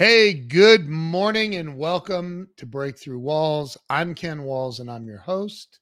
Hey, 0.00 0.32
good 0.32 0.88
morning 0.88 1.56
and 1.56 1.76
welcome 1.76 2.48
to 2.56 2.64
Breakthrough 2.64 3.18
Walls. 3.18 3.76
I'm 3.90 4.14
Ken 4.14 4.44
Walls 4.44 4.80
and 4.80 4.90
I'm 4.90 5.06
your 5.06 5.18
host. 5.18 5.80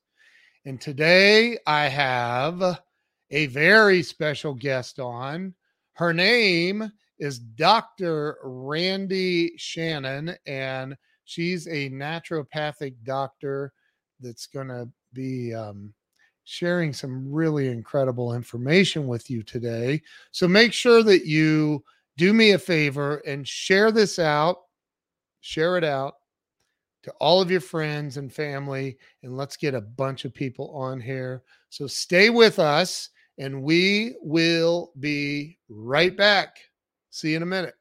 And 0.65 0.81
today 0.81 1.57
I 1.69 1.87
have 1.87 2.81
a 3.31 3.47
very 3.47 4.03
special 4.03 4.55
guest 4.55 4.99
on. 4.99 5.55
Her 5.93 6.13
name 6.13 6.91
is 7.21 7.39
Dr. 7.39 8.39
Randi 8.43 9.53
Shannon, 9.57 10.35
and 10.49 10.97
she's 11.25 11.69
a 11.69 11.89
naturopathic 11.89 12.97
doctor 13.05 13.73
that's 14.19 14.49
going 14.49 14.67
to 14.67 14.89
be 15.13 15.55
um, 15.55 15.95
sharing 16.43 16.93
some 16.93 17.31
really 17.31 17.69
incredible 17.69 18.35
information 18.35 19.07
with 19.07 19.31
you 19.31 19.45
today. 19.45 20.03
So 20.33 20.49
make 20.49 20.73
sure 20.73 21.05
that 21.05 21.25
you 21.25 21.85
do 22.19 22.35
me 22.35 22.51
a 22.51 22.59
favor 22.59 23.23
and 23.27 23.47
share 23.47 23.93
this 23.93 24.19
out, 24.19 24.59
share 25.41 25.79
it 25.79 25.85
out 25.85 26.15
to 27.05 27.13
all 27.21 27.41
of 27.41 27.51
your 27.51 27.61
friends 27.61 28.17
and 28.17 28.33
family, 28.33 28.99
and 29.23 29.37
let's 29.37 29.57
get 29.57 29.73
a 29.73 29.81
bunch 29.81 30.25
of 30.25 30.35
people 30.35 30.71
on 30.77 31.01
here. 31.01 31.45
So 31.71 31.87
stay 31.87 32.29
with 32.29 32.59
us, 32.59 33.11
and 33.39 33.63
we 33.63 34.17
will 34.21 34.91
be 34.99 35.59
right 35.69 36.15
back. 36.17 36.57
See 37.11 37.31
you 37.31 37.37
in 37.37 37.45
a 37.45 37.47
minute. 37.47 37.78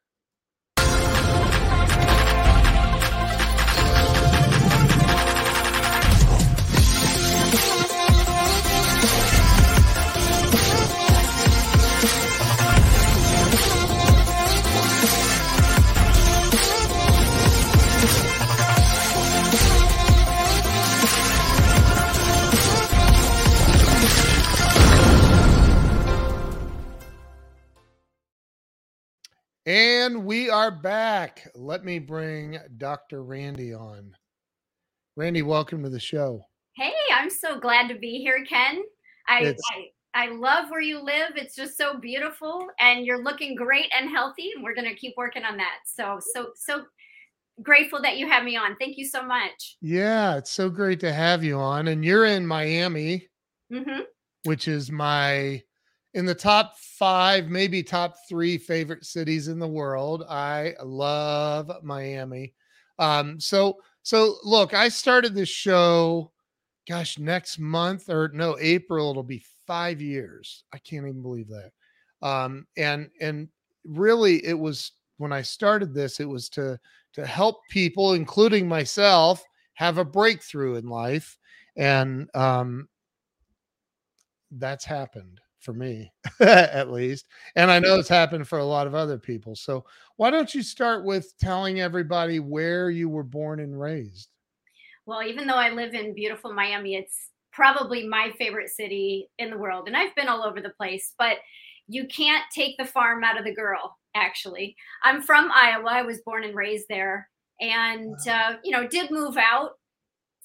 And 29.68 30.24
we 30.24 30.50
are 30.50 30.72
back. 30.72 31.52
Let 31.54 31.84
me 31.84 32.00
bring 32.00 32.58
Dr. 32.78 33.22
Randi 33.22 33.74
on. 33.74 34.16
Randi, 35.18 35.42
welcome 35.42 35.84
to 35.84 35.90
the 35.90 36.00
show. 36.00 36.42
Hey, 36.78 36.94
I'm 37.14 37.30
so 37.30 37.60
glad 37.60 37.90
to 37.90 37.96
be 37.96 38.20
here, 38.20 38.46
Ken. 38.46 38.82
I, 39.28 39.54
I, 39.76 40.28
I 40.28 40.28
love 40.30 40.70
where 40.70 40.80
you 40.80 41.04
live. 41.04 41.32
It's 41.36 41.54
just 41.54 41.76
so 41.76 41.98
beautiful, 42.00 42.66
and 42.80 43.06
you're 43.06 43.22
looking 43.22 43.56
great 43.56 43.92
and 43.94 44.10
healthy. 44.10 44.52
And 44.56 44.64
we're 44.64 44.74
going 44.74 44.88
to 44.88 44.96
keep 44.96 45.16
working 45.18 45.44
on 45.44 45.58
that. 45.58 45.80
So, 45.86 46.18
so, 46.34 46.52
so 46.56 46.86
grateful 47.62 48.02
that 48.04 48.16
you 48.16 48.26
have 48.26 48.46
me 48.46 48.56
on. 48.56 48.78
Thank 48.78 48.98
you 48.98 49.06
so 49.06 49.22
much. 49.22 49.76
Yeah, 49.82 50.38
it's 50.38 50.52
so 50.52 50.70
great 50.70 51.02
to 51.02 51.12
have 51.12 51.44
you 51.44 51.58
on. 51.58 51.90
And 51.90 52.06
you're 52.06 52.24
in 52.24 52.48
Miami, 52.48 53.28
hmm 53.70 54.00
which 54.44 54.70
is 54.70 54.90
my 54.90 55.62
in 56.18 56.26
the 56.26 56.34
top 56.34 56.76
five, 56.80 57.48
maybe 57.48 57.84
top 57.84 58.16
three 58.28 58.58
favorite 58.58 59.06
cities 59.06 59.50
in 59.50 59.60
the 59.60 59.68
world. 59.68 60.24
I 60.28 60.74
love 60.84 61.72
Miami. 61.84 62.56
Um, 62.98 63.40
so 63.40 63.78
so 64.02 64.38
look, 64.44 64.74
I 64.74 64.90
started 64.90 65.36
this 65.36 65.48
show, 65.48 66.32
gosh, 66.90 67.20
next 67.20 67.60
month 67.60 68.10
or 68.10 68.32
no, 68.34 68.58
April, 68.60 69.12
it'll 69.12 69.22
be 69.22 69.46
five 69.68 70.02
years. 70.02 70.64
I 70.74 70.80
can't 70.80 71.06
even 71.06 71.22
believe 71.22 71.50
that. 71.50 71.72
Um, 72.28 72.66
and 72.78 73.12
and 73.22 73.48
really 73.86 74.44
it 74.44 74.58
was 74.58 74.94
when 75.18 75.32
I 75.32 75.44
started 75.44 75.94
this, 75.94 76.20
it 76.20 76.28
was 76.28 76.50
to 76.50 76.80
to 77.14 77.28
help 77.28 77.58
people, 77.70 78.14
including 78.14 78.68
myself, 78.68 79.44
have 79.76 80.00
a 80.00 80.06
breakthrough 80.06 80.78
in 80.78 80.90
life. 80.90 81.38
And 81.76 82.28
um 82.34 82.90
that's 84.50 84.86
happened 84.86 85.42
for 85.60 85.74
me 85.74 86.12
at 86.40 86.92
least 86.92 87.26
and 87.56 87.72
i 87.72 87.80
know 87.80 87.98
it's 87.98 88.10
happened 88.10 88.48
for 88.48 88.60
a 88.60 88.66
lot 88.66 88.88
of 88.88 88.96
other 88.96 89.18
people 89.18 89.56
so 89.56 89.84
why 90.18 90.30
don't 90.30 90.54
you 90.54 90.62
start 90.62 91.04
with 91.04 91.38
telling 91.40 91.80
everybody 91.80 92.40
where 92.40 92.90
you 92.90 93.10
were 93.10 93.24
born 93.24 93.60
and 93.60 93.80
raised 93.80 94.30
Well, 95.08 95.24
even 95.24 95.48
though 95.48 95.56
I 95.56 95.70
live 95.70 95.94
in 95.94 96.14
beautiful 96.14 96.52
Miami, 96.52 96.96
it's 96.96 97.30
probably 97.54 98.06
my 98.06 98.34
favorite 98.38 98.70
city 98.70 99.30
in 99.40 99.50
the 99.50 99.58
world. 99.58 99.88
And 99.88 99.96
I've 99.96 100.14
been 100.16 100.28
all 100.28 100.44
over 100.44 100.60
the 100.60 100.72
place, 100.72 101.14
but 101.18 101.38
you 101.88 102.06
can't 102.08 102.44
take 102.54 102.78
the 102.78 102.86
farm 102.86 103.24
out 103.24 103.40
of 103.40 103.46
the 103.46 103.56
girl, 103.56 103.98
actually. 104.16 104.76
I'm 105.04 105.22
from 105.22 105.50
Iowa. 105.54 105.88
I 105.90 106.02
was 106.02 106.20
born 106.26 106.44
and 106.44 106.54
raised 106.54 106.88
there. 106.90 107.30
And, 107.62 108.18
uh, 108.30 108.58
you 108.66 108.72
know, 108.72 108.86
did 108.86 109.10
move 109.10 109.38
out 109.38 109.72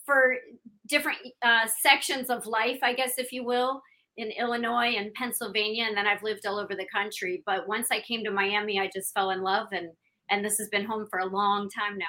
for 0.06 0.36
different 0.86 1.18
uh, 1.42 1.66
sections 1.82 2.30
of 2.30 2.46
life, 2.46 2.78
I 2.84 2.94
guess, 2.94 3.18
if 3.18 3.32
you 3.32 3.44
will, 3.44 3.82
in 4.16 4.30
Illinois 4.38 4.94
and 4.96 5.12
Pennsylvania. 5.14 5.84
And 5.86 5.96
then 5.96 6.06
I've 6.06 6.22
lived 6.22 6.46
all 6.46 6.58
over 6.58 6.74
the 6.74 6.86
country. 6.94 7.42
But 7.46 7.66
once 7.68 7.88
I 7.90 8.00
came 8.00 8.24
to 8.24 8.30
Miami, 8.30 8.78
I 8.80 8.90
just 8.94 9.12
fell 9.14 9.30
in 9.30 9.42
love. 9.42 9.68
And, 9.72 9.90
and 10.30 10.44
this 10.44 10.58
has 10.58 10.68
been 10.68 10.84
home 10.84 11.06
for 11.10 11.20
a 11.20 11.26
long 11.26 11.68
time 11.70 11.96
now. 11.98 12.06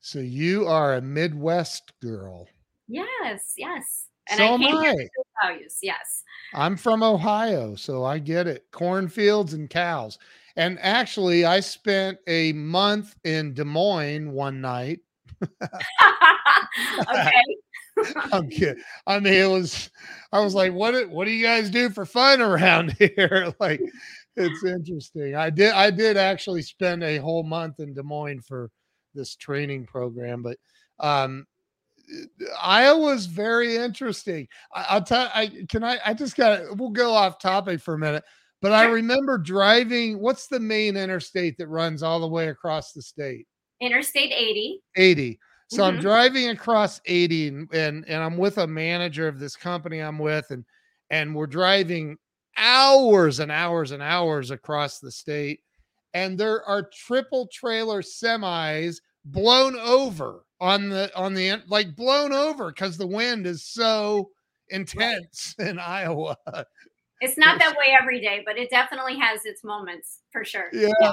so 0.00 0.18
you 0.18 0.66
are 0.66 0.94
a 0.94 1.00
midwest 1.02 1.92
girl 2.02 2.48
Yes, 2.88 3.54
yes. 3.56 4.06
And 4.28 4.38
So 4.38 4.44
I 4.44 4.48
am 4.48 4.62
I. 4.64 4.96
values. 5.42 5.78
Yes. 5.82 6.22
i'm 6.54 6.76
from 6.76 7.02
ohio 7.02 7.74
so 7.76 8.04
i 8.04 8.18
get 8.18 8.46
it 8.46 8.66
cornfields 8.72 9.54
and 9.54 9.70
cows 9.70 10.18
and 10.56 10.78
actually 10.80 11.44
i 11.44 11.60
spent 11.60 12.18
a 12.26 12.52
month 12.52 13.14
in 13.24 13.54
des 13.54 13.64
moines 13.64 14.28
one 14.28 14.60
night 14.60 15.00
okay. 15.42 17.42
I'm 18.32 18.48
kidding. 18.48 18.82
I 19.06 19.18
mean, 19.20 19.34
it 19.34 19.48
was. 19.48 19.90
I 20.32 20.40
was 20.40 20.54
like, 20.54 20.72
"What? 20.72 20.92
do- 20.92 21.08
What 21.08 21.24
do 21.26 21.30
you 21.30 21.42
guys 21.44 21.70
do 21.70 21.90
for 21.90 22.04
fun 22.06 22.40
around 22.40 22.92
here?" 22.98 23.52
like, 23.60 23.80
it's 24.36 24.64
interesting. 24.64 25.34
I 25.34 25.50
did. 25.50 25.72
I 25.72 25.90
did 25.90 26.16
actually 26.16 26.62
spend 26.62 27.02
a 27.02 27.18
whole 27.18 27.42
month 27.42 27.80
in 27.80 27.94
Des 27.94 28.02
Moines 28.02 28.42
for 28.46 28.70
this 29.14 29.34
training 29.36 29.86
program, 29.86 30.42
but 30.42 30.56
um, 31.00 31.46
Iowa's 32.60 33.26
very 33.26 33.76
interesting. 33.76 34.48
I, 34.74 34.86
I'll 34.90 35.02
tell. 35.02 35.28
I 35.34 35.50
can. 35.68 35.84
I. 35.84 35.98
I 36.04 36.14
just 36.14 36.36
got. 36.36 36.76
We'll 36.76 36.90
go 36.90 37.12
off 37.12 37.38
topic 37.38 37.80
for 37.80 37.94
a 37.94 37.98
minute. 37.98 38.24
But 38.62 38.72
I 38.72 38.84
remember 38.84 39.38
driving. 39.38 40.18
What's 40.20 40.46
the 40.46 40.60
main 40.60 40.96
interstate 40.96 41.56
that 41.58 41.68
runs 41.68 42.02
all 42.02 42.20
the 42.20 42.28
way 42.28 42.48
across 42.48 42.92
the 42.92 43.00
state? 43.00 43.46
Interstate 43.80 44.32
80. 44.32 44.82
80. 44.96 45.38
So 45.70 45.84
I'm 45.84 45.98
Mhm. 45.98 46.00
driving 46.00 46.48
across 46.48 47.00
80 47.06 47.48
and, 47.48 47.72
and 47.72 48.04
and 48.08 48.22
I'm 48.22 48.36
with 48.36 48.58
a 48.58 48.66
manager 48.66 49.28
of 49.28 49.38
this 49.38 49.54
company 49.56 50.00
I'm 50.00 50.18
with 50.18 50.50
and 50.50 50.64
and 51.10 51.34
we're 51.34 51.46
driving 51.46 52.18
hours 52.56 53.38
and 53.38 53.52
hours 53.52 53.92
and 53.92 54.02
hours 54.02 54.50
across 54.50 54.98
the 54.98 55.12
state 55.12 55.60
and 56.12 56.36
there 56.38 56.64
are 56.64 56.82
triple 56.92 57.46
trailer 57.52 58.02
semis 58.02 59.00
blown 59.24 59.76
over 59.76 60.44
on 60.60 60.88
the 60.88 61.10
on 61.16 61.34
the 61.34 61.62
like 61.68 61.94
blown 61.94 62.32
over 62.32 62.72
cuz 62.72 62.96
the 62.98 63.06
wind 63.06 63.46
is 63.46 63.64
so 63.64 64.30
intense 64.70 65.54
in 65.60 65.78
Iowa. 65.78 66.36
It's 67.20 67.36
not 67.38 67.58
that 67.60 67.76
way 67.76 67.94
every 67.98 68.20
day, 68.20 68.42
but 68.44 68.58
it 68.58 68.70
definitely 68.70 69.18
has 69.18 69.44
its 69.44 69.62
moments 69.62 70.20
for 70.32 70.44
sure. 70.44 70.70
Yeah. 70.72 70.94
Yeah. 71.00 71.12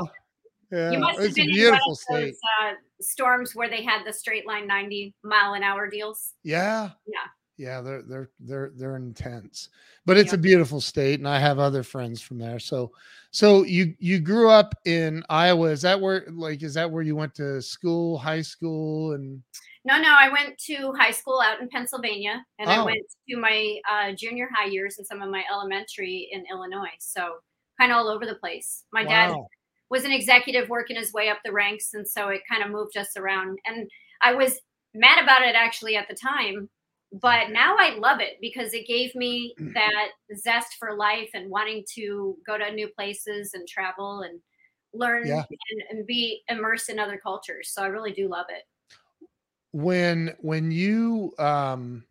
You 0.71 0.99
must 0.99 1.19
have 1.19 1.35
been 1.35 1.49
in 1.49 1.69
one 1.69 1.79
of 1.89 1.97
those 2.09 2.37
uh, 2.61 2.73
storms 3.01 3.55
where 3.55 3.69
they 3.69 3.83
had 3.83 4.03
the 4.05 4.11
straight 4.13 4.45
line 4.45 4.67
90 4.67 5.13
mile 5.23 5.53
an 5.53 5.63
hour 5.63 5.89
deals. 5.89 6.33
Yeah. 6.43 6.91
Yeah. 7.05 7.17
Yeah, 7.59 7.81
they're 7.81 8.03
they're 8.03 8.29
they're 8.39 8.71
they're 8.75 8.95
intense. 8.97 9.69
But 10.05 10.17
it's 10.17 10.31
Yeah. 10.31 10.35
a 10.35 10.41
beautiful 10.41 10.79
state 10.79 11.19
and 11.19 11.27
I 11.27 11.39
have 11.39 11.57
other 11.57 11.81
friends 11.81 12.21
from 12.21 12.37
there. 12.37 12.59
So 12.59 12.91
so 13.31 13.63
you 13.63 13.95
you 13.97 14.19
grew 14.19 14.49
up 14.49 14.75
in 14.85 15.23
Iowa. 15.29 15.69
Is 15.69 15.81
that 15.81 15.99
where 15.99 16.25
like 16.29 16.61
is 16.61 16.75
that 16.75 16.91
where 16.91 17.01
you 17.01 17.15
went 17.15 17.33
to 17.35 17.59
school, 17.63 18.17
high 18.19 18.41
school 18.43 19.13
and 19.13 19.41
No, 19.85 19.99
no, 19.99 20.15
I 20.19 20.29
went 20.29 20.57
to 20.65 20.91
high 20.93 21.09
school 21.11 21.41
out 21.41 21.59
in 21.59 21.67
Pennsylvania 21.69 22.45
and 22.59 22.69
I 22.69 22.77
Oh. 22.79 22.85
went 22.85 22.99
to 23.29 23.37
my 23.37 23.79
uh, 23.89 24.11
junior 24.11 24.49
high 24.53 24.67
years 24.67 24.99
and 24.99 25.07
some 25.07 25.23
of 25.23 25.31
my 25.31 25.43
elementary 25.51 26.29
in 26.31 26.45
Illinois. 26.51 26.93
So 26.99 27.37
kind 27.79 27.91
of 27.91 27.97
all 27.97 28.07
over 28.09 28.25
the 28.27 28.35
place. 28.35 28.83
My 28.91 29.03
dad 29.03 29.31
Wow. 29.31 29.47
Was 29.89 30.03
an 30.03 30.11
executive 30.11 30.69
working 30.69 30.97
his 30.97 31.13
way 31.13 31.29
up 31.29 31.37
the 31.45 31.51
ranks 31.51 31.93
and 31.93 32.07
so 32.07 32.29
it 32.29 32.41
kind 32.49 32.63
of 32.63 32.71
moved 32.71 32.97
us 32.97 33.15
around 33.17 33.57
and 33.65 33.89
i 34.21 34.33
was 34.33 34.59
mad 34.93 35.21
about 35.21 35.41
it 35.41 35.55
actually 35.55 35.95
at 35.95 36.07
the 36.07 36.15
time 36.15 36.69
but 37.21 37.49
now 37.51 37.75
i 37.79 37.95
love 37.97 38.19
it 38.19 38.37
because 38.41 38.73
it 38.73 38.87
gave 38.87 39.13
me 39.15 39.53
that 39.73 40.09
zest 40.35 40.75
for 40.79 40.95
life 40.95 41.29
and 41.33 41.49
wanting 41.49 41.83
to 41.93 42.37
go 42.45 42.57
to 42.57 42.71
new 42.71 42.87
places 42.89 43.53
and 43.53 43.67
travel 43.67 44.21
and 44.21 44.39
learn 44.93 45.27
Yeah. 45.27 45.43
and, 45.49 45.97
and 45.97 46.07
be 46.07 46.41
immersed 46.49 46.89
in 46.89 46.99
other 46.99 47.17
cultures 47.21 47.69
so 47.69 47.83
i 47.83 47.87
really 47.87 48.11
do 48.11 48.27
love 48.27 48.47
it 48.49 48.63
when 49.71 50.33
when 50.39 50.71
you 50.71 51.33
um 51.39 52.03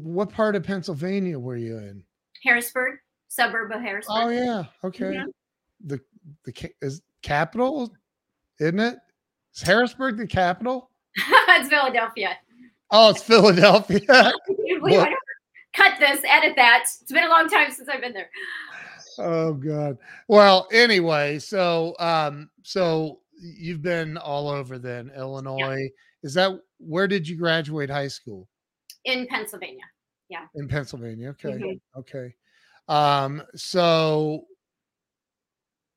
what 0.00 0.30
part 0.30 0.56
of 0.56 0.64
Pennsylvania 0.64 1.38
were 1.38 1.56
you 1.56 1.78
in? 1.78 2.02
harrisburg 2.42 2.98
suburb 3.28 3.72
of 3.72 3.80
harrisburg 3.80 4.16
Oh 4.18 4.28
yeah, 4.28 4.64
okay. 4.84 5.04
Mhm. 5.04 5.24
The 5.84 6.00
the 6.44 6.70
is 6.82 7.02
capital 7.22 7.92
isn't 8.60 8.80
it? 8.80 8.98
Is 9.54 9.62
Harrisburg 9.62 10.16
the 10.16 10.26
capital? 10.26 10.90
it's 11.16 11.68
Philadelphia. 11.68 12.36
Oh, 12.90 13.10
it's 13.10 13.22
Philadelphia. 13.22 14.00
cut 15.74 15.98
this, 15.98 16.20
edit 16.28 16.54
that. 16.56 16.84
It's 17.02 17.12
been 17.12 17.24
a 17.24 17.28
long 17.28 17.48
time 17.48 17.70
since 17.70 17.88
I've 17.88 18.00
been 18.00 18.12
there. 18.12 18.30
Oh 19.18 19.54
God. 19.54 19.98
Well, 20.28 20.68
anyway, 20.72 21.38
so 21.38 21.94
um, 21.98 22.50
so 22.62 23.20
you've 23.40 23.82
been 23.82 24.16
all 24.18 24.48
over 24.48 24.78
then, 24.78 25.10
Illinois. 25.16 25.76
Yeah. 25.76 25.88
Is 26.22 26.34
that 26.34 26.52
where 26.78 27.08
did 27.08 27.26
you 27.28 27.36
graduate 27.36 27.90
high 27.90 28.08
school? 28.08 28.48
In 29.04 29.26
Pennsylvania. 29.26 29.84
Yeah. 30.28 30.46
In 30.54 30.68
Pennsylvania. 30.68 31.30
Okay. 31.30 31.50
Mm-hmm. 31.50 32.00
Okay. 32.00 32.34
Um, 32.88 33.42
so 33.54 34.44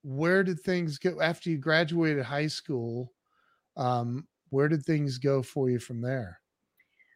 where 0.04 0.44
did 0.44 0.60
things 0.60 0.98
go 0.98 1.22
after 1.22 1.50
you 1.50 1.58
graduated 1.58 2.24
high 2.24 2.48
school? 2.48 3.14
Um, 3.78 4.28
where 4.50 4.68
did 4.68 4.84
things 4.84 5.18
go 5.18 5.42
for 5.42 5.70
you 5.70 5.80
from 5.80 6.02
there? 6.02 6.40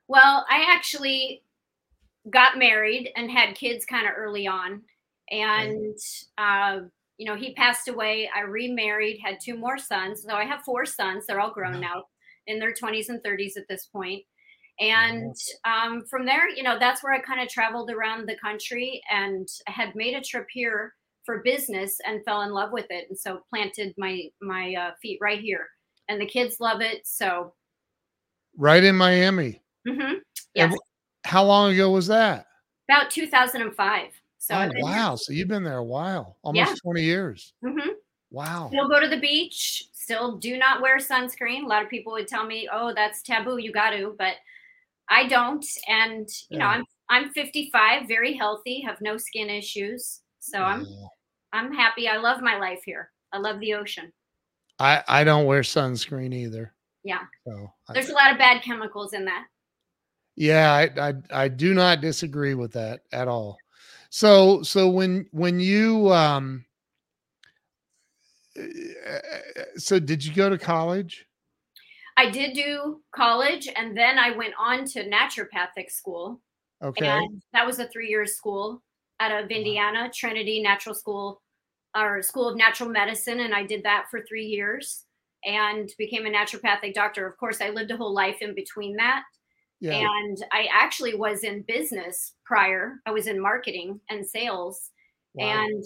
Well, 0.07 0.45
I 0.49 0.65
actually 0.69 1.43
got 2.29 2.57
married 2.57 3.09
and 3.15 3.29
had 3.29 3.55
kids 3.55 3.85
kind 3.85 4.07
of 4.07 4.13
early 4.15 4.47
on. 4.47 4.81
And, 5.29 5.97
uh, 6.37 6.81
you 7.17 7.25
know, 7.25 7.35
he 7.35 7.53
passed 7.53 7.87
away. 7.87 8.29
I 8.33 8.41
remarried, 8.41 9.19
had 9.23 9.39
two 9.41 9.57
more 9.57 9.77
sons. 9.77 10.23
So 10.23 10.33
I 10.35 10.45
have 10.45 10.61
four 10.63 10.85
sons. 10.85 11.25
They're 11.25 11.39
all 11.39 11.51
grown 11.51 11.79
now 11.79 12.05
in 12.47 12.59
their 12.59 12.73
20s 12.73 13.09
and 13.09 13.23
30s 13.23 13.57
at 13.57 13.67
this 13.67 13.85
point. 13.85 14.23
And 14.79 15.35
um, 15.65 16.03
from 16.09 16.25
there, 16.25 16.49
you 16.49 16.63
know, 16.63 16.77
that's 16.79 17.03
where 17.03 17.13
I 17.13 17.19
kind 17.19 17.41
of 17.41 17.47
traveled 17.47 17.91
around 17.91 18.27
the 18.27 18.37
country 18.37 19.01
and 19.09 19.47
had 19.67 19.95
made 19.95 20.15
a 20.15 20.21
trip 20.21 20.47
here 20.51 20.93
for 21.25 21.41
business 21.43 21.99
and 22.05 22.23
fell 22.25 22.41
in 22.41 22.51
love 22.51 22.71
with 22.71 22.87
it. 22.89 23.05
And 23.09 23.17
so 23.17 23.41
planted 23.49 23.93
my 23.97 24.23
my 24.41 24.75
uh, 24.75 24.91
feet 25.01 25.19
right 25.21 25.39
here. 25.39 25.67
And 26.09 26.19
the 26.19 26.25
kids 26.25 26.59
love 26.59 26.81
it. 26.81 27.05
So 27.05 27.53
right 28.57 28.83
in 28.83 28.95
Miami. 28.95 29.61
Mm-hmm. 29.87 30.15
Yes. 30.53 30.75
how 31.25 31.43
long 31.43 31.73
ago 31.73 31.89
was 31.89 32.07
that? 32.07 32.47
About 32.89 33.09
2005. 33.09 34.09
So 34.37 34.55
oh, 34.55 34.71
wow. 34.81 35.09
Here. 35.09 35.17
So 35.17 35.33
you've 35.33 35.47
been 35.47 35.63
there 35.63 35.77
a 35.77 35.83
while, 35.83 36.37
almost 36.43 36.71
yeah. 36.71 36.75
20 36.83 37.01
years. 37.01 37.53
Mm-hmm. 37.63 37.89
Wow. 38.31 38.69
Still 38.69 38.89
go 38.89 38.99
to 38.99 39.07
the 39.07 39.19
beach. 39.19 39.85
Still 39.93 40.37
do 40.37 40.57
not 40.57 40.81
wear 40.81 40.97
sunscreen. 40.97 41.63
A 41.63 41.67
lot 41.67 41.83
of 41.83 41.89
people 41.89 42.13
would 42.13 42.27
tell 42.27 42.45
me, 42.45 42.67
"Oh, 42.71 42.93
that's 42.93 43.21
taboo. 43.21 43.57
You 43.57 43.71
got 43.71 43.91
to," 43.91 44.15
but 44.17 44.33
I 45.09 45.27
don't. 45.27 45.65
And 45.87 46.27
you 46.49 46.57
yeah. 46.57 46.59
know, 46.59 46.65
I'm 46.65 46.83
I'm 47.09 47.29
55, 47.31 48.07
very 48.07 48.33
healthy, 48.33 48.81
have 48.81 48.99
no 48.99 49.17
skin 49.17 49.49
issues. 49.49 50.21
So. 50.39 50.59
I'm 50.59 50.85
I'm 51.53 51.71
happy. 51.71 52.09
I 52.09 52.17
love 52.17 52.41
my 52.41 52.57
life 52.57 52.81
here. 52.83 53.11
I 53.31 53.37
love 53.37 53.59
the 53.59 53.75
ocean. 53.75 54.11
I 54.79 55.03
I 55.07 55.23
don't 55.23 55.45
wear 55.45 55.61
sunscreen 55.61 56.33
either. 56.33 56.73
Yeah. 57.03 57.21
So 57.45 57.71
there's 57.93 58.09
I, 58.09 58.13
a 58.13 58.15
lot 58.15 58.31
of 58.31 58.37
bad 58.37 58.63
chemicals 58.63 59.13
in 59.13 59.23
that. 59.25 59.45
Yeah, 60.35 60.73
I, 60.73 61.09
I 61.09 61.13
I 61.31 61.47
do 61.47 61.73
not 61.73 62.01
disagree 62.01 62.55
with 62.55 62.73
that 62.73 63.01
at 63.11 63.27
all. 63.27 63.57
So 64.09 64.63
so 64.63 64.89
when 64.89 65.27
when 65.31 65.59
you 65.59 66.11
um 66.11 66.65
eh, 68.57 68.67
eh, 69.05 69.19
so 69.77 69.99
did 69.99 70.25
you 70.25 70.33
go 70.33 70.49
to 70.49 70.57
college? 70.57 71.27
I 72.17 72.29
did 72.29 72.53
do 72.53 73.01
college 73.11 73.67
and 73.75 73.95
then 73.97 74.19
I 74.19 74.31
went 74.31 74.53
on 74.59 74.85
to 74.85 75.07
naturopathic 75.07 75.89
school. 75.89 76.41
Okay. 76.83 77.07
And 77.07 77.41
that 77.53 77.65
was 77.65 77.79
a 77.79 77.87
three 77.87 78.09
year 78.09 78.25
school 78.25 78.81
out 79.19 79.31
of 79.31 79.45
uh-huh. 79.45 79.55
Indiana, 79.55 80.11
Trinity 80.13 80.61
Natural 80.61 80.95
School 80.95 81.41
or 81.95 82.21
School 82.21 82.49
of 82.49 82.57
Natural 82.57 82.89
Medicine. 82.89 83.41
And 83.41 83.53
I 83.53 83.63
did 83.63 83.83
that 83.83 84.05
for 84.09 84.21
three 84.21 84.45
years 84.45 85.05
and 85.45 85.91
became 85.97 86.25
a 86.25 86.29
naturopathic 86.29 86.93
doctor. 86.93 87.27
Of 87.27 87.37
course, 87.37 87.61
I 87.61 87.69
lived 87.69 87.91
a 87.91 87.97
whole 87.97 88.13
life 88.13 88.37
in 88.41 88.55
between 88.55 88.95
that. 88.97 89.23
Yeah. 89.79 89.99
And 89.99 90.37
I 90.53 90.67
actually 90.71 91.15
was 91.15 91.43
in 91.43 91.63
business 91.63 92.35
prior. 92.45 93.01
I 93.05 93.11
was 93.11 93.27
in 93.27 93.39
marketing 93.39 93.99
and 94.09 94.25
sales 94.25 94.91
wow. 95.35 95.65
and 95.65 95.83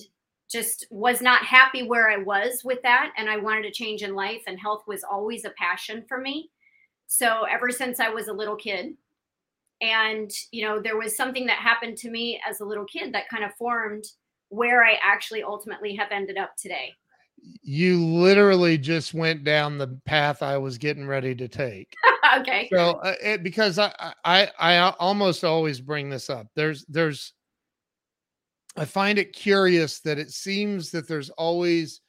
just 0.49 0.85
was 0.91 1.21
not 1.21 1.43
happy 1.43 1.83
where 1.83 2.09
I 2.09 2.17
was 2.17 2.61
with 2.63 2.81
that. 2.83 3.11
And 3.17 3.29
I 3.29 3.37
wanted 3.37 3.63
to 3.63 3.71
change 3.71 4.03
in 4.03 4.15
life, 4.15 4.43
and 4.47 4.59
health 4.59 4.83
was 4.87 5.03
always 5.03 5.45
a 5.45 5.53
passion 5.57 6.05
for 6.07 6.19
me. 6.19 6.51
So 7.07 7.43
ever 7.43 7.71
since 7.71 7.99
I 7.99 8.09
was 8.09 8.27
a 8.27 8.33
little 8.33 8.55
kid, 8.55 8.93
and 9.81 10.31
you 10.51 10.65
know, 10.65 10.81
there 10.81 10.97
was 10.97 11.17
something 11.17 11.45
that 11.47 11.57
happened 11.57 11.97
to 11.97 12.09
me 12.09 12.39
as 12.47 12.59
a 12.59 12.65
little 12.65 12.85
kid 12.85 13.13
that 13.13 13.29
kind 13.29 13.43
of 13.43 13.55
formed 13.55 14.05
where 14.49 14.83
I 14.83 14.97
actually 15.01 15.43
ultimately 15.43 15.95
have 15.95 16.11
ended 16.11 16.37
up 16.37 16.55
today. 16.57 16.93
You 17.61 18.03
literally 18.03 18.77
just 18.77 19.13
went 19.13 19.43
down 19.43 19.77
the 19.77 19.99
path 20.05 20.41
I 20.41 20.57
was 20.57 20.77
getting 20.77 21.05
ready 21.05 21.35
to 21.35 21.47
take. 21.47 21.93
okay. 22.37 22.67
So, 22.73 22.91
uh, 23.03 23.13
it, 23.21 23.43
because 23.43 23.77
I, 23.79 23.91
I, 24.25 24.49
I 24.59 24.89
almost 24.99 25.43
always 25.43 25.79
bring 25.79 26.09
this 26.09 26.29
up. 26.29 26.47
There's, 26.55 26.85
there's 26.85 27.33
I 28.77 28.85
find 28.85 29.17
it 29.17 29.33
curious 29.33 29.99
that 30.01 30.19
it 30.19 30.29
seems 30.29 30.91
that 30.91 31.07
there's 31.07 31.31
always 31.31 32.01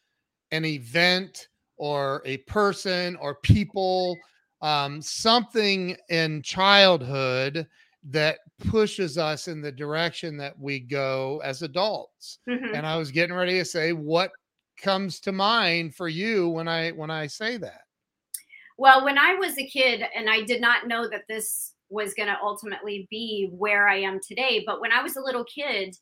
an 0.51 0.67
event 0.67 1.49
or 1.79 2.21
a 2.27 2.39
person 2.39 3.17
or 3.17 3.37
people, 3.37 4.17
um, 4.61 5.01
something 5.01 5.97
in 6.11 6.43
childhood 6.43 7.67
that 8.05 8.39
pushes 8.69 9.19
us 9.19 9.49
in 9.49 9.61
the 9.61 9.73
direction 9.73 10.37
that 10.39 10.59
we 10.59 10.81
go 10.81 11.41
as 11.45 11.63
adults. 11.63 12.39
Mm-hmm. 12.49 12.75
And 12.75 12.87
I 12.87 12.97
was 12.97 13.11
getting 13.11 13.35
ready 13.35 13.59
to 13.59 13.65
say, 13.65 13.93
what 13.93 14.31
comes 14.81 15.21
to 15.21 15.33
mind 15.33 15.95
for 15.95 16.09
you 16.09 16.49
when 16.49 16.69
I 16.69 16.91
when 16.91 17.11
I 17.11 17.27
say 17.27 17.57
that? 17.57 17.81
Well, 18.77 19.05
when 19.05 19.19
I 19.19 19.35
was 19.35 19.59
a 19.59 19.67
kid, 19.67 20.05
and 20.15 20.31
I 20.31 20.43
did 20.43 20.61
not 20.61 20.87
know 20.87 21.09
that 21.09 21.25
this 21.29 21.73
was 21.91 22.15
going 22.15 22.29
to 22.29 22.37
ultimately 22.41 23.09
be 23.11 23.51
where 23.53 23.89
I 23.89 23.97
am 23.97 24.21
today, 24.27 24.63
but 24.65 24.81
when 24.81 24.93
I 24.93 25.03
was 25.03 25.17
a 25.17 25.21
little 25.21 25.45
kid, 25.45 25.97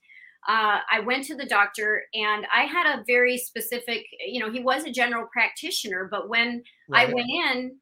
uh, 0.48 0.78
I 0.90 1.00
went 1.00 1.24
to 1.24 1.34
the 1.34 1.46
doctor 1.46 2.02
and 2.14 2.46
I 2.54 2.62
had 2.62 2.86
a 2.86 3.04
very 3.06 3.38
specific, 3.38 4.04
you 4.26 4.40
know, 4.40 4.50
he 4.50 4.60
was 4.60 4.84
a 4.84 4.92
general 4.92 5.26
practitioner, 5.32 6.08
but 6.10 6.28
when 6.28 6.62
right. 6.88 7.08
I 7.08 7.12
went 7.12 7.28
in, 7.28 7.76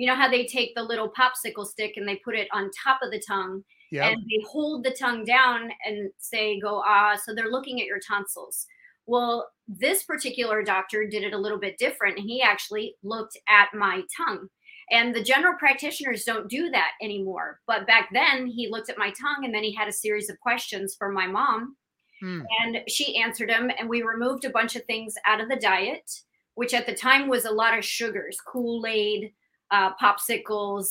you 0.00 0.06
know 0.06 0.14
how 0.14 0.30
they 0.30 0.46
take 0.46 0.74
the 0.74 0.82
little 0.82 1.10
popsicle 1.10 1.66
stick 1.66 1.94
and 1.96 2.08
they 2.08 2.16
put 2.24 2.34
it 2.34 2.48
on 2.52 2.70
top 2.84 3.00
of 3.02 3.10
the 3.10 3.22
tongue 3.26 3.62
yep. 3.90 4.12
and 4.12 4.22
they 4.22 4.44
hold 4.48 4.84
the 4.84 4.96
tongue 4.98 5.24
down 5.24 5.70
and 5.84 6.10
say, 6.18 6.58
go, 6.58 6.82
ah. 6.86 7.16
So 7.16 7.34
they're 7.34 7.50
looking 7.50 7.80
at 7.80 7.86
your 7.86 8.00
tonsils. 8.00 8.66
Well, 9.06 9.48
this 9.68 10.04
particular 10.04 10.62
doctor 10.62 11.06
did 11.06 11.22
it 11.22 11.32
a 11.32 11.38
little 11.38 11.58
bit 11.58 11.78
different. 11.78 12.18
And 12.18 12.26
he 12.26 12.42
actually 12.42 12.94
looked 13.02 13.36
at 13.48 13.68
my 13.74 14.02
tongue. 14.16 14.48
And 14.90 15.14
the 15.14 15.22
general 15.22 15.54
practitioners 15.58 16.24
don't 16.24 16.48
do 16.48 16.70
that 16.70 16.92
anymore. 17.02 17.60
But 17.66 17.86
back 17.86 18.08
then, 18.12 18.46
he 18.46 18.68
looked 18.68 18.90
at 18.90 18.98
my 18.98 19.10
tongue 19.10 19.44
and 19.44 19.54
then 19.54 19.62
he 19.62 19.74
had 19.74 19.88
a 19.88 19.92
series 19.92 20.28
of 20.30 20.40
questions 20.40 20.96
for 20.98 21.12
my 21.12 21.26
mom 21.26 21.76
Hmm. 22.20 22.42
And 22.60 22.80
she 22.88 23.16
answered 23.16 23.50
him, 23.50 23.70
and 23.78 23.88
we 23.88 24.02
removed 24.02 24.44
a 24.44 24.50
bunch 24.50 24.76
of 24.76 24.84
things 24.84 25.14
out 25.26 25.40
of 25.40 25.48
the 25.48 25.56
diet, 25.56 26.10
which 26.54 26.74
at 26.74 26.86
the 26.86 26.94
time 26.94 27.28
was 27.28 27.44
a 27.44 27.50
lot 27.50 27.76
of 27.76 27.84
sugars, 27.84 28.38
Kool 28.46 28.84
Aid, 28.86 29.32
uh, 29.70 29.90
popsicles, 29.96 30.88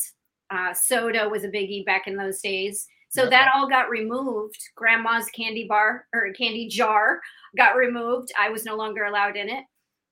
uh, 0.52 0.74
soda 0.74 1.28
was 1.30 1.44
a 1.44 1.50
biggie 1.50 1.86
back 1.86 2.08
in 2.08 2.16
those 2.16 2.40
days. 2.42 2.88
So 3.10 3.24
yep. 3.24 3.32
that 3.32 3.52
all 3.56 3.68
got 3.68 3.90
removed. 3.90 4.58
Grandma's 4.76 5.26
candy 5.36 5.66
bar 5.68 6.06
or 6.14 6.32
candy 6.34 6.68
jar 6.68 7.20
got 7.58 7.76
removed. 7.76 8.32
I 8.40 8.50
was 8.50 8.66
no 8.66 8.76
longer 8.76 9.06
allowed 9.06 9.36
in 9.36 9.50
it. 9.50 9.64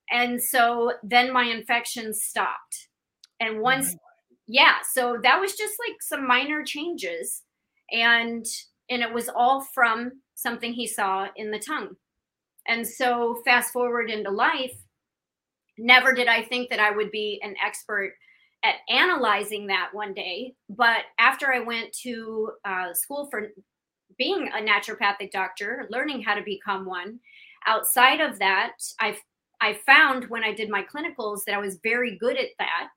And 0.10 0.42
so 0.42 0.94
then 1.04 1.32
my 1.32 1.44
infection 1.44 2.14
stopped. 2.14 2.88
And 3.40 3.62
once, 3.62 3.96
yeah, 4.48 4.76
so 4.94 5.20
that 5.22 5.40
was 5.40 5.54
just 5.54 5.76
like 5.88 6.02
some 6.02 6.26
minor 6.26 6.64
changes. 6.64 7.44
And 7.92 8.46
and 8.90 9.02
it 9.02 9.14
was 9.14 9.30
all 9.30 9.66
from 9.74 10.22
something 10.36 10.74
he 10.74 10.88
saw 10.88 11.28
in 11.36 11.52
the 11.52 11.60
tongue. 11.60 11.96
And 12.68 12.86
so, 12.86 13.42
fast 13.46 13.72
forward 13.72 14.10
into 14.10 14.30
life, 14.30 14.76
never 15.78 16.14
did 16.14 16.28
I 16.28 16.44
think 16.44 16.70
that 16.70 16.80
I 16.80 16.92
would 16.92 17.12
be 17.12 17.40
an 17.44 17.56
expert 17.66 18.14
at 18.68 18.76
analyzing 18.90 19.68
that 19.68 19.90
one 19.94 20.14
day. 20.14 20.54
But 20.70 21.04
after 21.20 21.54
I 21.54 21.60
went 21.60 21.94
to 22.04 22.52
uh, 22.66 22.94
school 22.94 23.28
for 23.32 23.50
being 24.18 24.50
a 24.50 24.62
naturopathic 24.62 25.32
doctor, 25.32 25.88
learning 25.90 26.22
how 26.24 26.36
to 26.36 26.44
become 26.44 26.86
one, 26.86 27.20
outside 27.66 28.20
of 28.20 28.40
that, 28.40 28.74
I 29.00 29.18
I 29.60 29.80
found 29.86 30.26
when 30.26 30.44
I 30.44 30.54
did 30.54 30.70
my 30.70 30.84
clinicals 30.84 31.40
that 31.46 31.56
I 31.56 31.60
was 31.60 31.80
very 31.82 32.18
good 32.18 32.38
at 32.38 32.50
that 32.60 32.90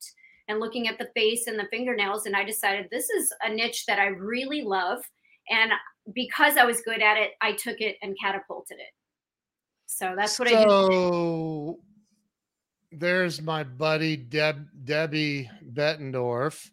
and 0.49 0.61
looking 0.61 0.89
at 0.89 0.99
the 0.99 1.09
face 1.15 1.47
and 1.47 1.59
the 1.59 1.69
fingernails. 1.71 2.27
And 2.27 2.37
I 2.37 2.45
decided 2.45 2.87
this 2.91 3.09
is 3.09 3.33
a 3.43 3.49
niche 3.49 3.87
that 3.87 3.99
I 3.99 4.09
really 4.09 4.63
love. 4.63 5.01
And 5.49 5.73
because 6.15 6.59
I 6.59 6.65
was 6.65 6.83
good 6.83 7.01
at 7.01 7.17
it, 7.17 7.31
I 7.41 7.53
took 7.53 7.81
it 7.81 7.97
and 8.03 8.15
catapulted 8.23 8.79
it. 8.79 8.93
So 9.87 10.15
that's 10.17 10.39
what 10.39 10.49
so, 10.49 10.57
I 10.57 11.75
did. 11.79 11.90
There's 12.93 13.41
my 13.41 13.63
buddy 13.65 14.17
Deb 14.17 14.67
Debbie 14.85 15.51
Bettendorf, 15.73 16.71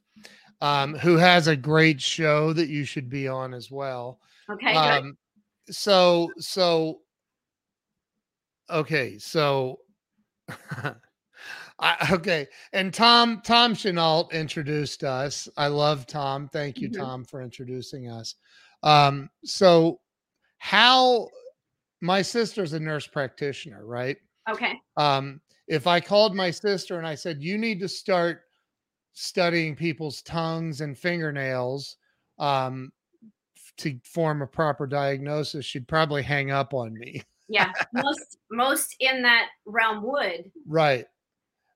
um, 0.62 0.96
who 0.96 1.18
has 1.18 1.48
a 1.48 1.56
great 1.56 2.02
show 2.02 2.54
that 2.54 2.70
you 2.70 2.86
should 2.86 3.10
be 3.10 3.28
on 3.28 3.54
as 3.54 3.70
well. 3.70 4.20
Okay. 4.50 4.74
Um, 4.74 5.18
so 5.70 6.30
so 6.38 7.00
okay, 8.70 9.18
so 9.20 9.80
I, 11.80 12.08
okay. 12.12 12.48
And 12.74 12.94
Tom, 12.94 13.42
Tom 13.44 13.76
Chenault 13.76 14.30
introduced 14.32 15.04
us. 15.04 15.48
I 15.58 15.68
love 15.68 16.08
Tom. 16.08 16.50
Thank 16.52 16.80
you, 16.80 16.90
mm-hmm. 16.90 17.02
Tom, 17.02 17.26
for 17.26 17.42
introducing 17.42 18.10
us. 18.10 18.36
Um, 18.84 19.30
so 19.44 20.00
how 20.58 21.28
my 22.02 22.22
sister's 22.22 22.74
a 22.74 22.80
nurse 22.80 23.08
practitioner, 23.08 23.86
right? 23.86 24.18
Okay. 24.50 24.80
Um, 24.96 25.42
if 25.68 25.88
I 25.88 26.00
called 26.00 26.36
my 26.36 26.50
sister 26.52 26.98
and 26.98 27.08
I 27.08 27.16
said, 27.16 27.42
you 27.42 27.58
need 27.58 27.80
to 27.82 27.90
start 27.90 28.42
studying 29.14 29.76
people's 29.76 30.22
tongues 30.22 30.82
and 30.82 30.98
fingernails 30.98 31.98
um, 32.40 32.92
to 33.78 34.00
form 34.04 34.42
a 34.42 34.48
proper 34.48 34.88
diagnosis, 34.88 35.66
she'd 35.66 35.88
probably 35.88 36.24
hang 36.24 36.52
up 36.52 36.74
on 36.74 36.94
me. 36.94 37.22
yeah, 37.50 37.72
most 37.94 38.38
most 38.52 38.96
in 39.00 39.22
that 39.24 39.48
realm 39.66 40.04
would. 40.04 40.52
Right. 40.66 41.06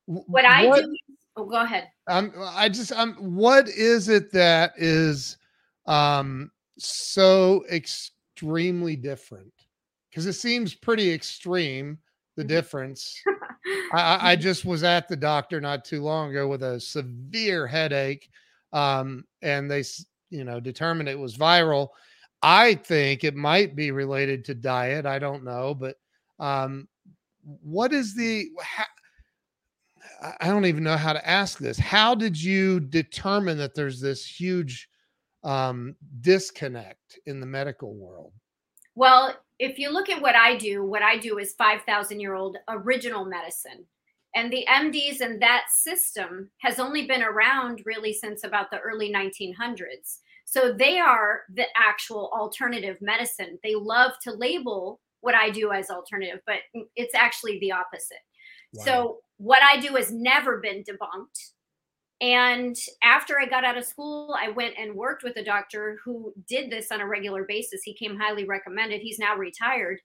What 0.06 0.46
I 0.46 0.68
what, 0.68 0.84
do. 0.84 0.96
Oh, 1.38 1.46
go 1.46 1.62
ahead. 1.62 1.90
Um, 2.08 2.34
I 2.38 2.70
just 2.70 2.92
um, 2.92 3.16
what 3.16 3.68
is 3.70 4.10
it 4.10 4.32
that 4.34 4.74
is 4.78 5.38
um 5.86 6.52
so 6.78 7.64
extremely 7.72 8.96
different? 8.96 9.54
Because 10.10 10.26
it 10.26 10.34
seems 10.34 10.76
pretty 10.76 11.12
extreme 11.12 11.98
the 12.36 12.44
mm-hmm. 12.44 12.50
difference. 12.50 13.16
I, 13.94 14.32
I, 14.32 14.36
just 14.36 14.66
was 14.66 14.84
at 14.84 15.08
the 15.08 15.16
doctor 15.16 15.62
not 15.62 15.86
too 15.86 16.02
long 16.02 16.32
ago 16.32 16.48
with 16.48 16.64
a 16.64 16.80
severe 16.80 17.68
headache, 17.68 18.30
um, 18.74 19.26
and 19.42 19.70
they, 19.70 19.84
you 20.30 20.44
know, 20.44 20.60
determined 20.60 21.10
it 21.10 21.20
was 21.20 21.38
viral. 21.38 21.90
I 22.42 22.76
think 22.76 23.24
it 23.24 23.36
might 23.36 23.76
be 23.76 23.92
related 23.92 24.46
to 24.46 24.56
diet. 24.56 25.06
I 25.06 25.20
don't 25.20 25.44
know, 25.44 25.76
but 25.76 25.98
um, 26.40 26.88
what 27.44 27.94
is 27.94 28.16
the? 28.16 28.50
How, 28.62 28.86
I 30.40 30.48
don't 30.48 30.66
even 30.66 30.84
know 30.84 30.98
how 30.98 31.14
to 31.14 31.30
ask 31.30 31.60
this. 31.60 31.78
How 31.78 32.16
did 32.16 32.42
you 32.42 32.80
determine 32.80 33.58
that 33.58 33.76
there's 33.76 34.00
this 34.00 34.26
huge 34.26 34.88
um, 35.44 35.96
disconnect 36.22 37.20
in 37.26 37.40
the 37.40 37.46
medical 37.46 37.96
world? 37.96 38.34
Well, 38.96 39.36
if 39.62 39.78
you 39.78 39.92
look 39.92 40.10
at 40.10 40.22
what 40.22 40.36
I 40.36 40.58
do, 40.58 40.84
what 40.84 41.04
I 41.04 41.18
do 41.18 41.38
is 41.38 41.54
5,000 41.54 42.20
year 42.20 42.34
old 42.34 42.58
original 42.68 43.26
medicine. 43.26 43.86
And 44.34 44.52
the 44.52 44.66
MDs 44.68 45.22
and 45.22 45.40
that 45.42 45.66
system 45.70 46.50
has 46.62 46.80
only 46.80 47.06
been 47.06 47.22
around 47.22 47.84
really 47.86 48.12
since 48.12 48.44
about 48.44 48.72
the 48.72 48.80
early 48.80 49.14
1900s. 49.14 50.18
So 50.46 50.74
they 50.74 50.98
are 50.98 51.42
the 51.54 51.66
actual 51.78 52.32
alternative 52.34 52.98
medicine. 53.02 53.60
They 53.64 53.76
love 53.76 54.14
to 54.24 54.32
label 54.32 55.00
what 55.20 55.36
I 55.36 55.52
do 55.52 55.72
as 55.72 55.92
alternative, 55.92 56.40
but 56.48 56.58
it's 56.96 57.14
actually 57.14 57.60
the 57.60 57.74
opposite. 57.74 58.18
Wow. 58.74 58.84
So 58.84 59.18
what 59.38 59.62
I 59.62 59.80
do 59.80 59.96
has 59.96 60.12
never 60.12 60.58
been 60.58 60.84
debunked. 60.84 61.52
And 62.22 62.78
after 63.04 63.40
I 63.40 63.48
got 63.48 63.66
out 63.66 63.78
of 63.78 63.86
school, 63.86 64.36
I 64.40 64.50
went 64.50 64.76
and 64.78 64.96
worked 64.96 65.24
with 65.24 65.38
a 65.38 65.44
doctor 65.44 66.00
who 66.06 66.34
did 66.48 66.70
this 66.70 66.92
on 66.92 67.02
a 67.02 67.08
regular 67.08 67.46
basis. 67.46 67.82
He 67.84 67.96
came 67.96 68.18
highly 68.18 68.46
recommended. 68.46 69.02
He's 69.02 69.20
now 69.20 69.36
retired. 69.36 70.00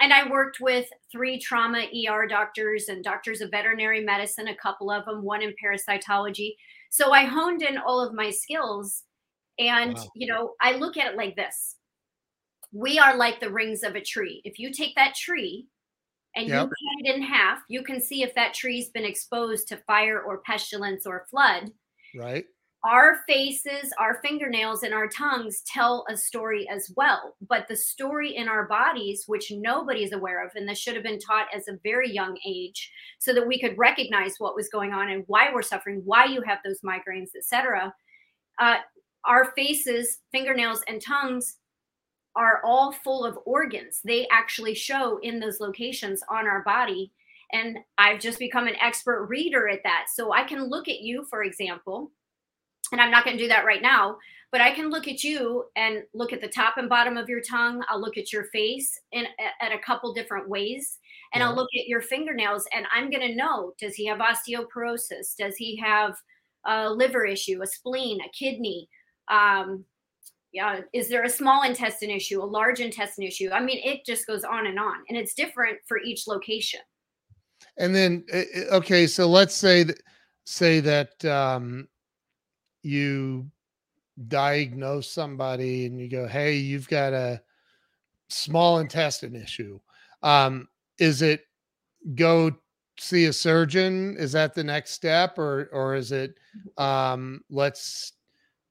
And 0.00 0.12
I 0.12 0.30
worked 0.30 0.58
with 0.60 0.86
three 1.12 1.38
trauma 1.38 1.86
ER 2.08 2.26
doctors 2.26 2.88
and 2.88 3.04
doctors 3.04 3.40
of 3.40 3.50
veterinary 3.50 4.02
medicine, 4.02 4.48
a 4.48 4.56
couple 4.56 4.90
of 4.90 5.04
them, 5.04 5.24
one 5.24 5.42
in 5.42 5.52
parasitology. 5.62 6.54
So 6.90 7.12
I 7.12 7.24
honed 7.24 7.62
in 7.62 7.76
all 7.76 8.00
of 8.00 8.14
my 8.14 8.30
skills. 8.30 9.02
And, 9.58 9.94
wow. 9.94 10.08
you 10.14 10.32
know, 10.32 10.54
I 10.62 10.76
look 10.76 10.96
at 10.96 11.12
it 11.12 11.16
like 11.16 11.36
this 11.36 11.76
we 12.72 12.98
are 12.98 13.16
like 13.16 13.40
the 13.40 13.50
rings 13.50 13.82
of 13.82 13.96
a 13.96 14.00
tree. 14.00 14.40
If 14.44 14.58
you 14.58 14.72
take 14.72 14.94
that 14.96 15.14
tree 15.14 15.66
and 16.36 16.48
yep. 16.48 16.62
you 16.62 16.68
cut 16.68 17.06
it 17.06 17.16
in 17.16 17.22
half, 17.22 17.60
you 17.68 17.82
can 17.82 18.00
see 18.00 18.22
if 18.22 18.34
that 18.34 18.54
tree's 18.54 18.90
been 18.90 19.04
exposed 19.04 19.68
to 19.68 19.76
fire 19.78 20.20
or 20.20 20.38
pestilence 20.38 21.06
or 21.06 21.26
flood. 21.30 21.72
Right. 22.14 22.44
Our 22.82 23.18
faces, 23.28 23.92
our 23.98 24.20
fingernails, 24.22 24.84
and 24.84 24.94
our 24.94 25.06
tongues 25.06 25.62
tell 25.66 26.06
a 26.08 26.16
story 26.16 26.66
as 26.70 26.90
well. 26.96 27.36
But 27.46 27.68
the 27.68 27.76
story 27.76 28.36
in 28.36 28.48
our 28.48 28.66
bodies, 28.66 29.24
which 29.26 29.52
nobody's 29.54 30.12
aware 30.12 30.42
of, 30.42 30.52
and 30.54 30.66
this 30.66 30.78
should 30.78 30.94
have 30.94 31.02
been 31.02 31.18
taught 31.18 31.48
as 31.54 31.68
a 31.68 31.78
very 31.82 32.10
young 32.10 32.38
age, 32.46 32.90
so 33.18 33.34
that 33.34 33.46
we 33.46 33.60
could 33.60 33.76
recognize 33.76 34.36
what 34.38 34.56
was 34.56 34.70
going 34.70 34.94
on 34.94 35.10
and 35.10 35.24
why 35.26 35.52
we're 35.52 35.60
suffering, 35.60 36.00
why 36.06 36.24
you 36.24 36.40
have 36.40 36.60
those 36.64 36.80
migraines, 36.80 37.36
etc. 37.36 37.92
Uh, 38.58 38.78
our 39.26 39.52
faces, 39.54 40.20
fingernails, 40.32 40.82
and 40.88 41.02
tongues 41.02 41.56
are 42.36 42.60
all 42.64 42.92
full 42.92 43.24
of 43.24 43.38
organs. 43.44 44.00
They 44.04 44.26
actually 44.30 44.74
show 44.74 45.18
in 45.18 45.40
those 45.40 45.60
locations 45.60 46.22
on 46.28 46.46
our 46.46 46.62
body. 46.62 47.12
And 47.52 47.78
I've 47.98 48.20
just 48.20 48.38
become 48.38 48.68
an 48.68 48.76
expert 48.80 49.26
reader 49.26 49.68
at 49.68 49.82
that. 49.82 50.06
So 50.14 50.32
I 50.32 50.44
can 50.44 50.68
look 50.68 50.88
at 50.88 51.00
you, 51.00 51.24
for 51.28 51.42
example, 51.42 52.12
and 52.92 53.00
I'm 53.00 53.10
not 53.10 53.24
going 53.24 53.36
to 53.36 53.42
do 53.42 53.48
that 53.48 53.64
right 53.64 53.82
now, 53.82 54.18
but 54.52 54.60
I 54.60 54.72
can 54.72 54.90
look 54.90 55.06
at 55.06 55.22
you 55.22 55.64
and 55.76 56.02
look 56.12 56.32
at 56.32 56.40
the 56.40 56.48
top 56.48 56.76
and 56.76 56.88
bottom 56.88 57.16
of 57.16 57.28
your 57.28 57.40
tongue. 57.40 57.82
I'll 57.88 58.00
look 58.00 58.16
at 58.16 58.32
your 58.32 58.44
face 58.44 58.98
in 59.12 59.26
at 59.60 59.72
a 59.72 59.78
couple 59.78 60.12
different 60.12 60.48
ways, 60.48 60.98
and 61.32 61.40
yeah. 61.40 61.48
I'll 61.48 61.54
look 61.54 61.68
at 61.78 61.86
your 61.86 62.00
fingernails, 62.00 62.66
and 62.74 62.86
I'm 62.92 63.10
going 63.10 63.26
to 63.28 63.36
know: 63.36 63.74
does 63.78 63.94
he 63.94 64.06
have 64.06 64.18
osteoporosis? 64.18 65.36
Does 65.38 65.56
he 65.56 65.76
have 65.76 66.16
a 66.66 66.90
liver 66.90 67.24
issue, 67.24 67.62
a 67.62 67.66
spleen, 67.66 68.20
a 68.22 68.28
kidney? 68.30 68.88
Um, 69.28 69.84
yeah 70.52 70.80
is 70.92 71.08
there 71.08 71.24
a 71.24 71.28
small 71.28 71.62
intestine 71.62 72.10
issue 72.10 72.42
a 72.42 72.44
large 72.44 72.80
intestine 72.80 73.24
issue? 73.24 73.50
I 73.52 73.60
mean 73.60 73.80
it 73.84 74.04
just 74.04 74.26
goes 74.26 74.44
on 74.44 74.66
and 74.66 74.78
on 74.78 74.96
and 75.08 75.16
it's 75.16 75.34
different 75.34 75.78
for 75.86 75.98
each 75.98 76.26
location. 76.26 76.80
And 77.76 77.94
then 77.94 78.24
eh, 78.32 78.44
eh, 78.54 78.64
okay 78.72 79.06
so 79.06 79.28
let's 79.28 79.54
say 79.54 79.82
that 79.84 80.00
say 80.44 80.80
that 80.80 81.24
um 81.24 81.88
you 82.82 83.50
diagnose 84.28 85.10
somebody 85.10 85.86
and 85.86 86.00
you 86.00 86.08
go 86.08 86.26
hey 86.26 86.56
you've 86.56 86.88
got 86.88 87.12
a 87.12 87.40
small 88.28 88.78
intestine 88.78 89.36
issue. 89.36 89.78
Um 90.22 90.68
is 90.98 91.22
it 91.22 91.44
go 92.14 92.50
see 92.98 93.26
a 93.26 93.32
surgeon? 93.32 94.16
Is 94.18 94.32
that 94.32 94.54
the 94.54 94.64
next 94.64 94.92
step 94.92 95.38
or 95.38 95.68
or 95.72 95.94
is 95.94 96.12
it 96.12 96.34
mm-hmm. 96.56 96.82
um 96.82 97.44
let's 97.50 98.12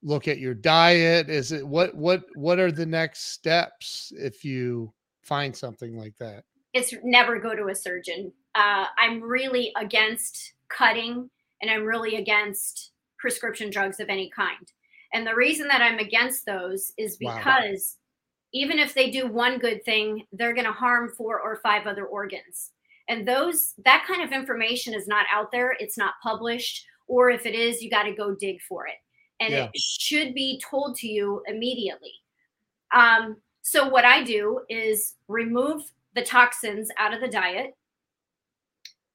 look 0.02 0.28
at 0.28 0.40
your 0.40 0.54
diet 0.54 1.30
is 1.30 1.52
it 1.52 1.68
what 1.68 1.94
what 1.96 2.24
what 2.36 2.60
are 2.60 2.72
the 2.72 2.86
next 2.86 3.34
steps 3.34 4.14
if 4.16 4.46
you 4.46 4.94
find 5.24 5.56
something 5.56 5.98
like 5.98 6.16
that? 6.18 6.44
It's 6.74 6.94
never 7.04 7.40
go 7.40 7.56
to 7.56 7.68
a 7.68 7.76
surgeon. 7.76 8.32
Uh, 8.56 8.86
i'm 8.98 9.22
really 9.22 9.72
against 9.78 10.54
cutting 10.70 11.30
and 11.62 11.70
i'm 11.70 11.84
really 11.84 12.16
against 12.16 12.92
prescription 13.20 13.70
drugs 13.70 14.00
of 14.00 14.10
any 14.10 14.30
kind. 14.36 14.68
And 15.14 15.26
the 15.26 15.36
reason 15.36 15.68
that 15.68 15.82
i'm 15.82 16.00
against 16.00 16.46
those 16.46 16.92
is 16.98 17.18
because 17.18 17.98
wow. 17.98 18.54
even 18.54 18.80
if 18.80 18.94
they 18.94 19.12
do 19.12 19.28
one 19.28 19.60
good 19.60 19.84
thing 19.86 20.26
they're 20.34 20.56
going 20.56 20.66
to 20.66 20.72
harm 20.72 21.12
four 21.16 21.40
or 21.40 21.58
five 21.58 21.86
other 21.86 22.06
organs. 22.06 22.72
And 23.08 23.28
those 23.28 23.74
that 23.86 24.06
kind 24.08 24.24
of 24.24 24.32
information 24.32 24.94
is 24.94 25.08
not 25.08 25.26
out 25.32 25.52
there 25.52 25.76
it's 25.80 25.98
not 25.98 26.14
published 26.24 26.86
or 27.08 27.30
if 27.30 27.46
it 27.46 27.56
is 27.56 27.82
you 27.82 27.90
got 27.90 28.04
to 28.04 28.14
go 28.14 28.36
dig 28.36 28.62
for 28.68 28.88
it 28.88 28.96
and 29.40 29.54
yeah. 29.54 29.70
it 29.74 29.82
should 29.82 30.34
be 30.34 30.62
told 30.70 30.96
to 30.98 31.08
you 31.08 31.42
immediately. 31.48 32.14
Um, 32.94 33.38
so 33.62 33.88
what 33.88 34.06
I 34.06 34.24
do 34.24 34.62
is 34.70 35.16
remove 35.28 35.84
the 36.16 36.24
toxins 36.24 36.90
out 36.98 37.14
of 37.14 37.22
the 37.22 37.28
diet, 37.28 37.76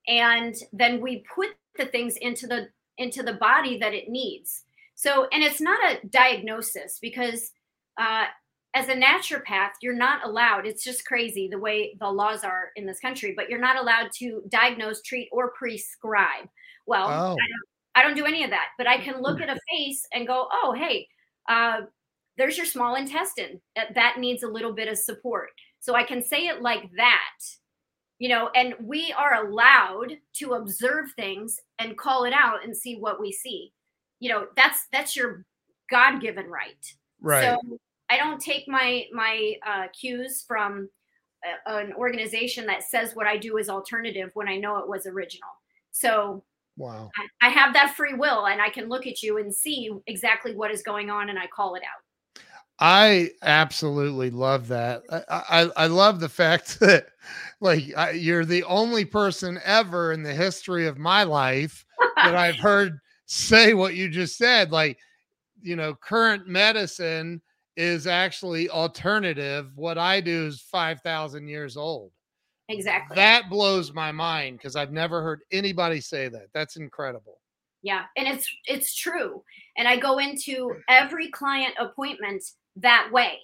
and 0.07 0.55
then 0.73 1.01
we 1.01 1.25
put 1.35 1.49
the 1.77 1.87
things 1.87 2.17
into 2.19 2.47
the 2.47 2.69
into 2.99 3.23
the 3.23 3.35
body 3.35 3.79
that 3.79 3.95
it 3.95 4.09
needs. 4.09 4.63
So, 4.95 5.27
and 5.33 5.43
it's 5.43 5.61
not 5.61 5.79
a 5.83 6.07
diagnosis 6.07 6.99
because 7.01 7.51
uh, 7.99 8.25
as 8.75 8.89
a 8.89 8.95
naturopath, 8.95 9.71
you're 9.83 9.93
not 9.93 10.25
allowed. 10.25 10.67
It's 10.67 10.85
just 10.85 11.05
crazy 11.05 11.49
the 11.49 11.59
way 11.59 11.97
the 11.99 12.09
laws 12.09 12.45
are 12.45 12.71
in 12.77 12.87
this 12.87 13.01
country, 13.01 13.33
but 13.37 13.49
you're 13.49 13.61
not 13.61 13.77
allowed 13.77 14.11
to 14.19 14.43
diagnose, 14.49 15.03
treat, 15.03 15.29
or 15.33 15.51
prescribe. 15.51 16.49
Well, 16.87 17.09
oh. 17.09 17.37
I 17.95 18.03
don't 18.03 18.17
do 18.17 18.27
any 18.27 18.45
of 18.45 18.51
that, 18.51 18.69
but 18.77 18.87
I 18.87 18.99
can 18.99 19.23
look 19.23 19.41
at 19.41 19.49
a 19.49 19.59
face 19.71 20.07
and 20.13 20.27
go, 20.27 20.49
oh, 20.53 20.75
hey, 20.77 21.07
uh, 21.49 21.83
there's 22.37 22.57
your 22.57 22.67
small 22.67 22.97
intestine. 22.97 23.61
That 23.95 24.19
needs 24.19 24.43
a 24.43 24.49
little 24.49 24.73
bit 24.73 24.89
of 24.89 24.99
support. 24.99 25.51
So 25.79 25.95
I 25.95 26.03
can 26.03 26.23
say 26.23 26.47
it 26.47 26.63
like 26.63 26.91
that, 26.97 27.39
you 28.19 28.29
know, 28.29 28.51
and 28.55 28.75
we 28.81 29.15
are 29.17 29.47
allowed 29.47 30.17
to 30.35 30.55
observe 30.55 31.13
things 31.15 31.61
and 31.79 31.97
call 31.97 32.25
it 32.25 32.33
out 32.33 32.65
and 32.65 32.77
see 32.77 32.97
what 32.97 33.21
we 33.21 33.31
see. 33.31 33.73
You 34.19 34.31
know, 34.31 34.47
that's 34.57 34.89
that's 34.91 35.15
your 35.15 35.45
God-given 35.91 36.47
right. 36.47 36.95
Right. 37.21 37.43
So 37.43 37.79
I 38.11 38.17
don't 38.17 38.41
take 38.41 38.67
my 38.67 39.05
my 39.13 39.55
uh, 39.67 39.87
cues 39.99 40.45
from 40.49 40.89
a, 41.45 41.71
an 41.71 41.93
organization 41.93 42.67
that 42.67 42.83
says 42.83 43.15
what 43.15 43.27
I 43.27 43.37
do 43.37 43.59
is 43.59 43.69
alternative 43.69 44.31
when 44.35 44.49
I 44.49 44.57
know 44.57 44.79
it 44.79 44.89
was 44.89 45.07
original. 45.07 45.51
So 45.91 46.43
Wow. 46.77 47.11
I, 47.41 47.47
I 47.47 47.51
have 47.51 47.73
that 47.75 47.95
free 47.97 48.15
will 48.15 48.47
and 48.47 48.61
I 48.61 48.69
can 48.69 48.89
look 48.89 49.07
at 49.07 49.23
you 49.23 49.39
and 49.39 49.55
see 49.55 49.91
exactly 50.07 50.55
what 50.55 50.71
is 50.71 50.83
going 50.83 51.11
on 51.11 51.31
and 51.31 51.39
I 51.39 51.47
call 51.47 51.75
it 51.75 51.83
out. 51.83 52.03
I 52.81 53.31
absolutely 53.43 54.31
love 54.31 54.69
that. 54.69 55.03
I, 55.11 55.23
I, 55.29 55.71
I 55.77 55.87
love 55.87 56.21
the 56.21 56.29
fact 56.29 56.81
that 56.81 57.07
like 57.61 57.85
I, 57.97 58.11
you're 58.11 58.45
the 58.45 58.65
only 58.65 59.05
person 59.05 59.61
ever 59.65 60.13
in 60.13 60.23
the 60.23 60.35
history 60.35 60.87
of 60.87 60.99
my 60.99 61.23
life 61.23 61.85
that 62.17 62.35
I've 62.37 62.59
heard 62.59 62.99
say 63.27 63.75
what 63.75 63.95
you 63.95 64.09
just 64.09 64.37
said. 64.37 64.73
Like, 64.73 64.99
you 65.63 65.77
know, 65.77 65.95
current 65.95 66.49
medicine 66.49 67.41
is 67.77 68.07
actually 68.07 68.69
alternative. 68.69 69.71
What 69.77 69.99
I 69.99 70.21
do 70.21 70.47
is 70.47 70.61
5,000 70.61 71.49
years 71.49 71.77
old. 71.77 72.13
Exactly. 72.69 73.15
That 73.15 73.51
blows 73.51 73.93
my 73.93 74.11
mind 74.11 74.59
because 74.59 74.77
I've 74.77 74.93
never 74.93 75.23
heard 75.23 75.43
anybody 75.53 76.01
say 76.01 76.29
that. 76.29 76.47
That's 76.55 76.77
incredible. 76.77 77.41
Yeah, 77.83 78.05
and 78.17 78.27
it's 78.27 78.49
it's 78.67 78.95
true. 78.95 79.43
And 79.77 79.87
I 79.87 79.97
go 79.97 80.19
into 80.19 80.75
every 80.89 81.31
client 81.31 81.75
appointment 81.79 82.43
that 82.77 83.09
way. 83.13 83.39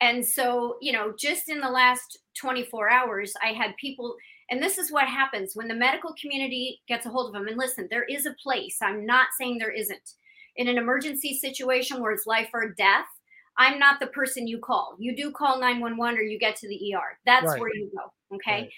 And 0.00 0.24
so, 0.24 0.76
you 0.80 0.92
know, 0.92 1.12
just 1.16 1.48
in 1.48 1.60
the 1.60 1.68
last 1.68 2.18
24 2.36 2.90
hours, 2.90 3.32
I 3.40 3.52
had 3.52 3.76
people 3.76 4.16
and 4.52 4.62
this 4.62 4.76
is 4.76 4.92
what 4.92 5.08
happens 5.08 5.52
when 5.54 5.66
the 5.66 5.74
medical 5.74 6.14
community 6.20 6.82
gets 6.86 7.06
a 7.06 7.08
hold 7.08 7.28
of 7.28 7.32
them. 7.32 7.48
And 7.48 7.56
listen, 7.56 7.88
there 7.90 8.04
is 8.04 8.26
a 8.26 8.34
place. 8.42 8.76
I'm 8.82 9.06
not 9.06 9.28
saying 9.38 9.56
there 9.56 9.70
isn't. 9.70 10.14
In 10.56 10.68
an 10.68 10.76
emergency 10.76 11.38
situation 11.38 12.02
where 12.02 12.12
it's 12.12 12.26
life 12.26 12.50
or 12.52 12.74
death, 12.76 13.06
I'm 13.58 13.78
not 13.78 14.00
the 14.00 14.06
person 14.08 14.46
you 14.46 14.58
call. 14.58 14.96
You 14.98 15.14
do 15.14 15.30
call 15.30 15.60
911 15.60 16.18
or 16.18 16.22
you 16.22 16.38
get 16.38 16.56
to 16.56 16.68
the 16.68 16.94
ER. 16.94 17.18
That's 17.26 17.46
right. 17.46 17.60
where 17.60 17.74
you 17.74 17.90
go. 17.94 18.36
Okay. 18.36 18.62
Right. 18.62 18.70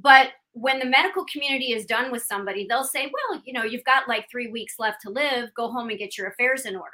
But 0.00 0.28
when 0.52 0.78
the 0.78 0.86
medical 0.86 1.24
community 1.26 1.72
is 1.72 1.86
done 1.86 2.10
with 2.10 2.22
somebody, 2.22 2.66
they'll 2.68 2.84
say, 2.84 3.10
well, 3.12 3.42
you 3.44 3.52
know, 3.52 3.62
you've 3.62 3.84
got 3.84 4.08
like 4.08 4.28
three 4.30 4.48
weeks 4.48 4.74
left 4.78 5.02
to 5.02 5.10
live. 5.10 5.54
Go 5.56 5.70
home 5.70 5.90
and 5.90 5.98
get 5.98 6.18
your 6.18 6.28
affairs 6.28 6.66
in 6.66 6.74
order. 6.74 6.90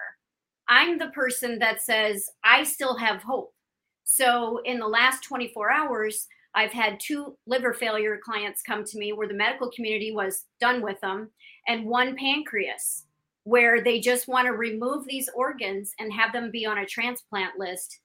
I'm 0.69 0.99
the 0.99 1.09
person 1.09 1.59
that 1.59 1.83
says, 1.83 2.31
I 2.45 2.65
still 2.65 2.97
have 2.97 3.23
hope. 3.23 3.53
So 4.05 4.61
in 4.65 4.79
the 4.79 4.87
last 4.87 5.25
24 5.25 5.71
hours, 5.71 6.29
I've 6.55 6.73
had 6.73 7.01
two 7.01 7.37
liver 7.47 7.73
failure 7.73 8.19
clients 8.23 8.63
come 8.63 8.85
to 8.85 8.99
me 8.99 9.13
where 9.13 9.29
the 9.29 9.35
medical 9.35 9.71
community 9.71 10.13
was 10.13 10.47
done 10.61 10.83
with 10.83 11.01
them, 11.01 11.31
and 11.69 11.85
one 11.85 12.17
pancreas 12.17 13.05
where 13.45 13.83
they 13.83 14.01
just 14.01 14.29
want 14.29 14.47
to 14.47 14.53
remove 14.53 15.07
these 15.07 15.29
organs 15.35 15.93
and 15.99 16.13
have 16.13 16.33
them 16.33 16.51
be 16.51 16.67
on 16.67 16.79
a 16.79 16.87
transplant 16.87 17.59
list 17.59 18.01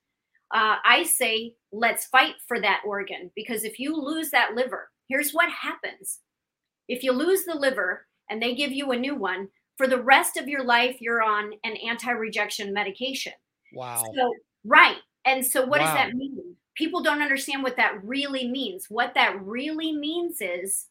uh, 0.53 0.75
I 0.85 1.03
say, 1.03 1.53
let's 1.71 2.05
fight 2.07 2.35
for 2.47 2.59
that 2.61 2.81
organ 2.85 3.31
because 3.35 3.63
if 3.63 3.79
you 3.79 3.95
lose 3.95 4.29
that 4.31 4.53
liver, 4.55 4.89
here's 5.09 5.31
what 5.31 5.49
happens. 5.49 6.19
If 6.87 7.03
you 7.03 7.11
lose 7.11 7.45
the 7.45 7.55
liver 7.55 8.05
and 8.29 8.41
they 8.41 8.53
give 8.55 8.71
you 8.71 8.91
a 8.91 8.97
new 8.97 9.15
one, 9.15 9.49
for 9.77 9.87
the 9.87 10.01
rest 10.01 10.37
of 10.37 10.47
your 10.47 10.63
life, 10.63 11.01
you're 11.01 11.21
on 11.21 11.51
an 11.65 11.75
anti 11.85 12.09
rejection 12.11 12.71
medication. 12.71 13.33
Wow. 13.73 14.05
So, 14.15 14.31
right. 14.63 14.95
And 15.25 15.45
so, 15.45 15.65
what 15.65 15.81
wow. 15.81 15.87
does 15.87 15.95
that 15.95 16.13
mean? 16.13 16.55
People 16.77 17.03
don't 17.03 17.21
understand 17.21 17.61
what 17.61 17.75
that 17.75 18.01
really 18.01 18.47
means. 18.47 18.85
What 18.87 19.13
that 19.15 19.37
really 19.43 19.91
means 19.91 20.37
is 20.39 20.85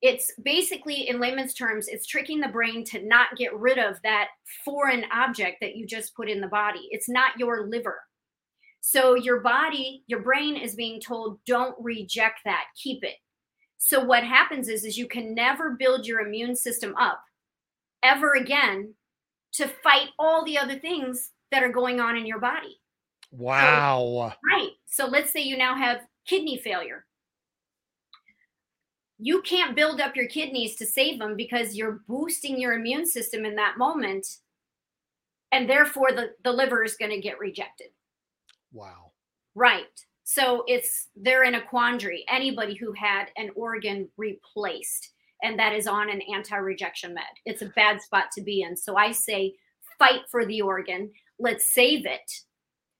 it's 0.00 0.32
basically, 0.42 1.08
in 1.08 1.20
layman's 1.20 1.54
terms, 1.54 1.88
it's 1.88 2.06
tricking 2.06 2.40
the 2.40 2.48
brain 2.48 2.84
to 2.84 3.04
not 3.04 3.36
get 3.36 3.56
rid 3.58 3.78
of 3.78 4.00
that 4.02 4.28
foreign 4.64 5.04
object 5.12 5.58
that 5.60 5.76
you 5.76 5.86
just 5.86 6.14
put 6.14 6.28
in 6.28 6.40
the 6.40 6.46
body. 6.46 6.88
It's 6.90 7.08
not 7.08 7.38
your 7.38 7.66
liver. 7.68 8.00
So 8.80 9.16
your 9.16 9.40
body, 9.40 10.04
your 10.06 10.20
brain 10.20 10.56
is 10.56 10.76
being 10.76 11.00
told, 11.00 11.40
don't 11.46 11.74
reject 11.80 12.40
that, 12.44 12.64
keep 12.80 13.02
it. 13.02 13.16
So 13.78 14.02
what 14.02 14.22
happens 14.22 14.68
is, 14.68 14.84
is 14.84 14.96
you 14.96 15.08
can 15.08 15.34
never 15.34 15.76
build 15.78 16.06
your 16.06 16.20
immune 16.20 16.54
system 16.54 16.94
up 16.96 17.20
ever 18.02 18.34
again 18.34 18.94
to 19.54 19.68
fight 19.82 20.08
all 20.18 20.44
the 20.44 20.58
other 20.58 20.78
things 20.78 21.30
that 21.50 21.62
are 21.62 21.72
going 21.72 22.00
on 22.00 22.16
in 22.16 22.26
your 22.26 22.38
body. 22.38 22.80
Wow. 23.32 24.32
So, 24.32 24.36
right. 24.48 24.70
So 24.86 25.06
let's 25.06 25.32
say 25.32 25.40
you 25.40 25.56
now 25.56 25.74
have 25.74 26.00
kidney 26.26 26.56
failure. 26.58 27.04
You 29.18 29.42
can't 29.42 29.74
build 29.74 30.00
up 30.00 30.14
your 30.14 30.28
kidneys 30.28 30.76
to 30.76 30.86
save 30.86 31.18
them 31.18 31.36
because 31.36 31.74
you're 31.74 32.00
boosting 32.06 32.60
your 32.60 32.74
immune 32.74 33.06
system 33.06 33.44
in 33.44 33.56
that 33.56 33.76
moment. 33.76 34.26
And 35.50 35.68
therefore, 35.68 36.12
the, 36.12 36.30
the 36.44 36.52
liver 36.52 36.84
is 36.84 36.96
going 36.96 37.10
to 37.10 37.20
get 37.20 37.38
rejected. 37.38 37.88
Wow. 38.72 39.12
Right. 39.54 39.86
So 40.24 40.62
it's 40.66 41.08
they're 41.16 41.44
in 41.44 41.54
a 41.54 41.66
quandary. 41.66 42.24
Anybody 42.30 42.74
who 42.74 42.92
had 42.92 43.28
an 43.36 43.50
organ 43.56 44.08
replaced 44.18 45.12
and 45.42 45.58
that 45.58 45.72
is 45.72 45.86
on 45.86 46.10
an 46.10 46.20
anti-rejection 46.32 47.14
med, 47.14 47.24
it's 47.46 47.62
a 47.62 47.72
bad 47.74 48.02
spot 48.02 48.26
to 48.34 48.42
be 48.42 48.62
in. 48.62 48.76
So 48.76 48.96
I 48.96 49.10
say 49.10 49.54
fight 49.98 50.20
for 50.30 50.44
the 50.44 50.60
organ. 50.60 51.10
Let's 51.40 51.72
save 51.72 52.04
it. 52.06 52.30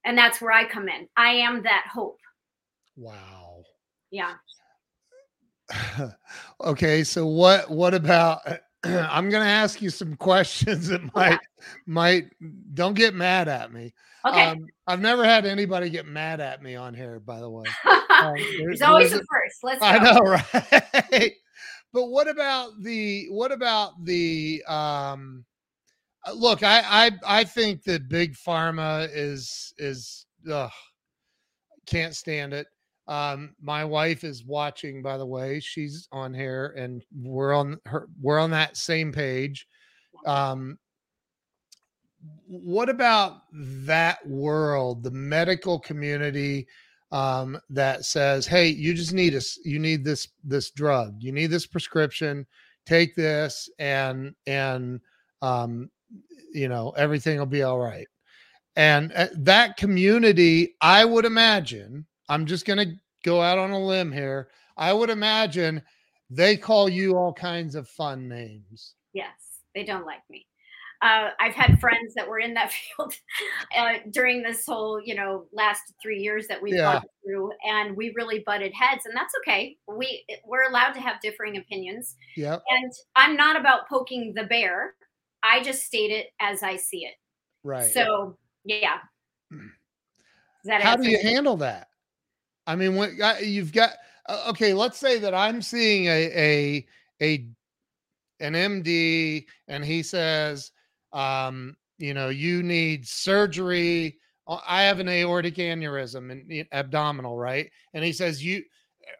And 0.04 0.16
that's 0.16 0.40
where 0.40 0.52
I 0.52 0.66
come 0.66 0.88
in. 0.88 1.06
I 1.16 1.30
am 1.30 1.62
that 1.64 1.86
hope. 1.92 2.18
Wow. 2.96 3.62
Yeah. 4.10 4.34
Okay, 6.64 7.04
so 7.04 7.26
what 7.26 7.70
what 7.70 7.94
about 7.94 8.40
I'm 8.84 9.28
going 9.28 9.42
to 9.42 9.50
ask 9.50 9.82
you 9.82 9.90
some 9.90 10.16
questions 10.16 10.88
that 10.88 11.14
might 11.14 11.40
might 11.86 12.30
don't 12.74 12.94
get 12.94 13.14
mad 13.14 13.48
at 13.48 13.72
me. 13.72 13.94
Okay. 14.26 14.46
Um, 14.46 14.66
I've 14.86 15.00
never 15.00 15.24
had 15.24 15.46
anybody 15.46 15.90
get 15.90 16.06
mad 16.06 16.40
at 16.40 16.62
me 16.62 16.76
on 16.76 16.94
here, 16.94 17.20
by 17.20 17.40
the 17.40 17.50
way. 17.50 17.64
Um, 18.18 18.34
There's 18.34 18.82
always 18.82 19.12
a 19.12 19.18
first. 19.18 19.62
Let's. 19.62 19.78
Go. 19.78 19.86
I 19.86 19.98
know, 19.98 20.20
right? 21.12 21.32
but 21.92 22.06
what 22.06 22.26
about 22.26 22.72
the 22.82 23.28
what 23.30 23.52
about 23.52 23.92
the 24.04 24.60
um? 24.66 25.44
Uh, 26.26 26.32
look, 26.32 26.64
I 26.64 26.82
I 26.84 27.10
I 27.24 27.44
think 27.44 27.84
that 27.84 28.08
big 28.08 28.34
pharma 28.34 29.08
is 29.12 29.72
is 29.78 30.26
ugh, 30.50 30.72
can't 31.86 32.16
stand 32.16 32.54
it. 32.54 32.66
Um, 33.08 33.54
my 33.60 33.84
wife 33.84 34.22
is 34.22 34.44
watching, 34.44 35.02
by 35.02 35.16
the 35.16 35.26
way. 35.26 35.60
She's 35.60 36.08
on 36.12 36.34
here, 36.34 36.74
and 36.76 37.02
we're 37.16 37.54
on 37.54 37.80
her. 37.86 38.08
We're 38.20 38.38
on 38.38 38.50
that 38.50 38.76
same 38.76 39.12
page. 39.12 39.66
Um, 40.26 40.78
what 42.46 42.88
about 42.88 43.42
that 43.52 44.26
world, 44.26 45.02
the 45.02 45.10
medical 45.10 45.78
community 45.78 46.66
um, 47.10 47.58
that 47.70 48.04
says, 48.04 48.46
"Hey, 48.46 48.68
you 48.68 48.92
just 48.92 49.14
need 49.14 49.34
a, 49.34 49.40
you 49.64 49.78
need 49.78 50.04
this 50.04 50.28
this 50.44 50.70
drug, 50.70 51.16
you 51.20 51.32
need 51.32 51.46
this 51.46 51.66
prescription, 51.66 52.46
take 52.84 53.14
this, 53.14 53.70
and 53.78 54.34
and 54.46 55.00
um, 55.40 55.90
you 56.52 56.68
know 56.68 56.90
everything 56.90 57.38
will 57.38 57.46
be 57.46 57.62
all 57.62 57.78
right." 57.78 58.06
And 58.76 59.12
uh, 59.16 59.28
that 59.38 59.76
community, 59.76 60.76
I 60.80 61.04
would 61.04 61.24
imagine, 61.24 62.06
I'm 62.28 62.46
just 62.46 62.66
going 62.66 62.78
to 62.78 62.94
go 63.24 63.42
out 63.42 63.58
on 63.58 63.70
a 63.70 63.78
limb 63.78 64.12
here. 64.12 64.48
I 64.76 64.92
would 64.92 65.10
imagine 65.10 65.82
they 66.30 66.56
call 66.56 66.88
you 66.88 67.16
all 67.16 67.32
kinds 67.32 67.74
of 67.74 67.88
fun 67.88 68.28
names. 68.28 68.94
Yes, 69.12 69.60
they 69.74 69.84
don't 69.84 70.06
like 70.06 70.22
me. 70.30 70.46
Uh, 71.00 71.30
I've 71.38 71.54
had 71.54 71.80
friends 71.80 72.14
that 72.14 72.28
were 72.28 72.40
in 72.40 72.54
that 72.54 72.72
field 72.96 73.14
uh, 73.76 73.94
during 74.10 74.42
this 74.42 74.66
whole, 74.66 75.00
you 75.00 75.14
know, 75.14 75.46
last 75.52 75.94
three 76.02 76.18
years 76.18 76.48
that 76.48 76.60
we've 76.60 76.74
yeah. 76.74 76.94
gone 76.94 77.02
through, 77.24 77.52
and 77.64 77.96
we 77.96 78.12
really 78.16 78.42
butted 78.44 78.72
heads, 78.74 79.06
and 79.06 79.16
that's 79.16 79.32
okay. 79.40 79.76
We 79.86 80.24
we're 80.44 80.68
allowed 80.68 80.92
to 80.92 81.00
have 81.00 81.20
differing 81.20 81.56
opinions. 81.56 82.16
Yeah. 82.36 82.58
And 82.70 82.92
I'm 83.14 83.36
not 83.36 83.58
about 83.58 83.88
poking 83.88 84.34
the 84.34 84.44
bear. 84.44 84.94
I 85.44 85.62
just 85.62 85.84
state 85.84 86.10
it 86.10 86.26
as 86.40 86.64
I 86.64 86.76
see 86.76 87.04
it. 87.04 87.14
Right. 87.62 87.92
So 87.92 88.36
yeah. 88.64 88.98
How 90.68 90.96
do 90.96 91.08
you 91.08 91.18
handle 91.22 91.56
that? 91.58 91.88
I 92.68 92.76
mean, 92.76 93.16
you've 93.42 93.72
got 93.72 93.92
uh, 94.28 94.44
okay, 94.50 94.74
let's 94.74 94.98
say 94.98 95.18
that 95.18 95.34
I'm 95.34 95.62
seeing 95.62 96.04
a 96.04 96.30
a 96.36 96.86
a 97.22 97.46
an 98.40 98.52
MD 98.52 99.46
and 99.68 99.82
he 99.82 100.02
says, 100.02 100.70
um, 101.14 101.76
you 101.96 102.12
know, 102.12 102.28
you 102.28 102.62
need 102.62 103.08
surgery. 103.08 104.18
Uh, 104.46 104.58
I 104.68 104.82
have 104.82 105.00
an 105.00 105.08
aortic 105.08 105.54
aneurysm 105.54 106.30
and 106.30 106.66
abdominal, 106.70 107.38
right? 107.38 107.70
And 107.94 108.04
he 108.04 108.12
says 108.12 108.44
you, 108.44 108.62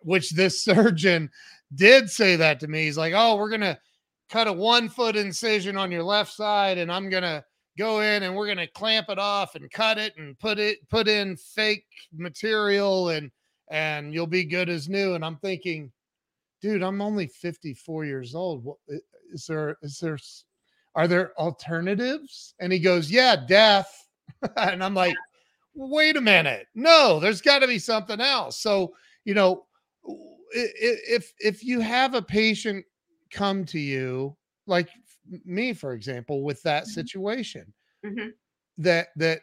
which 0.03 0.31
this 0.33 0.63
surgeon 0.65 1.31
did 1.75 2.11
say 2.11 2.37
that 2.37 2.61
to 2.61 2.69
me. 2.69 2.85
He's 2.85 2.99
like, 2.99 3.15
oh, 3.17 3.37
we're 3.37 3.51
gonna 3.51 3.79
cut 4.29 4.47
a 4.47 4.53
one 4.53 4.91
foot 4.91 5.17
incision 5.17 5.79
on 5.79 5.91
your 5.91 6.03
left 6.05 6.35
side, 6.35 6.77
and 6.77 6.93
I'm 6.93 7.09
gonna 7.09 7.43
go 7.79 8.01
in 8.01 8.25
and 8.25 8.35
we're 8.35 8.47
going 8.47 8.59
to 8.59 8.67
clamp 8.67 9.09
it 9.09 9.21
off 9.21 9.55
and 9.55 9.71
cut 9.71 9.99
it 9.99 10.13
and 10.19 10.37
put 10.41 10.59
it 10.59 10.79
put 10.91 11.07
in 11.07 11.37
fake 11.37 11.87
material 12.13 13.11
and 13.11 13.31
and 13.71 14.13
you'll 14.13 14.27
be 14.27 14.45
good 14.45 14.69
as 14.69 14.89
new. 14.89 15.15
And 15.15 15.25
I'm 15.25 15.37
thinking, 15.37 15.93
dude, 16.61 16.83
I'm 16.83 17.01
only 17.01 17.27
54 17.27 18.05
years 18.05 18.35
old. 18.35 18.65
What 18.65 18.79
is 19.33 19.47
there? 19.47 19.77
Is 19.83 19.99
there? 19.99 20.19
Are 20.95 21.07
there 21.07 21.33
alternatives? 21.39 22.55
And 22.61 22.73
he 22.73 22.79
goes, 22.79 23.11
yeah, 23.11 23.37
death. 23.37 24.09
and 24.57 24.83
I'm 24.83 24.95
like, 24.95 25.15
wait 25.75 26.17
a 26.17 26.21
minute. 26.21 26.67
No, 26.75 27.21
there's 27.21 27.41
got 27.41 27.61
to 27.61 27.67
be 27.67 27.79
something 27.79 28.21
else. 28.21 28.61
So, 28.61 28.95
you 29.25 29.35
know, 29.35 29.67
if 30.53 31.33
if 31.39 31.65
you 31.65 31.81
have 31.81 32.15
a 32.15 32.23
patient 32.23 32.85
come 33.31 33.65
to 33.67 33.79
you 33.79 34.37
like 34.67 34.89
me 35.45 35.73
for 35.73 35.93
example 35.93 36.43
with 36.43 36.63
that 36.63 36.85
mm-hmm. 36.85 36.93
situation 36.93 37.73
mm-hmm. 38.05 38.29
that 38.79 39.09
that 39.17 39.41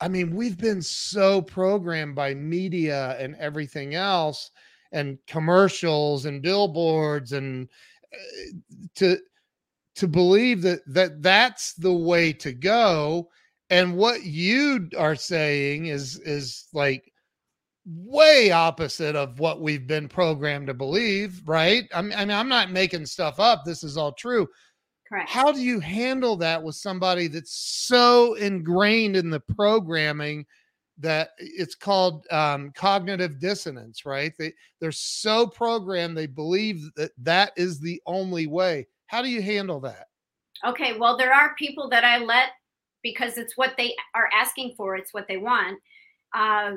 I 0.00 0.08
mean, 0.08 0.34
we've 0.34 0.58
been 0.58 0.82
so 0.82 1.40
programmed 1.40 2.14
by 2.14 2.34
media 2.34 3.16
and 3.18 3.34
everything 3.36 3.94
else 3.94 4.50
and 4.92 5.18
commercials 5.26 6.26
and 6.26 6.42
billboards 6.42 7.32
and 7.32 7.68
uh, 8.12 8.52
to 8.96 9.18
to 9.96 10.06
believe 10.06 10.62
that 10.62 10.80
that 10.86 11.22
that's 11.22 11.74
the 11.74 11.92
way 11.92 12.32
to 12.34 12.52
go. 12.52 13.28
And 13.70 13.96
what 13.96 14.22
you 14.24 14.88
are 14.98 15.16
saying 15.16 15.86
is 15.86 16.18
is 16.20 16.66
like 16.72 17.10
way 17.86 18.50
opposite 18.50 19.16
of 19.16 19.38
what 19.38 19.60
we've 19.60 19.86
been 19.86 20.08
programmed 20.08 20.66
to 20.66 20.74
believe 20.74 21.40
right? 21.46 21.84
I 21.94 22.02
mean, 22.02 22.12
I 22.14 22.24
mean 22.24 22.36
i'm 22.36 22.48
not 22.48 22.70
making 22.70 23.06
stuff 23.06 23.40
up. 23.40 23.62
This 23.64 23.82
is 23.82 23.96
all 23.96 24.12
true 24.12 24.46
Correct. 25.08 25.30
how 25.30 25.52
do 25.52 25.60
you 25.60 25.78
handle 25.78 26.36
that 26.36 26.62
with 26.62 26.74
somebody 26.74 27.28
that's 27.28 27.52
so 27.52 28.34
ingrained 28.34 29.16
in 29.16 29.30
the 29.30 29.40
programming 29.40 30.44
that 30.98 31.30
it's 31.38 31.74
called 31.74 32.26
um, 32.30 32.72
cognitive 32.74 33.38
dissonance 33.38 34.04
right 34.04 34.32
they 34.38 34.52
they're 34.80 34.90
so 34.92 35.46
programmed 35.46 36.16
they 36.16 36.26
believe 36.26 36.90
that 36.96 37.12
that 37.18 37.52
is 37.56 37.78
the 37.78 38.00
only 38.06 38.46
way 38.46 38.86
how 39.06 39.22
do 39.22 39.28
you 39.28 39.42
handle 39.42 39.78
that 39.80 40.06
Okay, 40.64 40.96
well, 40.98 41.16
there 41.16 41.34
are 41.34 41.54
people 41.56 41.88
that 41.90 42.04
I 42.04 42.18
let 42.18 42.50
because 43.02 43.38
it's 43.38 43.56
what 43.56 43.74
they 43.76 43.94
are 44.14 44.28
asking 44.34 44.74
for, 44.76 44.96
it's 44.96 45.12
what 45.12 45.28
they 45.28 45.36
want. 45.36 45.78
Uh, 46.34 46.76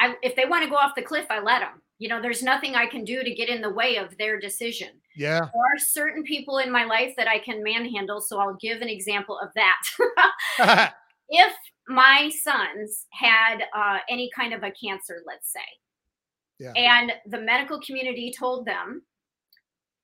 I, 0.00 0.16
if 0.22 0.36
they 0.36 0.46
want 0.46 0.64
to 0.64 0.70
go 0.70 0.76
off 0.76 0.94
the 0.94 1.02
cliff, 1.02 1.26
I 1.30 1.40
let 1.40 1.60
them. 1.60 1.82
You 1.98 2.08
know, 2.08 2.20
there's 2.20 2.42
nothing 2.42 2.74
I 2.74 2.86
can 2.86 3.04
do 3.04 3.22
to 3.22 3.34
get 3.34 3.48
in 3.48 3.60
the 3.62 3.70
way 3.70 3.96
of 3.96 4.16
their 4.18 4.38
decision. 4.40 4.88
yeah 5.16 5.40
There 5.40 5.48
are 5.74 5.78
certain 5.78 6.22
people 6.24 6.58
in 6.58 6.70
my 6.70 6.84
life 6.84 7.14
that 7.16 7.28
I 7.28 7.38
can 7.38 7.62
manhandle, 7.62 8.20
so 8.20 8.38
I'll 8.40 8.56
give 8.60 8.80
an 8.82 8.88
example 8.88 9.38
of 9.38 9.50
that. 9.54 10.92
if 11.28 11.54
my 11.88 12.30
sons 12.42 13.06
had 13.12 13.62
uh, 13.76 13.98
any 14.08 14.30
kind 14.36 14.52
of 14.52 14.62
a 14.62 14.72
cancer, 14.72 15.22
let's 15.26 15.52
say, 15.52 15.60
Yeah. 16.58 16.72
and 16.76 17.12
the 17.26 17.40
medical 17.40 17.80
community 17.80 18.32
told 18.36 18.66
them, 18.66 19.02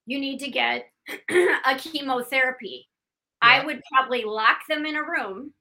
you 0.07 0.18
need 0.18 0.38
to 0.40 0.48
get 0.50 0.87
a 1.31 1.76
chemotherapy, 1.76 2.88
I 3.42 3.64
would 3.64 3.81
probably 3.92 4.24
lock 4.24 4.59
them 4.68 4.85
in 4.87 4.96
a 4.96 5.03
room 5.03 5.55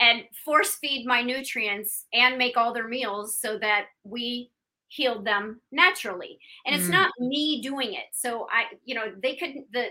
and 0.00 0.22
force 0.44 0.76
feed 0.76 1.04
my 1.06 1.22
nutrients 1.22 2.06
and 2.12 2.38
make 2.38 2.56
all 2.56 2.72
their 2.72 2.86
meals 2.86 3.36
so 3.40 3.58
that 3.58 3.86
we 4.04 4.50
healed 4.88 5.24
them 5.24 5.60
naturally. 5.70 6.38
And 6.66 6.74
it's 6.74 6.88
Mm. 6.88 6.92
not 6.92 7.12
me 7.20 7.60
doing 7.62 7.94
it. 7.94 8.06
So 8.12 8.48
I, 8.50 8.64
you 8.84 8.94
know, 8.94 9.12
they 9.22 9.36
could 9.36 9.54
the 9.72 9.90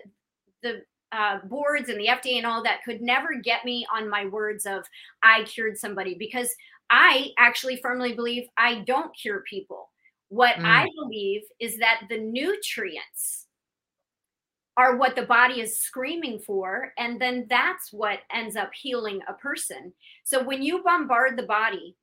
the 0.61 0.83
uh, 1.11 1.39
boards 1.45 1.89
and 1.89 1.99
the 1.99 2.07
FDA 2.07 2.37
and 2.37 2.45
all 2.45 2.61
that 2.63 2.83
could 2.83 3.01
never 3.01 3.35
get 3.41 3.63
me 3.63 3.85
on 3.93 4.09
my 4.09 4.25
words 4.25 4.65
of 4.65 4.83
I 5.23 5.43
cured 5.45 5.77
somebody 5.77 6.15
because 6.15 6.53
I 6.89 7.31
actually 7.37 7.77
firmly 7.77 8.13
believe 8.13 8.47
I 8.57 8.81
don't 8.81 9.15
cure 9.17 9.41
people. 9.49 9.89
What 10.29 10.55
I 10.63 10.87
believe 10.95 11.43
is 11.59 11.77
that 11.77 12.01
the 12.09 12.17
nutrients 12.19 13.45
are 14.75 14.97
what 14.97 15.15
the 15.15 15.25
body 15.25 15.59
is 15.61 15.79
screaming 15.79 16.39
for 16.39 16.93
and 16.97 17.19
then 17.19 17.47
that's 17.49 17.91
what 17.91 18.19
ends 18.31 18.55
up 18.55 18.69
healing 18.73 19.21
a 19.27 19.33
person 19.33 19.91
so 20.23 20.43
when 20.43 20.61
you 20.61 20.83
bombard 20.83 21.37
the 21.37 21.43
body 21.43 21.95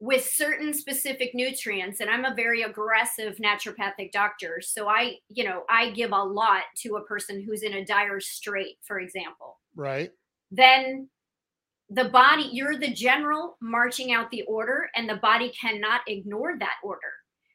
with 0.00 0.24
certain 0.28 0.74
specific 0.74 1.30
nutrients 1.34 2.00
and 2.00 2.10
i'm 2.10 2.24
a 2.24 2.34
very 2.34 2.62
aggressive 2.62 3.36
naturopathic 3.36 4.10
doctor 4.12 4.60
so 4.60 4.88
i 4.88 5.14
you 5.28 5.44
know 5.44 5.62
i 5.70 5.90
give 5.90 6.10
a 6.12 6.16
lot 6.22 6.62
to 6.76 6.96
a 6.96 7.04
person 7.04 7.42
who's 7.42 7.62
in 7.62 7.74
a 7.74 7.84
dire 7.84 8.20
strait 8.20 8.76
for 8.82 9.00
example. 9.00 9.60
Right. 9.74 10.10
Then 10.50 11.08
the 11.90 12.06
body 12.06 12.48
you're 12.52 12.78
the 12.78 12.92
general 12.92 13.56
marching 13.60 14.12
out 14.12 14.30
the 14.30 14.42
order 14.42 14.88
and 14.94 15.08
the 15.08 15.16
body 15.16 15.52
cannot 15.60 16.00
ignore 16.06 16.58
that 16.58 16.76
order. 16.82 17.12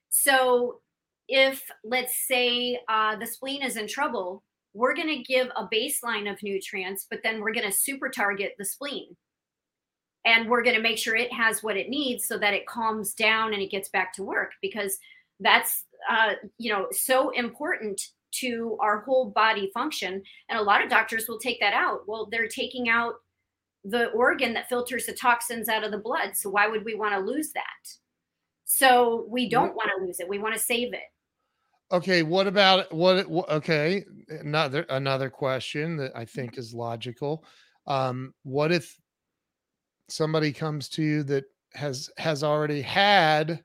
So 0.10 0.82
if 1.28 1.64
let's 1.84 2.28
say 2.28 2.80
uh, 2.90 3.16
the 3.16 3.28
spleen 3.28 3.64
is 3.64 3.78
in 3.78 3.88
trouble 3.88 4.44
we're 4.74 4.96
going 4.96 5.08
to 5.08 5.24
give 5.24 5.48
a 5.56 5.68
baseline 5.68 6.32
of 6.32 6.42
nutrients 6.44 7.08
but 7.10 7.20
then 7.24 7.42
we're 7.42 7.54
going 7.54 7.70
to 7.70 7.76
super 7.76 8.10
target 8.10 8.54
the 8.58 8.66
spleen 8.66 9.16
and 10.26 10.50
we're 10.50 10.64
going 10.64 10.76
to 10.76 10.82
make 10.82 10.98
sure 10.98 11.16
it 11.16 11.32
has 11.32 11.64
what 11.64 11.78
it 11.78 11.90
needs 11.90 12.28
so 12.28 12.38
that 12.38 12.54
it 12.54 12.68
calms 12.68 13.14
down 13.14 13.54
and 13.54 13.62
it 13.62 13.72
gets 13.72 13.90
back 13.90 14.14
to 14.14 14.24
work 14.24 14.52
because 14.62 14.98
that's 15.40 15.86
uh, 16.10 16.34
you 16.58 16.72
know 16.72 16.88
so 16.92 17.30
important 17.32 18.02
to 18.32 18.78
our 18.80 19.00
whole 19.00 19.30
body 19.32 19.72
function 19.74 20.22
and 20.50 20.60
a 20.60 20.62
lot 20.62 20.84
of 20.84 20.90
doctors 20.90 21.28
will 21.28 21.40
take 21.40 21.60
that 21.60 21.74
out. 21.74 22.02
Well 22.08 22.28
they're 22.32 22.48
taking 22.48 22.90
out 22.90 23.16
the 23.86 24.08
organ 24.08 24.54
that 24.54 24.68
filters 24.68 25.06
the 25.06 25.14
toxins 25.14 25.70
out 25.70 25.86
of 25.86 25.92
the 25.92 25.98
blood 25.98 26.36
so 26.36 26.50
why 26.50 26.68
would 26.68 26.84
we 26.84 26.96
want 26.96 27.14
to 27.14 27.20
lose 27.20 27.52
that? 27.54 27.64
So 28.66 29.26
we 29.30 29.50
don't 29.50 29.76
want 29.76 29.90
to 29.98 30.06
lose 30.06 30.20
it 30.20 30.30
we 30.30 30.40
want 30.40 30.54
to 30.54 30.60
save 30.60 30.94
it. 30.94 31.00
Okay 31.92 32.24
what 32.24 32.46
about 32.46 32.92
what 32.94 33.28
wha- 33.30 33.46
okay 33.50 34.04
another 34.30 34.86
another 34.90 35.30
question 35.30 35.98
that 35.98 36.12
i 36.16 36.26
think 36.26 36.58
is 36.58 36.74
logical. 36.74 37.46
Um 37.88 38.34
what 38.44 38.72
if 38.72 38.99
somebody 40.12 40.52
comes 40.52 40.90
to 40.90 41.04
you 41.04 41.24
that 41.24 41.46
has 41.74 42.10
has 42.18 42.44
already 42.44 42.82
had 42.82 43.64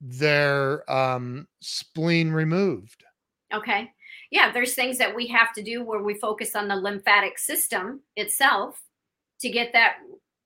their 0.00 0.88
um 0.90 1.48
spleen 1.60 2.30
removed 2.30 3.04
Okay. 3.52 3.90
Yeah, 4.30 4.52
there's 4.52 4.74
things 4.74 4.98
that 4.98 5.14
we 5.14 5.26
have 5.28 5.52
to 5.54 5.62
do 5.62 5.82
where 5.82 6.02
we 6.02 6.14
focus 6.18 6.54
on 6.54 6.68
the 6.68 6.76
lymphatic 6.76 7.38
system 7.38 8.02
itself 8.16 8.80
to 9.40 9.48
get 9.48 9.72
that 9.72 9.96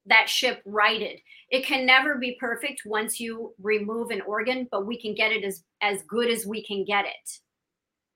that 0.07 0.29
ship 0.29 0.63
righted. 0.65 1.21
It 1.51 1.65
can 1.65 1.87
never 1.87 2.19
be 2.19 2.37
perfect 2.39 2.83
once 2.85 3.21
you 3.21 3.55
remove 3.61 4.11
an 4.11 4.21
organ, 4.23 4.69
but 4.71 4.87
we 4.87 5.01
can 5.01 5.15
get 5.15 5.33
it 5.33 5.45
as 5.45 5.63
as 5.81 6.03
good 6.03 6.29
as 6.31 6.47
we 6.47 6.65
can 6.65 6.85
get 6.85 7.05
it. 7.07 7.39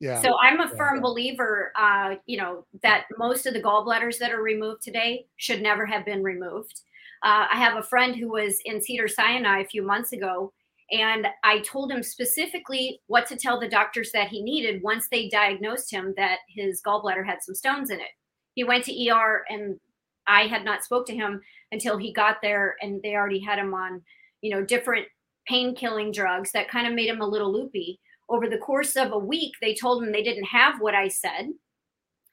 Yeah 0.00 0.22
So 0.22 0.36
I'm 0.38 0.60
a 0.60 0.68
Yeah. 0.68 0.76
firm 0.76 1.00
believer, 1.00 1.72
uh, 1.76 2.16
you 2.26 2.36
know, 2.38 2.66
that 2.82 3.06
most 3.18 3.46
of 3.46 3.54
the 3.54 3.62
gallbladders 3.62 4.18
that 4.18 4.32
are 4.32 4.42
removed 4.42 4.82
today 4.82 5.26
should 5.36 5.62
never 5.62 5.86
have 5.86 6.04
been 6.04 6.22
removed. 6.22 6.82
Uh, 7.22 7.46
I 7.50 7.56
have 7.56 7.76
a 7.76 7.82
friend 7.82 8.14
who 8.16 8.28
was 8.28 8.60
in 8.64 8.80
Cedar 8.80 9.08
Sinai 9.08 9.60
a 9.60 9.66
few 9.66 9.82
months 9.82 10.12
ago, 10.12 10.52
and 10.90 11.26
I 11.42 11.60
told 11.60 11.90
him 11.90 12.02
specifically 12.02 13.00
what 13.06 13.26
to 13.26 13.36
tell 13.36 13.58
the 13.58 13.68
doctors 13.68 14.12
that 14.12 14.28
he 14.28 14.42
needed 14.42 14.82
once 14.82 15.08
they 15.08 15.28
diagnosed 15.28 15.90
him 15.92 16.14
that 16.16 16.40
his 16.48 16.80
gallbladder 16.86 17.26
had 17.26 17.42
some 17.42 17.54
stones 17.54 17.90
in 17.90 18.00
it. 18.00 18.10
He 18.54 18.64
went 18.64 18.84
to 18.84 18.92
ER, 18.92 19.44
and 19.48 19.80
I 20.26 20.46
had 20.46 20.64
not 20.64 20.84
spoke 20.84 21.06
to 21.06 21.14
him 21.14 21.42
until 21.72 21.98
he 21.98 22.12
got 22.12 22.38
there, 22.42 22.76
and 22.80 23.02
they 23.02 23.14
already 23.14 23.40
had 23.40 23.58
him 23.58 23.74
on, 23.74 24.02
you 24.40 24.50
know, 24.50 24.62
different 24.64 25.06
pain 25.46 25.74
killing 25.74 26.12
drugs 26.12 26.52
that 26.52 26.68
kind 26.68 26.86
of 26.86 26.94
made 26.94 27.08
him 27.08 27.20
a 27.20 27.26
little 27.26 27.52
loopy 27.52 28.00
over 28.28 28.48
the 28.48 28.58
course 28.58 28.96
of 28.96 29.12
a 29.12 29.18
week, 29.18 29.54
they 29.60 29.74
told 29.74 30.02
him 30.02 30.12
they 30.12 30.22
didn't 30.22 30.44
have 30.44 30.80
what 30.80 30.94
I 30.94 31.08
said. 31.08 31.50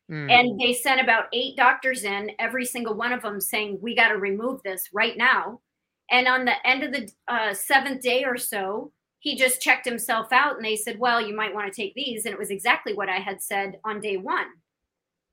Mm, 0.10 0.30
And 0.30 0.60
they 0.60 0.74
sent 0.74 1.02
about 1.02 1.26
eight 1.34 1.58
doctors 1.58 2.04
in, 2.04 2.32
every 2.40 2.66
single 2.66 2.96
one 2.96 3.12
of 3.14 3.22
them 3.22 3.42
saying, 3.42 3.80
We 3.82 3.96
got 3.96 4.10
to 4.10 4.18
remove 4.18 4.62
this 4.64 4.90
right 4.94 5.18
now. 5.18 5.62
And 6.12 6.28
on 6.28 6.46
the 6.46 6.56
end 6.68 6.84
of 6.84 6.92
the 6.94 7.12
uh, 7.28 7.54
seventh 7.54 8.02
day 8.02 8.24
or 8.24 8.38
so, 8.38 8.92
he 9.20 9.36
just 9.36 9.62
checked 9.62 9.86
himself 9.86 10.32
out 10.32 10.56
and 10.56 10.66
they 10.66 10.76
said, 10.76 11.00
Well, 11.00 11.22
you 11.22 11.36
might 11.36 11.54
want 11.54 11.72
to 11.72 11.76
take 11.82 11.94
these. 11.96 12.26
And 12.26 12.34
it 12.34 12.40
was 12.40 12.52
exactly 12.52 12.94
what 12.94 13.10
I 13.10 13.18
had 13.20 13.42
said 13.42 13.80
on 13.84 14.00
day 14.00 14.18
one. 14.18 14.48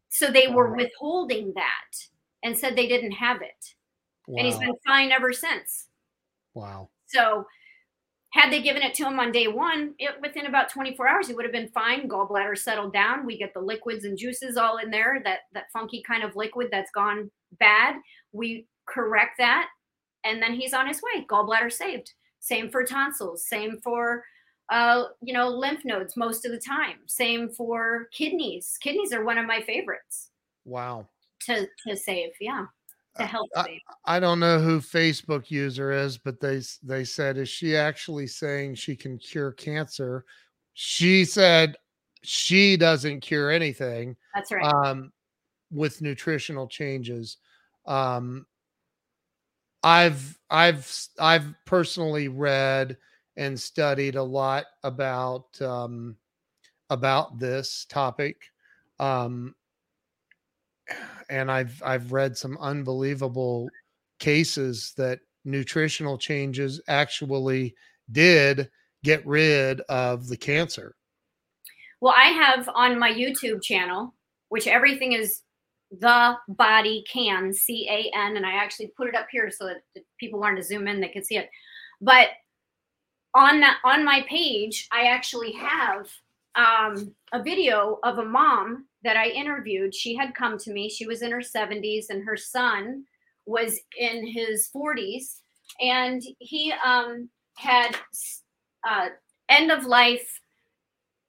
So 0.08 0.30
they 0.30 0.48
were 0.48 0.70
Wow. 0.70 0.76
withholding 0.76 1.52
that 1.54 2.08
and 2.42 2.56
said 2.58 2.76
they 2.76 2.88
didn't 2.88 3.12
have 3.12 3.42
it. 3.42 3.74
And 4.36 4.46
he's 4.46 4.58
been 4.58 4.74
fine 4.86 5.12
ever 5.12 5.32
since. 5.32 5.88
wow 6.54 6.90
So 7.06 7.44
had 8.30 8.52
they 8.52 8.62
given 8.62 8.82
it 8.82 8.94
to 8.94 9.06
him 9.06 9.18
on 9.18 9.32
day 9.32 9.48
one, 9.48 9.94
it, 9.98 10.14
within 10.22 10.46
about 10.46 10.70
24 10.70 11.08
hours, 11.08 11.26
he 11.26 11.34
would 11.34 11.44
have 11.44 11.52
been 11.52 11.68
fine. 11.68 12.08
Gallbladder 12.08 12.56
settled 12.56 12.92
down. 12.92 13.26
We 13.26 13.36
get 13.36 13.52
the 13.54 13.60
liquids 13.60 14.04
and 14.04 14.16
juices 14.16 14.56
all 14.56 14.78
in 14.78 14.90
there, 14.90 15.20
that 15.24 15.40
that 15.52 15.72
funky 15.72 16.02
kind 16.06 16.22
of 16.22 16.36
liquid 16.36 16.68
that's 16.70 16.92
gone 16.92 17.30
bad. 17.58 17.96
We 18.32 18.66
correct 18.86 19.38
that, 19.38 19.68
and 20.24 20.40
then 20.40 20.54
he's 20.54 20.72
on 20.72 20.86
his 20.86 21.02
way. 21.02 21.26
Gallbladder 21.28 21.72
saved. 21.72 22.12
Same 22.38 22.70
for 22.70 22.84
tonsils. 22.84 23.46
Same 23.46 23.78
for 23.82 24.24
uh, 24.70 25.04
you 25.20 25.34
know 25.34 25.48
lymph 25.48 25.84
nodes 25.84 26.16
most 26.16 26.46
of 26.46 26.52
the 26.52 26.60
time. 26.60 26.98
Same 27.06 27.48
for 27.48 28.08
kidneys. 28.12 28.78
Kidneys 28.80 29.12
are 29.12 29.24
one 29.24 29.38
of 29.38 29.46
my 29.46 29.60
favorites 29.60 30.30
wow 30.64 31.06
to 31.40 31.66
to 31.86 31.96
save. 31.96 32.30
Yeah, 32.40 32.66
to 33.20 33.26
help 33.26 33.48
save. 33.54 33.80
I 34.04 34.18
don't 34.20 34.40
know 34.40 34.58
who 34.58 34.80
Facebook 34.80 35.50
user 35.50 35.92
is, 35.92 36.18
but 36.18 36.40
they 36.40 36.62
they 36.82 37.04
said 37.04 37.36
is 37.36 37.48
she 37.48 37.76
actually 37.76 38.26
saying 38.26 38.74
she 38.74 38.96
can 38.96 39.18
cure 39.18 39.52
cancer? 39.52 40.24
She 40.74 41.24
said 41.24 41.76
she 42.22 42.76
doesn't 42.76 43.20
cure 43.20 43.50
anything 43.50 44.16
That's 44.34 44.52
right. 44.52 44.64
um, 44.64 45.12
with 45.70 46.02
nutritional 46.02 46.66
changes. 46.66 47.36
Um, 47.86 48.46
I've 49.82 50.38
I've 50.50 50.90
I've 51.18 51.54
personally 51.64 52.28
read 52.28 52.96
and 53.36 53.58
studied 53.58 54.16
a 54.16 54.22
lot 54.22 54.66
about 54.82 55.60
um, 55.62 56.16
about 56.90 57.38
this 57.38 57.86
topic. 57.88 58.36
Um, 58.98 59.54
and 61.28 61.50
I've 61.50 61.80
I've 61.84 62.12
read 62.12 62.36
some 62.36 62.58
unbelievable 62.58 63.68
cases 64.18 64.92
that 64.96 65.20
nutritional 65.44 66.18
changes 66.18 66.80
actually 66.88 67.74
did 68.12 68.70
get 69.02 69.26
rid 69.26 69.80
of 69.88 70.28
the 70.28 70.36
cancer. 70.36 70.94
Well, 72.00 72.14
I 72.16 72.28
have 72.28 72.68
on 72.74 72.98
my 72.98 73.10
YouTube 73.12 73.62
channel, 73.62 74.14
which 74.48 74.66
everything 74.66 75.12
is 75.12 75.42
the 75.90 76.36
body 76.48 77.04
can 77.10 77.52
C 77.52 77.88
A 77.90 78.16
N, 78.16 78.36
and 78.36 78.46
I 78.46 78.52
actually 78.52 78.92
put 78.96 79.08
it 79.08 79.14
up 79.14 79.26
here 79.30 79.50
so 79.50 79.66
that 79.66 80.04
people 80.18 80.40
learn 80.40 80.56
to 80.56 80.62
zoom 80.62 80.88
in, 80.88 81.00
they 81.00 81.08
can 81.08 81.24
see 81.24 81.36
it. 81.36 81.48
But 82.00 82.28
on 83.34 83.60
that 83.60 83.78
on 83.84 84.04
my 84.04 84.24
page, 84.28 84.88
I 84.92 85.04
actually 85.04 85.52
have 85.52 86.08
um, 86.54 87.14
a 87.32 87.42
video 87.42 87.98
of 88.02 88.18
a 88.18 88.24
mom 88.24 88.86
that 89.02 89.16
I 89.16 89.28
interviewed. 89.28 89.94
She 89.94 90.14
had 90.14 90.34
come 90.34 90.58
to 90.58 90.72
me. 90.72 90.88
She 90.88 91.06
was 91.06 91.22
in 91.22 91.32
her 91.32 91.38
70s, 91.38 92.06
and 92.10 92.24
her 92.24 92.36
son 92.36 93.04
was 93.46 93.78
in 93.98 94.26
his 94.26 94.68
40s, 94.74 95.40
and 95.80 96.22
he 96.38 96.72
um, 96.84 97.28
had 97.56 97.96
uh, 98.88 99.08
end 99.48 99.70
of 99.70 99.84
life 99.84 100.40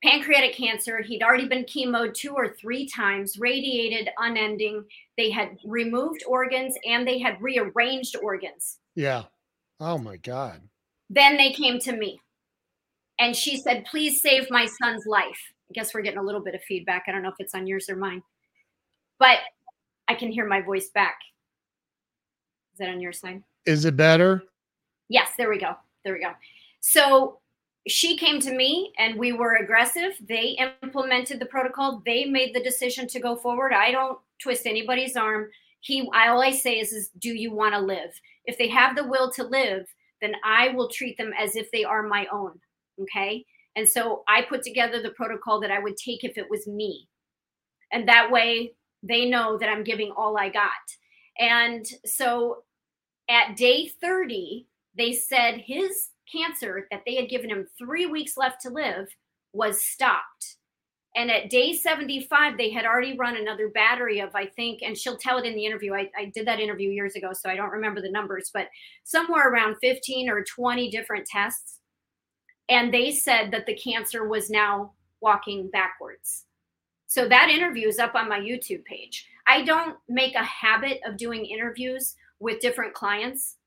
pancreatic 0.03 0.55
cancer. 0.55 1.01
He'd 1.01 1.23
already 1.23 1.47
been 1.47 1.65
chemoed 1.65 2.13
two 2.13 2.33
or 2.33 2.49
three 2.49 2.87
times, 2.87 3.37
radiated 3.39 4.09
unending. 4.17 4.85
They 5.17 5.29
had 5.29 5.57
removed 5.63 6.23
organs 6.27 6.75
and 6.87 7.07
they 7.07 7.19
had 7.19 7.41
rearranged 7.41 8.15
organs. 8.21 8.79
Yeah. 8.95 9.23
Oh 9.79 9.97
my 9.97 10.17
God. 10.17 10.61
Then 11.09 11.37
they 11.37 11.51
came 11.51 11.79
to 11.79 11.91
me 11.91 12.19
and 13.19 13.35
she 13.35 13.57
said, 13.57 13.85
Please 13.85 14.21
save 14.21 14.49
my 14.49 14.65
son's 14.65 15.05
life. 15.05 15.53
I 15.71 15.73
guess 15.73 15.93
we're 15.93 16.01
getting 16.01 16.19
a 16.19 16.23
little 16.23 16.41
bit 16.41 16.53
of 16.53 16.61
feedback. 16.63 17.05
I 17.07 17.13
don't 17.13 17.23
know 17.23 17.29
if 17.29 17.35
it's 17.39 17.55
on 17.55 17.65
yours 17.65 17.89
or 17.89 17.95
mine, 17.95 18.21
but 19.19 19.37
I 20.09 20.15
can 20.15 20.29
hear 20.29 20.45
my 20.45 20.59
voice 20.59 20.89
back. 20.89 21.15
Is 22.73 22.79
that 22.79 22.89
on 22.89 22.99
your 22.99 23.13
side? 23.13 23.41
Is 23.65 23.85
it 23.85 23.95
better? 23.95 24.43
Yes, 25.07 25.29
there 25.37 25.49
we 25.49 25.57
go. 25.57 25.75
There 26.03 26.13
we 26.13 26.19
go. 26.19 26.33
So 26.81 27.39
she 27.87 28.17
came 28.17 28.41
to 28.41 28.53
me 28.53 28.91
and 28.99 29.17
we 29.17 29.31
were 29.31 29.55
aggressive. 29.55 30.11
They 30.27 30.57
implemented 30.83 31.39
the 31.39 31.45
protocol. 31.45 32.01
They 32.05 32.25
made 32.25 32.53
the 32.53 32.63
decision 32.63 33.07
to 33.07 33.21
go 33.21 33.37
forward. 33.37 33.71
I 33.71 33.91
don't 33.91 34.19
twist 34.41 34.65
anybody's 34.65 35.15
arm. 35.15 35.49
He 35.79 36.01
all 36.13 36.41
I 36.41 36.51
say 36.51 36.79
is, 36.79 36.91
is 36.91 37.11
do 37.19 37.29
you 37.29 37.53
want 37.53 37.75
to 37.75 37.79
live? 37.79 38.11
If 38.43 38.57
they 38.57 38.67
have 38.67 38.97
the 38.97 39.07
will 39.07 39.31
to 39.31 39.45
live, 39.45 39.87
then 40.21 40.33
I 40.43 40.69
will 40.69 40.89
treat 40.89 41.17
them 41.17 41.31
as 41.39 41.55
if 41.55 41.71
they 41.71 41.85
are 41.85 42.03
my 42.03 42.27
own. 42.29 42.59
Okay. 43.01 43.45
And 43.75 43.87
so 43.87 44.23
I 44.27 44.41
put 44.43 44.63
together 44.63 45.01
the 45.01 45.11
protocol 45.11 45.59
that 45.61 45.71
I 45.71 45.79
would 45.79 45.97
take 45.97 46.23
if 46.23 46.37
it 46.37 46.49
was 46.49 46.67
me. 46.67 47.07
And 47.91 48.07
that 48.07 48.31
way 48.31 48.73
they 49.03 49.25
know 49.25 49.57
that 49.57 49.69
I'm 49.69 49.83
giving 49.83 50.11
all 50.15 50.37
I 50.37 50.49
got. 50.49 50.69
And 51.39 51.85
so 52.05 52.63
at 53.29 53.55
day 53.55 53.89
30, 54.01 54.67
they 54.97 55.13
said 55.13 55.63
his 55.65 56.09
cancer 56.31 56.87
that 56.91 57.01
they 57.05 57.15
had 57.15 57.29
given 57.29 57.49
him 57.49 57.67
three 57.77 58.05
weeks 58.05 58.37
left 58.37 58.61
to 58.61 58.69
live 58.69 59.07
was 59.53 59.81
stopped. 59.81 60.57
And 61.15 61.29
at 61.29 61.49
day 61.49 61.73
75, 61.73 62.57
they 62.57 62.69
had 62.69 62.85
already 62.85 63.17
run 63.17 63.35
another 63.35 63.67
battery 63.67 64.19
of, 64.21 64.33
I 64.33 64.45
think, 64.45 64.81
and 64.81 64.97
she'll 64.97 65.17
tell 65.17 65.37
it 65.39 65.45
in 65.45 65.55
the 65.55 65.65
interview. 65.65 65.93
I, 65.93 66.09
I, 66.17 66.31
did 66.33 66.47
that 66.47 66.61
interview 66.61 66.89
years 66.89 67.15
ago, 67.15 67.31
so 67.33 67.49
I 67.49 67.55
don't 67.57 67.71
remember 67.71 68.01
the 68.01 68.09
numbers, 68.09 68.49
but 68.53 68.67
somewhere 69.03 69.49
around 69.49 69.75
15 69.81 70.29
or 70.29 70.45
20 70.45 70.89
different 70.89 71.25
tests. 71.25 71.79
And 72.71 72.91
they 72.91 73.11
said 73.11 73.51
that 73.51 73.67
the 73.67 73.75
cancer 73.75 74.27
was 74.27 74.49
now 74.49 74.93
walking 75.19 75.69
backwards. 75.69 76.45
So 77.05 77.27
that 77.27 77.49
interview 77.49 77.87
is 77.87 77.99
up 77.99 78.15
on 78.15 78.27
my 78.27 78.39
YouTube 78.39 78.83
page. 78.85 79.27
I 79.45 79.61
don't 79.61 79.97
make 80.09 80.33
a 80.33 80.43
habit 80.43 81.01
of 81.05 81.17
doing 81.17 81.45
interviews 81.45 82.15
with 82.39 82.61
different 82.61 82.95
clients 82.95 83.57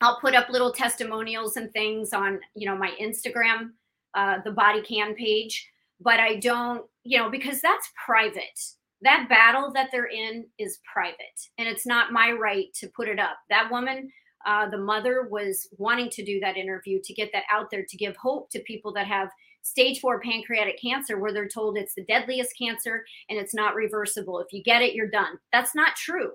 I'll 0.00 0.20
put 0.20 0.34
up 0.34 0.48
little 0.48 0.72
testimonials 0.72 1.56
and 1.56 1.72
things 1.72 2.12
on, 2.12 2.40
you 2.54 2.68
know, 2.68 2.76
my 2.76 2.92
Instagram, 3.00 3.70
uh, 4.14 4.38
the 4.44 4.50
body 4.50 4.82
can 4.82 5.14
page, 5.14 5.68
but 6.00 6.20
I 6.20 6.36
don't, 6.36 6.84
you 7.04 7.18
know, 7.18 7.30
because 7.30 7.60
that's 7.60 7.90
private. 8.04 8.60
That 9.02 9.28
battle 9.28 9.72
that 9.74 9.90
they're 9.92 10.08
in 10.08 10.46
is 10.58 10.78
private, 10.90 11.16
and 11.58 11.68
it's 11.68 11.86
not 11.86 12.12
my 12.12 12.32
right 12.32 12.72
to 12.74 12.88
put 12.88 13.08
it 13.08 13.18
up. 13.18 13.36
That 13.50 13.70
woman, 13.70 14.10
uh, 14.46 14.68
the 14.68 14.78
mother, 14.78 15.28
was 15.30 15.68
wanting 15.78 16.10
to 16.10 16.24
do 16.24 16.40
that 16.40 16.56
interview 16.56 17.00
to 17.02 17.14
get 17.14 17.30
that 17.32 17.44
out 17.50 17.70
there 17.70 17.84
to 17.88 17.96
give 17.96 18.16
hope 18.16 18.50
to 18.50 18.60
people 18.60 18.92
that 18.92 19.06
have 19.06 19.30
stage 19.62 20.00
four 20.00 20.20
pancreatic 20.20 20.80
cancer, 20.80 21.18
where 21.18 21.32
they're 21.32 21.48
told 21.48 21.76
it's 21.76 21.94
the 21.94 22.04
deadliest 22.04 22.56
cancer 22.56 23.04
and 23.28 23.38
it's 23.38 23.54
not 23.54 23.74
reversible. 23.74 24.38
If 24.38 24.52
you 24.52 24.62
get 24.62 24.82
it, 24.82 24.94
you're 24.94 25.08
done. 25.08 25.38
That's 25.52 25.74
not 25.74 25.96
true. 25.96 26.32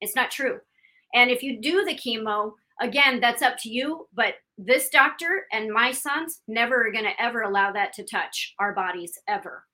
It's 0.00 0.16
not 0.16 0.30
true. 0.30 0.60
And 1.14 1.30
if 1.30 1.42
you 1.42 1.60
do 1.60 1.84
the 1.84 1.94
chemo, 1.94 2.52
again, 2.80 3.20
that's 3.20 3.42
up 3.42 3.56
to 3.58 3.68
you. 3.68 4.08
But 4.14 4.34
this 4.58 4.88
doctor 4.88 5.46
and 5.52 5.70
my 5.70 5.92
sons 5.92 6.40
never 6.48 6.86
are 6.86 6.92
going 6.92 7.04
to 7.04 7.22
ever 7.22 7.42
allow 7.42 7.72
that 7.72 7.92
to 7.94 8.04
touch 8.04 8.54
our 8.58 8.72
bodies 8.72 9.18
ever. 9.28 9.64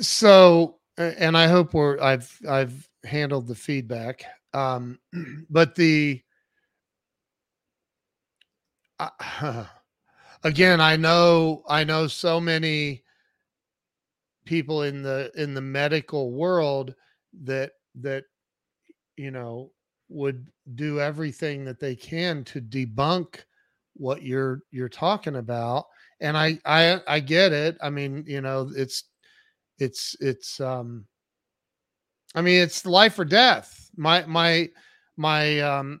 So, 0.00 0.76
and 0.96 1.36
I 1.36 1.46
hope 1.46 1.74
we're 1.74 2.00
I've 2.00 2.36
I've 2.48 2.88
handled 3.04 3.46
the 3.46 3.54
feedback. 3.54 4.24
Um, 4.54 4.98
but 5.50 5.74
the 5.74 6.22
uh, 8.98 9.64
again, 10.44 10.80
I 10.80 10.96
know 10.96 11.62
I 11.68 11.84
know 11.84 12.06
so 12.06 12.40
many 12.40 13.02
people 14.44 14.82
in 14.82 15.02
the 15.02 15.30
in 15.36 15.54
the 15.54 15.60
medical 15.60 16.32
world 16.32 16.94
that 17.42 17.72
that 18.00 18.24
you 19.16 19.30
know 19.30 19.70
would 20.08 20.48
do 20.74 21.00
everything 21.00 21.64
that 21.66 21.78
they 21.78 21.94
can 21.94 22.42
to 22.44 22.60
debunk 22.60 23.40
what 23.94 24.22
you're 24.22 24.62
you're 24.70 24.88
talking 24.88 25.36
about 25.36 25.84
and 26.20 26.36
i 26.36 26.58
i 26.64 26.98
i 27.06 27.20
get 27.20 27.52
it. 27.52 27.76
I 27.82 27.90
mean 27.90 28.24
you 28.26 28.40
know 28.40 28.70
it's 28.74 29.04
it's 29.78 30.16
it's 30.20 30.60
um 30.60 31.04
i 32.34 32.42
mean 32.42 32.60
it's 32.60 32.86
life 32.86 33.18
or 33.18 33.24
death 33.24 33.90
my 33.96 34.24
my 34.26 34.68
my 35.16 35.60
um 35.60 36.00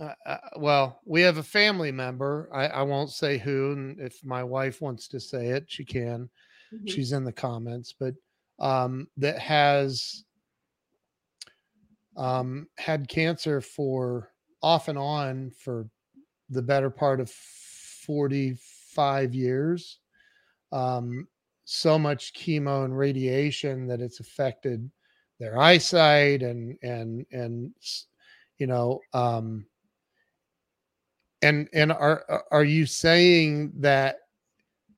uh, 0.00 0.14
uh, 0.26 0.38
well 0.56 1.00
we 1.04 1.20
have 1.20 1.38
a 1.38 1.42
family 1.42 1.92
member 1.92 2.48
i 2.52 2.66
i 2.68 2.82
won't 2.82 3.10
say 3.10 3.38
who 3.38 3.72
and 3.72 4.00
if 4.00 4.24
my 4.24 4.42
wife 4.42 4.80
wants 4.80 5.08
to 5.08 5.20
say 5.20 5.48
it 5.48 5.64
she 5.68 5.84
can 5.84 6.28
mm-hmm. 6.72 6.86
she's 6.86 7.12
in 7.12 7.24
the 7.24 7.32
comments 7.32 7.94
but 7.98 8.14
um 8.58 9.06
that 9.16 9.38
has 9.38 10.24
um, 12.16 12.68
had 12.76 13.08
cancer 13.08 13.60
for 13.60 14.30
off 14.62 14.88
and 14.88 14.98
on 14.98 15.50
for 15.50 15.86
the 16.50 16.62
better 16.62 16.90
part 16.90 17.20
of 17.20 17.30
45 17.30 19.34
years. 19.34 19.98
Um, 20.70 21.26
so 21.64 21.98
much 21.98 22.32
chemo 22.34 22.84
and 22.84 22.96
radiation 22.96 23.86
that 23.86 24.00
it's 24.00 24.20
affected 24.20 24.90
their 25.38 25.58
eyesight 25.58 26.42
and 26.42 26.76
and 26.82 27.24
and 27.32 27.72
you 28.58 28.66
know 28.66 29.00
um 29.12 29.64
and 31.42 31.68
and 31.72 31.92
are 31.92 32.44
are 32.50 32.64
you 32.64 32.86
saying 32.86 33.72
that 33.76 34.18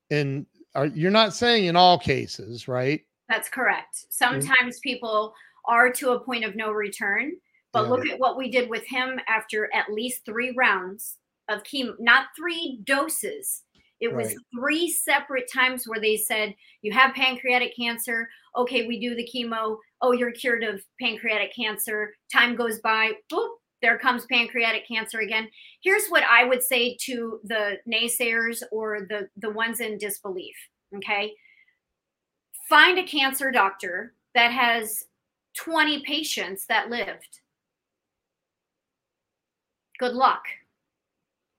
in 0.09 0.45
are 0.75 0.87
you're 0.87 1.11
not 1.11 1.33
saying 1.33 1.65
in 1.65 1.75
all 1.75 1.97
cases 1.97 2.67
right 2.67 3.01
that's 3.29 3.49
correct 3.49 3.95
mm-hmm. 3.95 4.07
sometimes 4.11 4.79
people 4.79 5.33
are 5.67 5.91
to 5.91 6.11
a 6.11 6.19
point 6.19 6.43
of 6.43 6.55
no 6.55 6.71
return. 6.71 7.33
But 7.71 7.83
yeah. 7.83 7.89
look 7.89 8.07
at 8.07 8.19
what 8.19 8.37
we 8.37 8.49
did 8.49 8.69
with 8.69 8.85
him 8.85 9.19
after 9.27 9.69
at 9.73 9.91
least 9.91 10.25
three 10.25 10.53
rounds 10.57 11.17
of 11.49 11.63
chemo, 11.63 11.93
not 11.99 12.27
three 12.35 12.79
doses. 12.83 13.63
It 14.01 14.13
right. 14.13 14.25
was 14.25 14.35
three 14.57 14.89
separate 14.89 15.49
times 15.51 15.87
where 15.87 15.99
they 15.99 16.17
said, 16.17 16.53
You 16.81 16.91
have 16.93 17.15
pancreatic 17.15 17.75
cancer. 17.75 18.29
Okay, 18.55 18.87
we 18.87 18.99
do 18.99 19.15
the 19.15 19.27
chemo. 19.33 19.77
Oh, 20.01 20.11
you're 20.11 20.31
cured 20.31 20.63
of 20.63 20.81
pancreatic 20.99 21.55
cancer. 21.55 22.13
Time 22.31 22.55
goes 22.55 22.79
by. 22.79 23.13
Boop, 23.31 23.49
there 23.81 23.97
comes 23.97 24.25
pancreatic 24.25 24.87
cancer 24.87 25.19
again. 25.19 25.47
Here's 25.81 26.07
what 26.07 26.23
I 26.29 26.43
would 26.43 26.63
say 26.63 26.97
to 27.01 27.39
the 27.43 27.77
naysayers 27.87 28.63
or 28.71 29.05
the, 29.09 29.29
the 29.37 29.49
ones 29.49 29.79
in 29.79 29.97
disbelief. 29.97 30.55
Okay. 30.95 31.33
Find 32.67 32.97
a 32.97 33.03
cancer 33.03 33.51
doctor 33.51 34.13
that 34.33 34.51
has 34.51 35.05
20 35.57 36.03
patients 36.03 36.65
that 36.67 36.89
lived. 36.89 37.41
Good 39.99 40.13
luck. 40.13 40.43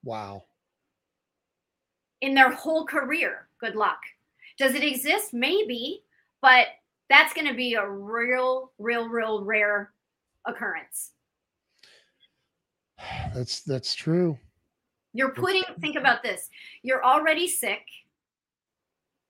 Wow. 0.03 0.43
In 2.21 2.33
their 2.33 2.51
whole 2.51 2.85
career, 2.85 3.47
good 3.59 3.75
luck. 3.75 3.99
Does 4.57 4.73
it 4.73 4.83
exist? 4.83 5.33
Maybe, 5.33 6.01
but 6.41 6.67
that's 7.09 7.33
going 7.33 7.47
to 7.47 7.53
be 7.53 7.75
a 7.75 7.87
real, 7.87 8.71
real, 8.79 9.07
real 9.07 9.43
rare 9.43 9.93
occurrence. 10.45 11.11
That's 13.33 13.61
that's 13.61 13.93
true. 13.93 14.39
You're 15.13 15.33
putting 15.33 15.63
think 15.79 15.95
about 15.95 16.23
this. 16.23 16.49
You're 16.83 17.03
already 17.03 17.47
sick. 17.47 17.85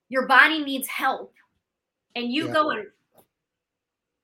Your 0.08 0.26
body 0.26 0.64
needs 0.64 0.88
help. 0.88 1.34
And 2.16 2.32
you 2.32 2.46
yeah. 2.46 2.52
go 2.52 2.70
and 2.70 2.86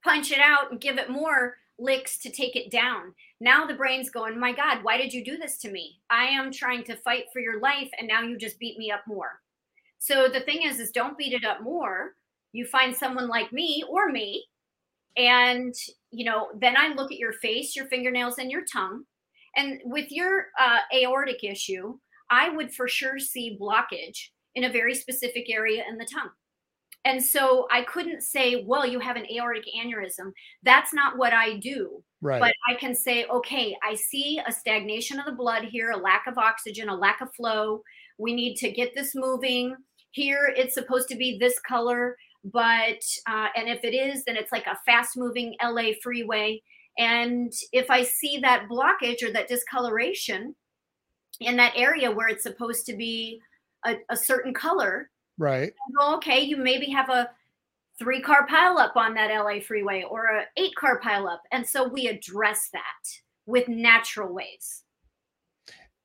punch 0.02 0.32
it 0.32 0.40
out 0.40 0.70
and 0.70 0.80
give 0.80 0.98
it 0.98 1.10
more 1.10 1.56
licks 1.78 2.18
to 2.18 2.30
take 2.30 2.56
it 2.56 2.70
down. 2.70 3.14
Now 3.40 3.66
the 3.66 3.74
brain's 3.74 4.10
going, 4.10 4.38
my 4.38 4.52
God, 4.52 4.78
why 4.82 4.96
did 4.96 5.12
you 5.12 5.24
do 5.24 5.36
this 5.36 5.58
to 5.58 5.70
me? 5.70 6.00
I 6.10 6.24
am 6.24 6.52
trying 6.52 6.84
to 6.84 6.96
fight 6.96 7.24
for 7.32 7.40
your 7.40 7.60
life, 7.60 7.90
and 7.98 8.08
now 8.08 8.22
you 8.22 8.36
just 8.36 8.58
beat 8.58 8.78
me 8.78 8.90
up 8.90 9.02
more. 9.06 9.40
So 9.98 10.28
the 10.28 10.40
thing 10.40 10.62
is, 10.62 10.80
is 10.80 10.90
don't 10.90 11.18
beat 11.18 11.32
it 11.32 11.44
up 11.44 11.62
more. 11.62 12.12
You 12.52 12.66
find 12.66 12.94
someone 12.94 13.28
like 13.28 13.52
me 13.52 13.84
or 13.88 14.10
me, 14.10 14.44
and 15.16 15.74
you 16.10 16.24
know, 16.24 16.48
then 16.58 16.76
I 16.76 16.88
look 16.94 17.10
at 17.10 17.18
your 17.18 17.32
face, 17.32 17.74
your 17.74 17.86
fingernails, 17.86 18.38
and 18.38 18.50
your 18.50 18.64
tongue. 18.72 19.04
And 19.56 19.80
with 19.84 20.10
your 20.10 20.46
uh, 20.60 20.78
aortic 20.94 21.44
issue, 21.44 21.98
I 22.30 22.50
would 22.50 22.74
for 22.74 22.88
sure 22.88 23.18
see 23.18 23.58
blockage 23.60 24.28
in 24.54 24.64
a 24.64 24.72
very 24.72 24.94
specific 24.94 25.50
area 25.50 25.84
in 25.88 25.98
the 25.98 26.08
tongue. 26.12 26.30
And 27.04 27.22
so 27.22 27.66
I 27.70 27.82
couldn't 27.82 28.22
say, 28.22 28.64
well, 28.66 28.86
you 28.86 28.98
have 28.98 29.16
an 29.16 29.26
aortic 29.30 29.64
aneurysm. 29.76 30.32
That's 30.62 30.94
not 30.94 31.18
what 31.18 31.34
I 31.34 31.58
do. 31.58 32.02
Right. 32.22 32.40
But 32.40 32.54
I 32.68 32.74
can 32.74 32.94
say, 32.94 33.26
okay, 33.26 33.76
I 33.82 33.94
see 33.94 34.40
a 34.46 34.50
stagnation 34.50 35.18
of 35.18 35.26
the 35.26 35.32
blood 35.32 35.64
here, 35.64 35.90
a 35.90 35.96
lack 35.96 36.26
of 36.26 36.38
oxygen, 36.38 36.88
a 36.88 36.96
lack 36.96 37.20
of 37.20 37.28
flow. 37.34 37.82
We 38.18 38.34
need 38.34 38.56
to 38.56 38.70
get 38.70 38.94
this 38.94 39.14
moving. 39.14 39.76
Here, 40.12 40.54
it's 40.56 40.74
supposed 40.74 41.08
to 41.08 41.16
be 41.16 41.38
this 41.38 41.58
color, 41.60 42.16
but, 42.44 43.02
uh, 43.28 43.48
and 43.56 43.68
if 43.68 43.82
it 43.82 43.94
is, 43.94 44.24
then 44.24 44.36
it's 44.36 44.52
like 44.52 44.66
a 44.66 44.78
fast 44.86 45.16
moving 45.16 45.56
LA 45.62 45.90
freeway. 46.02 46.62
And 46.98 47.52
if 47.72 47.90
I 47.90 48.04
see 48.04 48.38
that 48.38 48.68
blockage 48.70 49.22
or 49.22 49.32
that 49.32 49.48
discoloration 49.48 50.54
in 51.40 51.56
that 51.56 51.72
area 51.76 52.10
where 52.10 52.28
it's 52.28 52.44
supposed 52.44 52.86
to 52.86 52.96
be 52.96 53.40
a, 53.84 53.96
a 54.08 54.16
certain 54.16 54.54
color, 54.54 55.10
Right. 55.38 55.72
go, 55.98 56.14
okay, 56.16 56.40
you 56.40 56.56
maybe 56.56 56.86
have 56.90 57.08
a 57.10 57.30
three 57.98 58.20
car 58.20 58.46
pileup 58.46 58.96
on 58.96 59.14
that 59.14 59.30
LA 59.30 59.60
freeway 59.60 60.04
or 60.08 60.26
a 60.26 60.44
eight 60.56 60.74
car 60.76 61.00
pileup. 61.00 61.38
And 61.52 61.66
so 61.66 61.86
we 61.88 62.08
address 62.08 62.68
that 62.72 63.08
with 63.46 63.68
natural 63.68 64.32
ways. 64.32 64.82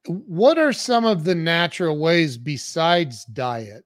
What 0.08 0.58
are 0.58 0.74
some 0.74 1.06
of 1.06 1.24
the 1.24 1.36
natural 1.36 1.98
ways 1.98 2.38
besides 2.38 3.26
diet? 3.26 3.86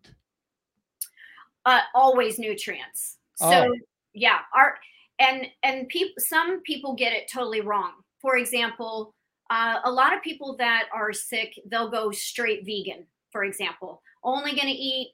Uh, 1.65 1.81
always 1.95 2.39
nutrients. 2.39 3.17
So 3.35 3.47
Oh. 3.47 3.75
yeah, 4.13 4.39
our 4.53 4.77
and 5.19 5.47
and 5.63 5.87
people 5.87 6.13
some 6.17 6.61
people 6.61 6.93
get 6.93 7.13
it 7.13 7.29
totally 7.31 7.61
wrong. 7.61 7.93
For 8.21 8.37
example, 8.37 9.15
uh, 9.49 9.79
a 9.83 9.91
lot 9.91 10.13
of 10.13 10.21
people 10.21 10.55
that 10.57 10.87
are 10.93 11.13
sick, 11.13 11.59
they'll 11.65 11.89
go 11.89 12.11
straight 12.11 12.65
vegan. 12.65 13.05
For 13.31 13.43
example, 13.43 14.01
only 14.23 14.51
going 14.51 14.67
to 14.67 14.71
eat 14.71 15.13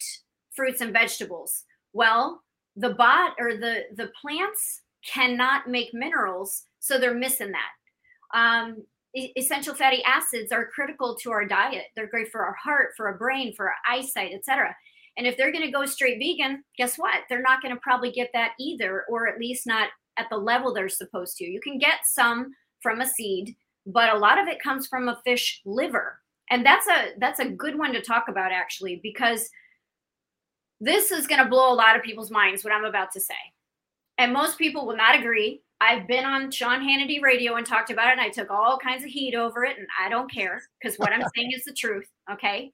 fruits 0.56 0.82
and 0.82 0.94
vegetables. 0.94 1.64
Well, 1.94 2.44
the 2.76 2.92
bot 2.92 3.34
or 3.40 3.56
the 3.56 3.84
the 3.96 4.12
plants 4.22 4.82
cannot 5.06 5.68
make 5.68 5.94
minerals, 5.94 6.64
so 6.80 6.98
they're 6.98 7.14
missing 7.14 7.52
that. 7.52 8.38
Um, 8.38 8.84
essential 9.16 9.74
fatty 9.74 10.04
acids 10.04 10.52
are 10.52 10.68
critical 10.68 11.16
to 11.16 11.32
our 11.32 11.46
diet. 11.46 11.86
They're 11.96 12.08
great 12.08 12.32
for 12.32 12.46
our 12.46 12.54
heart, 12.54 12.92
for 12.96 13.08
our 13.08 13.18
brain, 13.18 13.54
for 13.54 13.68
our 13.68 13.76
eyesight, 13.88 14.34
etc. 14.34 14.76
And 15.18 15.26
if 15.26 15.36
they're 15.36 15.52
going 15.52 15.66
to 15.66 15.72
go 15.72 15.86
straight 15.86 16.20
vegan, 16.20 16.64
guess 16.78 16.98
what? 16.98 17.22
They're 17.28 17.42
not 17.42 17.62
going 17.62 17.74
to 17.74 17.82
probably 17.82 18.12
get 18.12 18.30
that 18.34 18.52
either, 18.60 19.06
or 19.10 19.28
at 19.28 19.40
least 19.40 19.66
not 19.66 19.90
at 20.18 20.28
the 20.30 20.38
level 20.38 20.74
they're 20.74 20.90
supposed 20.90 21.38
to. 21.38 21.46
You 21.46 21.60
can 21.60 21.78
get 21.78 22.00
some 22.06 22.54
from 22.82 23.02
a 23.02 23.08
seed, 23.08 23.56
but 23.86 24.14
a 24.14 24.18
lot 24.18 24.40
of 24.40 24.48
it 24.48 24.62
comes 24.62 24.88
from 24.88 25.10
a 25.10 25.20
fish 25.26 25.62
liver. 25.66 26.20
And 26.50 26.66
that's 26.66 26.88
a 26.88 27.14
that's 27.20 27.40
a 27.40 27.50
good 27.50 27.78
one 27.78 27.94
to 27.94 28.02
talk 28.02 28.26
about 28.28 28.52
actually 28.52 29.00
because 29.04 29.50
this 30.82 31.12
is 31.12 31.28
going 31.28 31.44
to 31.44 31.50
blow 31.50 31.72
a 31.72 31.76
lot 31.76 31.96
of 31.96 32.04
people's 32.04 32.32
minds 32.32 32.64
what 32.64 32.74
I'm 32.74 32.86
about 32.86 33.12
to 33.14 33.20
say. 33.20 33.36
And 34.18 34.34
most 34.34 34.58
people 34.58 34.86
will 34.86 34.98
not 34.98 35.18
agree. 35.18 35.62
I've 35.82 36.08
been 36.08 36.26
on 36.26 36.52
Sean 36.52 36.82
Hannity 36.82 37.22
radio 37.22 37.56
and 37.56 37.66
talked 37.66 37.90
about 37.90 38.10
it, 38.10 38.12
and 38.14 38.22
I 38.22 38.30
took 38.30 38.52
all 38.52 38.78
kinds 38.78 39.04
of 39.04 39.10
heat 39.10 39.34
over 39.34 39.64
it, 39.64 39.78
and 39.78 39.88
I 39.98 40.10
don't 40.10 40.32
care 40.32 40.62
because 40.82 40.98
what 40.98 41.14
I'm 41.14 41.24
saying 41.36 41.52
is 41.56 41.64
the 41.64 41.74
truth. 41.74 42.08
Okay. 42.32 42.72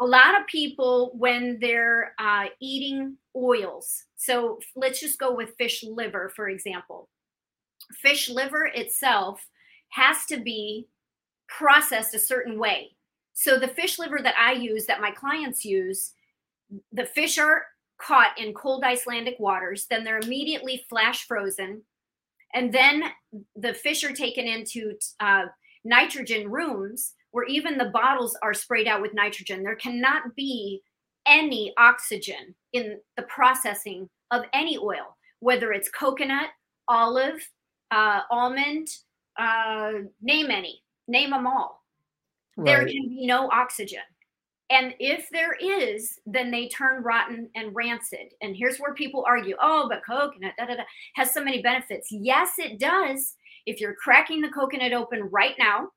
A 0.00 0.04
lot 0.04 0.38
of 0.38 0.46
people, 0.48 1.12
when 1.14 1.58
they're 1.60 2.14
uh, 2.18 2.46
eating 2.60 3.16
oils, 3.34 4.04
so 4.16 4.58
let's 4.76 5.00
just 5.00 5.18
go 5.18 5.34
with 5.34 5.54
fish 5.56 5.82
liver, 5.82 6.30
for 6.34 6.48
example. 6.48 7.08
Fish 8.02 8.28
liver 8.28 8.66
itself 8.74 9.40
has 9.90 10.26
to 10.26 10.38
be 10.38 10.88
processed 11.58 12.14
a 12.14 12.18
certain 12.18 12.58
way. 12.58 12.96
So 13.32 13.58
the 13.58 13.68
fish 13.68 13.98
liver 13.98 14.20
that 14.22 14.34
I 14.38 14.52
use, 14.52 14.86
that 14.86 15.00
my 15.00 15.10
clients 15.10 15.64
use, 15.64 16.12
the 16.92 17.04
fish 17.04 17.38
are 17.38 17.64
caught 18.00 18.38
in 18.38 18.54
cold 18.54 18.84
Icelandic 18.84 19.36
waters, 19.38 19.86
then 19.88 20.04
they're 20.04 20.18
immediately 20.18 20.84
flash 20.88 21.26
frozen, 21.26 21.82
and 22.54 22.72
then 22.72 23.04
the 23.56 23.74
fish 23.74 24.04
are 24.04 24.12
taken 24.12 24.46
into 24.46 24.94
uh, 25.20 25.46
nitrogen 25.84 26.50
rooms 26.50 27.12
where 27.32 27.46
even 27.46 27.76
the 27.76 27.86
bottles 27.86 28.38
are 28.42 28.54
sprayed 28.54 28.86
out 28.86 29.02
with 29.02 29.12
nitrogen. 29.12 29.64
There 29.64 29.74
cannot 29.74 30.36
be 30.36 30.82
any 31.26 31.72
oxygen 31.76 32.54
in 32.72 33.00
the 33.16 33.24
processing 33.24 34.08
of 34.30 34.44
any 34.52 34.78
oil, 34.78 35.16
whether 35.40 35.72
it's 35.72 35.90
coconut, 35.90 36.50
olive, 36.86 37.40
uh, 37.90 38.20
almond, 38.30 38.88
uh, 39.36 39.92
name 40.22 40.50
any, 40.50 40.83
name 41.08 41.30
them 41.30 41.46
all 41.46 41.84
there 42.56 42.86
can 42.86 43.08
be 43.08 43.26
no 43.26 43.50
oxygen. 43.50 44.02
And 44.70 44.94
if 44.98 45.28
there 45.30 45.54
is, 45.54 46.18
then 46.24 46.50
they 46.50 46.68
turn 46.68 47.02
rotten 47.02 47.50
and 47.54 47.74
rancid. 47.74 48.32
And 48.40 48.56
here's 48.56 48.78
where 48.78 48.94
people 48.94 49.24
argue 49.26 49.56
oh, 49.60 49.88
but 49.88 50.04
coconut 50.04 50.54
da, 50.58 50.66
da, 50.66 50.76
da, 50.76 50.82
has 51.14 51.32
so 51.32 51.44
many 51.44 51.60
benefits. 51.60 52.08
Yes, 52.10 52.52
it 52.58 52.78
does. 52.78 53.34
If 53.66 53.80
you're 53.80 53.94
cracking 53.94 54.40
the 54.40 54.48
coconut 54.48 54.92
open 54.92 55.28
right 55.30 55.54
now 55.58 55.88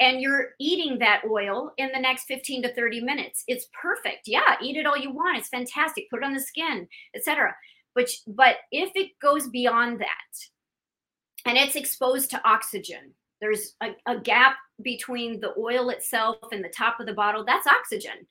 and 0.00 0.20
you're 0.20 0.50
eating 0.60 0.98
that 0.98 1.22
oil 1.28 1.72
in 1.78 1.90
the 1.92 2.00
next 2.00 2.24
15 2.24 2.62
to 2.62 2.74
30 2.74 3.00
minutes, 3.00 3.44
it's 3.48 3.68
perfect. 3.80 4.26
Yeah, 4.26 4.56
eat 4.60 4.76
it 4.76 4.86
all 4.86 4.98
you 4.98 5.10
want. 5.10 5.38
It's 5.38 5.48
fantastic. 5.48 6.10
Put 6.10 6.22
it 6.22 6.26
on 6.26 6.34
the 6.34 6.40
skin, 6.40 6.86
etc. 7.14 7.54
But, 7.94 8.10
but 8.26 8.56
if 8.70 8.90
it 8.94 9.12
goes 9.22 9.48
beyond 9.48 10.00
that 10.00 11.46
and 11.46 11.56
it's 11.56 11.76
exposed 11.76 12.30
to 12.30 12.48
oxygen, 12.48 13.14
there's 13.44 13.74
a, 13.82 13.90
a 14.06 14.18
gap 14.18 14.56
between 14.82 15.38
the 15.38 15.52
oil 15.58 15.90
itself 15.90 16.36
and 16.50 16.64
the 16.64 16.70
top 16.70 16.98
of 16.98 17.06
the 17.06 17.12
bottle 17.12 17.44
that's 17.44 17.66
oxygen. 17.66 18.26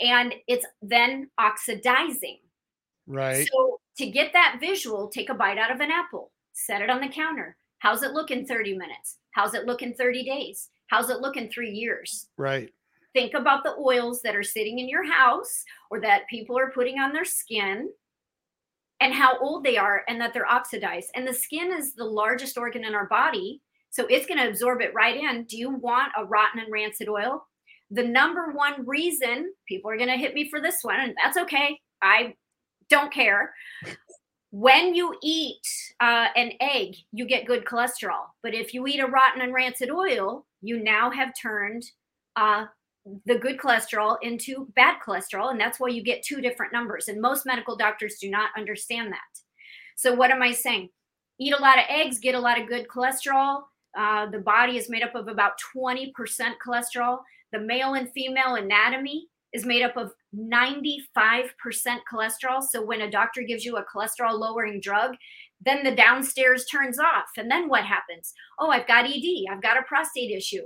And 0.00 0.34
it's 0.48 0.64
then 0.80 1.28
oxidizing. 1.38 2.38
Right. 3.06 3.46
so 3.52 3.80
to 3.98 4.06
get 4.06 4.32
that 4.32 4.56
visual 4.60 5.08
take 5.08 5.28
a 5.28 5.34
bite 5.34 5.58
out 5.58 5.70
of 5.70 5.80
an 5.80 5.90
apple 5.90 6.32
set 6.54 6.80
it 6.80 6.88
on 6.88 7.02
the 7.02 7.08
counter. 7.08 7.58
How's 7.80 8.02
it 8.02 8.12
look 8.12 8.30
in 8.30 8.46
30 8.46 8.78
minutes? 8.78 9.18
How's 9.32 9.52
it 9.52 9.66
look 9.66 9.82
in 9.82 9.92
30 9.92 10.24
days? 10.24 10.70
How's 10.86 11.10
it 11.10 11.20
look 11.20 11.36
in 11.36 11.50
three 11.50 11.70
years? 11.70 12.28
Right. 12.38 12.72
think 13.12 13.34
about 13.34 13.62
the 13.62 13.76
oils 13.78 14.22
that 14.22 14.34
are 14.34 14.42
sitting 14.42 14.78
in 14.78 14.88
your 14.88 15.04
house 15.04 15.64
or 15.90 16.00
that 16.00 16.26
people 16.30 16.58
are 16.58 16.70
putting 16.70 16.98
on 16.98 17.12
their 17.12 17.26
skin 17.26 17.90
and 19.00 19.12
how 19.12 19.38
old 19.38 19.64
they 19.64 19.76
are 19.76 20.02
and 20.08 20.18
that 20.20 20.32
they're 20.32 20.50
oxidized. 20.50 21.10
And 21.14 21.28
the 21.28 21.34
skin 21.34 21.72
is 21.72 21.92
the 21.92 22.04
largest 22.04 22.56
organ 22.56 22.84
in 22.84 22.94
our 22.94 23.06
body 23.06 23.60
so 23.94 24.06
it's 24.06 24.26
going 24.26 24.38
to 24.38 24.48
absorb 24.48 24.80
it 24.80 24.92
right 24.92 25.16
in. 25.16 25.44
Do 25.44 25.56
you 25.56 25.70
want 25.70 26.10
a 26.18 26.24
rotten 26.24 26.58
and 26.58 26.72
rancid 26.72 27.08
oil? 27.08 27.46
The 27.92 28.02
number 28.02 28.50
one 28.50 28.84
reason 28.84 29.52
people 29.68 29.88
are 29.88 29.96
going 29.96 30.08
to 30.08 30.16
hit 30.16 30.34
me 30.34 30.50
for 30.50 30.60
this 30.60 30.78
one 30.82 30.98
and 30.98 31.14
that's 31.22 31.36
okay. 31.36 31.78
I 32.02 32.34
don't 32.90 33.12
care. 33.12 33.54
When 34.50 34.96
you 34.96 35.14
eat 35.22 35.62
uh, 36.00 36.26
an 36.34 36.52
egg 36.60 36.96
you 37.12 37.24
get 37.24 37.46
good 37.46 37.64
cholesterol. 37.64 38.24
But 38.42 38.52
if 38.52 38.74
you 38.74 38.84
eat 38.88 38.98
a 38.98 39.06
rotten 39.06 39.42
and 39.42 39.54
rancid 39.54 39.92
oil 39.92 40.44
you 40.60 40.82
now 40.82 41.08
have 41.12 41.32
turned 41.40 41.84
uh, 42.34 42.64
the 43.26 43.38
good 43.38 43.58
cholesterol 43.58 44.16
into 44.22 44.66
bad 44.74 44.96
cholesterol 45.06 45.52
and 45.52 45.60
that's 45.60 45.78
why 45.78 45.86
you 45.86 46.02
get 46.02 46.24
two 46.24 46.40
different 46.40 46.72
numbers 46.72 47.06
and 47.06 47.20
most 47.20 47.46
medical 47.46 47.76
doctors 47.76 48.16
do 48.20 48.28
not 48.28 48.50
understand 48.56 49.12
that. 49.12 49.20
So 49.94 50.12
what 50.12 50.32
am 50.32 50.42
i 50.42 50.50
saying? 50.50 50.88
Eat 51.38 51.54
a 51.54 51.62
lot 51.62 51.78
of 51.78 51.84
eggs 51.88 52.18
get 52.18 52.34
a 52.34 52.40
lot 52.40 52.60
of 52.60 52.66
good 52.66 52.88
cholesterol 52.88 53.62
uh, 53.98 54.26
the 54.30 54.38
body 54.38 54.76
is 54.76 54.90
made 54.90 55.02
up 55.02 55.14
of 55.14 55.28
about 55.28 55.52
20% 55.76 56.12
cholesterol 56.64 57.18
the 57.52 57.60
male 57.60 57.94
and 57.94 58.10
female 58.12 58.56
anatomy 58.56 59.28
is 59.52 59.64
made 59.64 59.82
up 59.82 59.96
of 59.96 60.12
95% 60.36 60.72
cholesterol 62.12 62.62
so 62.62 62.84
when 62.84 63.02
a 63.02 63.10
doctor 63.10 63.42
gives 63.42 63.64
you 63.64 63.76
a 63.76 63.84
cholesterol 63.84 64.38
lowering 64.38 64.80
drug 64.80 65.14
then 65.64 65.84
the 65.84 65.94
downstairs 65.94 66.64
turns 66.66 66.98
off 66.98 67.28
and 67.36 67.50
then 67.50 67.68
what 67.68 67.84
happens 67.84 68.32
oh 68.58 68.70
i've 68.70 68.86
got 68.86 69.06
ed 69.06 69.44
i've 69.50 69.62
got 69.62 69.78
a 69.78 69.82
prostate 69.82 70.30
issue 70.30 70.62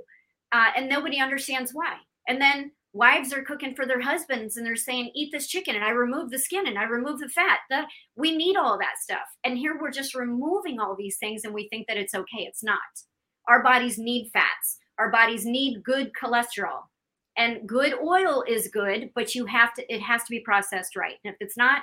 uh, 0.53 0.71
and 0.77 0.89
nobody 0.89 1.21
understands 1.21 1.73
why 1.73 1.97
and 2.27 2.41
then 2.41 2.71
wives 2.93 3.33
are 3.33 3.43
cooking 3.43 3.75
for 3.75 3.87
their 3.87 4.01
husbands 4.01 4.57
and 4.57 4.65
they're 4.65 4.77
saying, 4.77 5.11
eat 5.15 5.31
this 5.33 5.47
chicken 5.47 5.75
and 5.75 5.85
I 5.85 5.91
remove 5.91 6.31
the 6.31 6.39
skin 6.39 6.67
and 6.67 6.79
I 6.79 6.85
remove 6.85 7.21
the 7.21 7.29
fat. 7.29 7.61
That 7.71 7.87
we 8.17 8.37
need 8.37 8.57
all 8.57 8.79
that 8.79 8.99
stuff. 9.01 9.27
And 9.45 9.59
here 9.59 9.79
we're 9.81 9.91
just 9.91 10.15
removing 10.15 10.81
all 10.81 10.97
these 10.97 11.19
things 11.19 11.45
and 11.45 11.55
we 11.55 11.69
think 11.69 11.87
that 11.87 11.97
it's 11.97 12.15
okay. 12.15 12.41
It's 12.41 12.65
not. 12.65 12.79
Our 13.49 13.63
bodies 13.63 13.99
need 13.99 14.31
fats. 14.33 14.79
Our 14.99 15.11
bodies 15.11 15.45
need 15.45 15.83
good 15.83 16.13
cholesterol. 16.13 16.83
And 17.37 17.69
good 17.69 17.95
oil 17.95 18.45
is 18.49 18.69
good, 18.69 19.11
but 19.15 19.35
you 19.35 19.47
have 19.47 19.73
to 19.75 19.95
it 19.95 20.01
has 20.03 20.23
to 20.25 20.31
be 20.31 20.41
processed 20.41 20.97
right. 20.97 21.15
And 21.25 21.33
if 21.33 21.39
it's 21.41 21.57
not, 21.57 21.83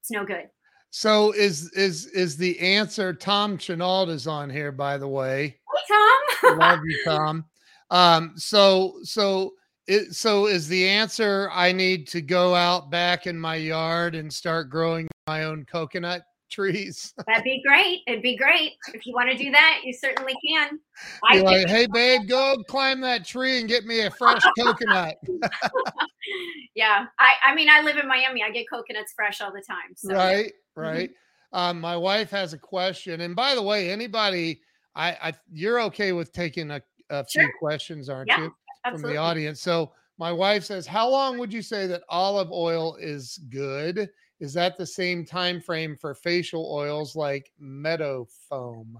it's 0.00 0.10
no 0.10 0.24
good. 0.24 0.48
So 0.90 1.32
is 1.32 1.70
is 1.72 2.06
is 2.06 2.36
the 2.36 2.58
answer 2.58 3.12
Tom 3.12 3.58
Chenault 3.58 4.08
is 4.08 4.26
on 4.26 4.48
here, 4.48 4.72
by 4.72 4.96
the 4.96 5.08
way. 5.08 5.58
Hey, 5.88 5.94
Tom. 6.42 6.58
Love 6.58 6.80
you, 6.84 7.04
Tom. 7.04 7.44
Um, 7.90 8.32
so 8.36 8.94
so 9.02 9.52
it, 9.86 10.14
so 10.14 10.46
is 10.46 10.66
the 10.68 10.88
answer 10.88 11.50
I 11.52 11.72
need 11.72 12.08
to 12.08 12.22
go 12.22 12.54
out 12.54 12.90
back 12.90 13.26
in 13.26 13.38
my 13.38 13.56
yard 13.56 14.14
and 14.14 14.32
start 14.32 14.70
growing 14.70 15.06
my 15.26 15.44
own 15.44 15.66
coconut 15.66 16.22
trees? 16.54 17.12
That'd 17.26 17.44
be 17.44 17.62
great. 17.66 18.00
It'd 18.06 18.22
be 18.22 18.36
great. 18.36 18.72
If 18.92 19.06
you 19.06 19.14
want 19.14 19.30
to 19.30 19.36
do 19.36 19.50
that, 19.50 19.80
you 19.84 19.92
certainly 19.92 20.34
can. 20.48 20.78
I 21.24 21.40
like, 21.40 21.68
hey 21.68 21.86
babe, 21.92 22.28
go 22.28 22.56
climb 22.68 23.00
that 23.00 23.24
tree 23.24 23.58
and 23.58 23.68
get 23.68 23.84
me 23.84 24.00
a 24.02 24.10
fresh 24.10 24.42
coconut. 24.58 25.16
yeah. 26.74 27.06
I, 27.18 27.32
I 27.46 27.54
mean, 27.54 27.68
I 27.68 27.80
live 27.80 27.96
in 27.96 28.06
Miami. 28.06 28.42
I 28.42 28.50
get 28.50 28.66
coconuts 28.70 29.12
fresh 29.14 29.40
all 29.40 29.52
the 29.52 29.62
time. 29.62 29.94
So. 29.96 30.14
Right, 30.14 30.52
right. 30.76 31.10
Mm-hmm. 31.10 31.58
Um, 31.58 31.80
my 31.80 31.96
wife 31.96 32.30
has 32.30 32.52
a 32.52 32.58
question. 32.58 33.20
And 33.20 33.36
by 33.36 33.54
the 33.54 33.62
way, 33.62 33.90
anybody 33.90 34.60
I, 34.94 35.10
I 35.22 35.32
you're 35.52 35.80
okay 35.82 36.12
with 36.12 36.32
taking 36.32 36.70
a, 36.70 36.82
a 37.10 37.24
few 37.24 37.50
questions, 37.58 38.08
aren't 38.08 38.28
yeah, 38.28 38.42
you? 38.42 38.54
Absolutely. 38.84 39.02
From 39.02 39.14
the 39.14 39.20
audience. 39.20 39.60
So 39.60 39.92
my 40.18 40.32
wife 40.32 40.64
says, 40.64 40.86
How 40.86 41.08
long 41.08 41.38
would 41.38 41.52
you 41.52 41.62
say 41.62 41.86
that 41.86 42.02
olive 42.08 42.52
oil 42.52 42.96
is 42.96 43.38
good? 43.50 44.08
Is 44.40 44.52
that 44.54 44.76
the 44.76 44.86
same 44.86 45.24
time 45.24 45.60
frame 45.60 45.96
for 45.96 46.14
facial 46.14 46.70
oils 46.72 47.14
like 47.14 47.52
meadow 47.58 48.26
foam? 48.48 48.98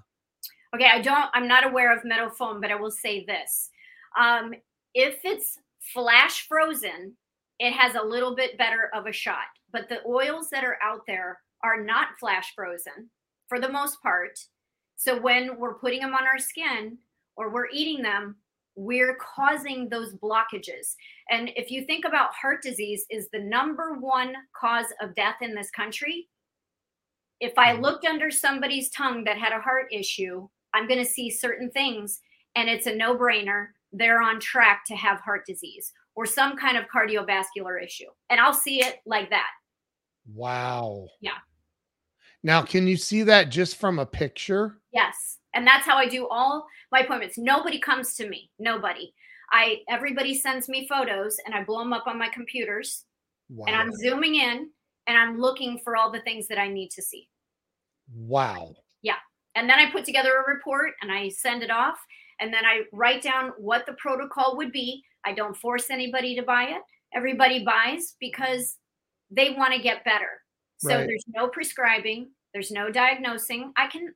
Okay, 0.74 0.88
I 0.92 1.00
don't, 1.00 1.28
I'm 1.34 1.48
not 1.48 1.66
aware 1.66 1.96
of 1.96 2.04
meadow 2.04 2.28
foam, 2.28 2.60
but 2.60 2.70
I 2.70 2.76
will 2.76 2.90
say 2.90 3.24
this. 3.24 3.70
Um, 4.18 4.54
if 4.94 5.18
it's 5.24 5.58
flash 5.92 6.46
frozen, 6.48 7.14
it 7.58 7.72
has 7.72 7.94
a 7.94 8.02
little 8.02 8.34
bit 8.34 8.58
better 8.58 8.90
of 8.94 9.06
a 9.06 9.12
shot. 9.12 9.46
But 9.72 9.88
the 9.88 10.04
oils 10.06 10.48
that 10.50 10.64
are 10.64 10.78
out 10.82 11.02
there 11.06 11.38
are 11.62 11.82
not 11.82 12.18
flash 12.18 12.52
frozen 12.54 13.10
for 13.48 13.60
the 13.60 13.68
most 13.68 14.00
part. 14.02 14.38
So 14.96 15.20
when 15.20 15.58
we're 15.58 15.74
putting 15.74 16.00
them 16.00 16.14
on 16.14 16.26
our 16.26 16.38
skin 16.38 16.98
or 17.36 17.50
we're 17.50 17.68
eating 17.72 18.02
them, 18.02 18.36
we're 18.76 19.16
causing 19.16 19.88
those 19.88 20.14
blockages. 20.14 20.94
And 21.30 21.50
if 21.56 21.70
you 21.70 21.84
think 21.84 22.04
about 22.04 22.34
heart 22.34 22.62
disease 22.62 23.06
is 23.10 23.28
the 23.32 23.40
number 23.40 23.94
one 23.94 24.34
cause 24.58 24.86
of 25.00 25.14
death 25.14 25.36
in 25.40 25.54
this 25.54 25.70
country, 25.70 26.28
if 27.40 27.56
I 27.58 27.72
mm-hmm. 27.72 27.82
looked 27.82 28.04
under 28.04 28.30
somebody's 28.30 28.90
tongue 28.90 29.24
that 29.24 29.38
had 29.38 29.52
a 29.52 29.60
heart 29.60 29.86
issue, 29.92 30.48
I'm 30.72 30.88
going 30.88 31.02
to 31.02 31.10
see 31.10 31.30
certain 31.30 31.70
things 31.70 32.20
and 32.56 32.68
it's 32.68 32.86
a 32.86 32.94
no-brainer. 32.94 33.68
They're 33.92 34.22
on 34.22 34.40
track 34.40 34.84
to 34.86 34.96
have 34.96 35.20
heart 35.20 35.46
disease 35.46 35.92
or 36.16 36.26
some 36.26 36.56
kind 36.56 36.76
of 36.76 36.84
cardiovascular 36.86 37.82
issue. 37.84 38.08
And 38.30 38.40
I'll 38.40 38.52
see 38.52 38.80
it 38.82 38.96
like 39.06 39.30
that. 39.30 39.50
Wow. 40.32 41.08
Yeah. 41.20 41.38
Now, 42.42 42.62
can 42.62 42.86
you 42.86 42.96
see 42.96 43.22
that 43.22 43.50
just 43.50 43.76
from 43.76 43.98
a 43.98 44.06
picture? 44.06 44.78
Yes. 44.92 45.38
And 45.54 45.66
that's 45.66 45.86
how 45.86 45.96
I 45.96 46.08
do 46.08 46.28
all 46.28 46.66
my 46.90 47.00
appointments. 47.00 47.38
Nobody 47.38 47.78
comes 47.78 48.14
to 48.16 48.28
me. 48.28 48.50
Nobody. 48.58 49.12
I 49.52 49.78
everybody 49.88 50.34
sends 50.34 50.68
me 50.68 50.88
photos 50.88 51.36
and 51.44 51.54
I 51.54 51.62
blow 51.64 51.78
them 51.78 51.92
up 51.92 52.06
on 52.06 52.18
my 52.18 52.28
computers. 52.28 53.04
Wow. 53.48 53.66
And 53.66 53.76
I'm 53.76 53.92
zooming 53.94 54.34
in 54.34 54.70
and 55.06 55.18
I'm 55.18 55.38
looking 55.40 55.80
for 55.84 55.96
all 55.96 56.10
the 56.10 56.22
things 56.22 56.48
that 56.48 56.58
I 56.58 56.68
need 56.68 56.90
to 56.90 57.02
see. 57.02 57.28
Wow. 58.14 58.74
Yeah. 59.02 59.16
And 59.54 59.68
then 59.68 59.78
I 59.78 59.90
put 59.90 60.04
together 60.04 60.32
a 60.36 60.52
report 60.52 60.92
and 61.02 61.12
I 61.12 61.28
send 61.28 61.62
it 61.62 61.70
off 61.70 61.98
and 62.40 62.52
then 62.52 62.64
I 62.64 62.82
write 62.92 63.22
down 63.22 63.52
what 63.58 63.86
the 63.86 63.94
protocol 63.94 64.56
would 64.56 64.72
be. 64.72 65.02
I 65.24 65.32
don't 65.32 65.56
force 65.56 65.90
anybody 65.90 66.34
to 66.36 66.42
buy 66.42 66.64
it. 66.64 66.82
Everybody 67.14 67.64
buys 67.64 68.16
because 68.18 68.76
they 69.30 69.50
want 69.50 69.72
to 69.74 69.80
get 69.80 70.04
better. 70.04 70.40
So 70.78 70.96
right. 70.96 71.06
there's 71.06 71.24
no 71.28 71.48
prescribing, 71.48 72.30
there's 72.52 72.70
no 72.70 72.90
diagnosing. 72.90 73.72
I 73.76 73.86
can 73.86 74.12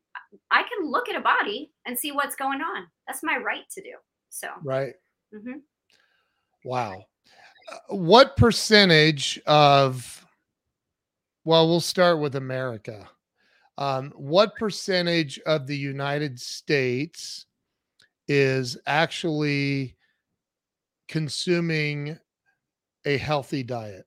I 0.50 0.62
can 0.62 0.90
look 0.90 1.08
at 1.08 1.16
a 1.16 1.20
body 1.20 1.72
and 1.86 1.98
see 1.98 2.12
what's 2.12 2.36
going 2.36 2.60
on. 2.60 2.86
That's 3.06 3.22
my 3.22 3.36
right 3.38 3.64
to 3.74 3.82
do. 3.82 3.94
So 4.30 4.48
right. 4.64 4.94
Mm-hmm. 5.34 5.58
Wow. 6.64 7.04
Uh, 7.70 7.96
what 7.96 8.36
percentage 8.36 9.40
of 9.46 10.24
well, 11.44 11.66
we'll 11.66 11.80
start 11.80 12.20
with 12.20 12.36
America. 12.36 13.08
Um, 13.78 14.12
what 14.16 14.54
percentage 14.56 15.38
of 15.46 15.66
the 15.66 15.76
United 15.76 16.38
States 16.38 17.46
is 18.26 18.76
actually 18.86 19.96
consuming 21.08 22.18
a 23.06 23.16
healthy 23.16 23.62
diet? 23.62 24.04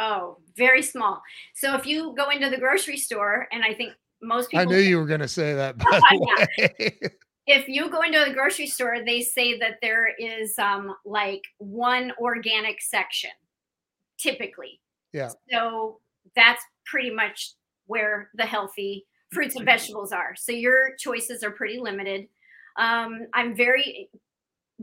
Oh, 0.00 0.38
very 0.56 0.82
small. 0.82 1.22
So 1.54 1.76
if 1.76 1.86
you 1.86 2.12
go 2.16 2.30
into 2.30 2.50
the 2.50 2.58
grocery 2.58 2.96
store, 2.96 3.46
and 3.52 3.62
I 3.62 3.74
think 3.74 3.92
most 4.26 4.50
people. 4.50 4.62
I 4.62 4.64
knew 4.64 4.78
you 4.78 4.98
were 4.98 5.06
going 5.06 5.20
to 5.20 5.28
say 5.28 5.54
that. 5.54 5.78
By 5.78 6.00
the 6.10 6.54
way. 6.70 7.10
If 7.46 7.68
you 7.68 7.90
go 7.90 8.00
into 8.00 8.24
the 8.26 8.32
grocery 8.32 8.66
store, 8.66 9.04
they 9.04 9.20
say 9.20 9.58
that 9.58 9.76
there 9.82 10.14
is 10.18 10.58
um, 10.58 10.94
like 11.04 11.42
one 11.58 12.10
organic 12.18 12.80
section, 12.80 13.32
typically. 14.18 14.80
Yeah. 15.12 15.28
So 15.50 16.00
that's 16.34 16.62
pretty 16.86 17.10
much 17.10 17.52
where 17.86 18.30
the 18.34 18.46
healthy 18.46 19.04
fruits 19.30 19.56
and 19.56 19.66
vegetables 19.66 20.10
are. 20.10 20.34
So 20.36 20.52
your 20.52 20.96
choices 20.98 21.42
are 21.42 21.50
pretty 21.50 21.78
limited. 21.78 22.28
Um, 22.78 23.26
I'm 23.34 23.54
very 23.54 24.08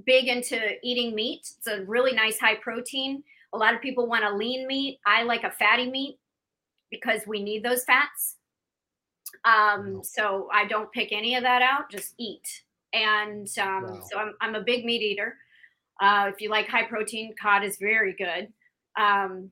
big 0.05 0.27
into 0.27 0.59
eating 0.83 1.15
meat. 1.15 1.41
It's 1.57 1.67
a 1.67 1.83
really 1.85 2.13
nice 2.13 2.39
high 2.39 2.55
protein. 2.55 3.23
A 3.53 3.57
lot 3.57 3.73
of 3.73 3.81
people 3.81 4.07
want 4.07 4.23
a 4.23 4.35
lean 4.35 4.67
meat. 4.67 4.99
I 5.05 5.23
like 5.23 5.43
a 5.43 5.51
fatty 5.51 5.89
meat 5.89 6.19
because 6.89 7.21
we 7.25 7.41
need 7.43 7.63
those 7.63 7.83
fats. 7.83 8.37
Um, 9.45 10.01
so 10.03 10.49
I 10.53 10.65
don't 10.65 10.91
pick 10.91 11.11
any 11.11 11.35
of 11.35 11.43
that 11.43 11.61
out, 11.61 11.89
just 11.89 12.13
eat. 12.17 12.63
And 12.93 13.47
um, 13.59 13.83
wow. 13.83 14.03
so 14.09 14.17
I'm, 14.17 14.33
I'm 14.41 14.55
a 14.55 14.61
big 14.61 14.85
meat 14.85 15.01
eater. 15.01 15.37
Uh, 16.01 16.29
if 16.33 16.41
you 16.41 16.49
like 16.49 16.67
high 16.67 16.85
protein, 16.85 17.33
cod 17.39 17.63
is 17.63 17.77
very 17.77 18.13
good 18.13 18.51
um, 18.99 19.49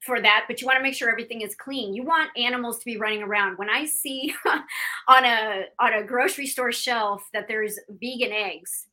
for 0.00 0.20
that. 0.20 0.44
But 0.46 0.60
you 0.60 0.66
want 0.66 0.78
to 0.78 0.82
make 0.82 0.94
sure 0.94 1.10
everything 1.10 1.40
is 1.40 1.54
clean. 1.54 1.94
You 1.94 2.04
want 2.04 2.30
animals 2.36 2.78
to 2.78 2.84
be 2.84 2.98
running 2.98 3.22
around. 3.22 3.58
When 3.58 3.70
I 3.70 3.86
see 3.86 4.34
on 5.08 5.24
a 5.24 5.64
on 5.80 5.94
a 5.94 6.04
grocery 6.04 6.46
store 6.46 6.72
shelf 6.72 7.28
that 7.32 7.48
there's 7.48 7.78
vegan 7.88 8.32
eggs, 8.32 8.86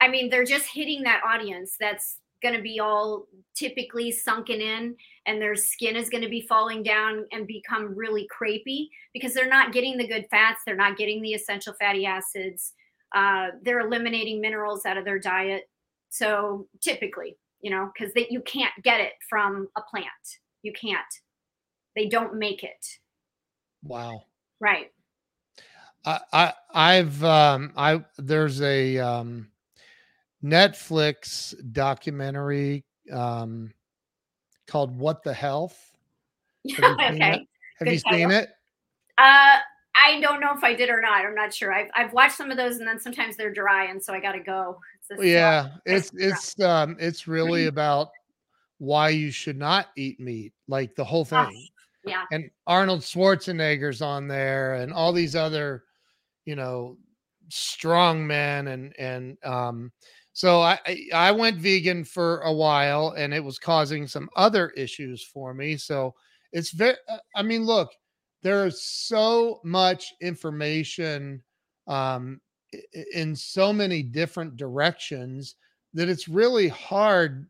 I 0.00 0.08
mean 0.08 0.30
they're 0.30 0.44
just 0.44 0.66
hitting 0.66 1.02
that 1.02 1.22
audience 1.24 1.76
that's 1.78 2.18
going 2.42 2.54
to 2.54 2.62
be 2.62 2.80
all 2.80 3.26
typically 3.54 4.10
sunken 4.10 4.60
in 4.60 4.96
and 5.26 5.40
their 5.40 5.54
skin 5.54 5.96
is 5.96 6.10
going 6.10 6.22
to 6.22 6.28
be 6.28 6.46
falling 6.48 6.82
down 6.82 7.24
and 7.32 7.46
become 7.46 7.94
really 7.94 8.26
crepey 8.28 8.88
because 9.12 9.34
they're 9.34 9.48
not 9.48 9.72
getting 9.72 9.96
the 9.96 10.06
good 10.06 10.26
fats 10.30 10.60
they're 10.66 10.74
not 10.74 10.96
getting 10.96 11.22
the 11.22 11.34
essential 11.34 11.74
fatty 11.80 12.04
acids 12.04 12.72
uh, 13.14 13.48
they're 13.62 13.80
eliminating 13.80 14.40
minerals 14.40 14.86
out 14.86 14.96
of 14.96 15.04
their 15.04 15.18
diet. 15.18 15.68
So 16.08 16.66
typically 16.80 17.36
you 17.60 17.70
know 17.70 17.90
because 17.92 18.12
that 18.14 18.30
you 18.30 18.40
can't 18.42 18.72
get 18.82 19.00
it 19.00 19.12
from 19.28 19.68
a 19.76 19.82
plant. 19.82 20.08
You 20.62 20.72
can't. 20.72 21.00
They 21.94 22.08
don't 22.08 22.34
make 22.34 22.64
it. 22.64 22.86
Wow. 23.82 24.24
Right. 24.60 24.90
I, 26.04 26.18
I 26.32 26.52
i've 26.74 27.22
um 27.22 27.72
i 27.76 28.04
there's 28.18 28.60
a 28.60 28.98
um 28.98 29.51
Netflix 30.44 31.54
documentary 31.72 32.84
um, 33.12 33.72
called 34.66 34.96
"What 34.96 35.22
the 35.22 35.34
Health." 35.34 35.78
Have 36.76 36.78
you 36.78 37.06
okay. 37.06 37.32
It? 37.34 37.40
Have 37.78 37.86
Good 37.86 37.94
you 37.94 38.00
title. 38.00 38.18
seen 38.18 38.30
it? 38.30 38.50
Uh, 39.18 39.58
I 39.94 40.20
don't 40.20 40.40
know 40.40 40.52
if 40.54 40.64
I 40.64 40.74
did 40.74 40.88
or 40.88 41.00
not. 41.00 41.24
I'm 41.24 41.34
not 41.34 41.52
sure. 41.52 41.72
I've 41.72 41.90
I've 41.94 42.12
watched 42.12 42.36
some 42.36 42.50
of 42.50 42.56
those, 42.56 42.78
and 42.78 42.88
then 42.88 42.98
sometimes 43.00 43.36
they're 43.36 43.52
dry, 43.52 43.86
and 43.86 44.02
so 44.02 44.12
I 44.12 44.20
got 44.20 44.32
to 44.32 44.40
go. 44.40 44.78
It's 45.10 45.22
yeah, 45.22 45.68
it's 45.84 46.10
it's 46.16 46.58
um 46.60 46.96
it's 46.98 47.28
really 47.28 47.66
about 47.66 48.10
why 48.78 49.10
you 49.10 49.30
should 49.30 49.58
not 49.58 49.88
eat 49.96 50.18
meat, 50.18 50.52
like 50.66 50.94
the 50.94 51.04
whole 51.04 51.24
thing. 51.24 51.68
Yeah. 52.04 52.24
And 52.32 52.50
Arnold 52.66 53.00
Schwarzenegger's 53.00 54.02
on 54.02 54.26
there, 54.26 54.74
and 54.74 54.92
all 54.92 55.12
these 55.12 55.36
other, 55.36 55.84
you 56.46 56.56
know, 56.56 56.96
strong 57.48 58.26
men, 58.26 58.68
and 58.68 58.94
and 58.98 59.36
um 59.44 59.92
so 60.32 60.60
I 60.60 60.78
I 61.14 61.30
went 61.30 61.58
vegan 61.58 62.04
for 62.04 62.40
a 62.40 62.52
while 62.52 63.14
and 63.16 63.34
it 63.34 63.44
was 63.44 63.58
causing 63.58 64.06
some 64.06 64.30
other 64.36 64.70
issues 64.70 65.22
for 65.22 65.52
me. 65.52 65.76
So 65.76 66.14
it's 66.52 66.70
very 66.70 66.96
uh, 67.08 67.18
I 67.36 67.42
mean 67.42 67.64
look, 67.64 67.90
there's 68.42 68.82
so 68.82 69.60
much 69.64 70.12
information 70.20 71.42
um 71.86 72.40
in 73.14 73.36
so 73.36 73.72
many 73.72 74.02
different 74.02 74.56
directions 74.56 75.56
that 75.92 76.08
it's 76.08 76.28
really 76.28 76.68
hard 76.68 77.46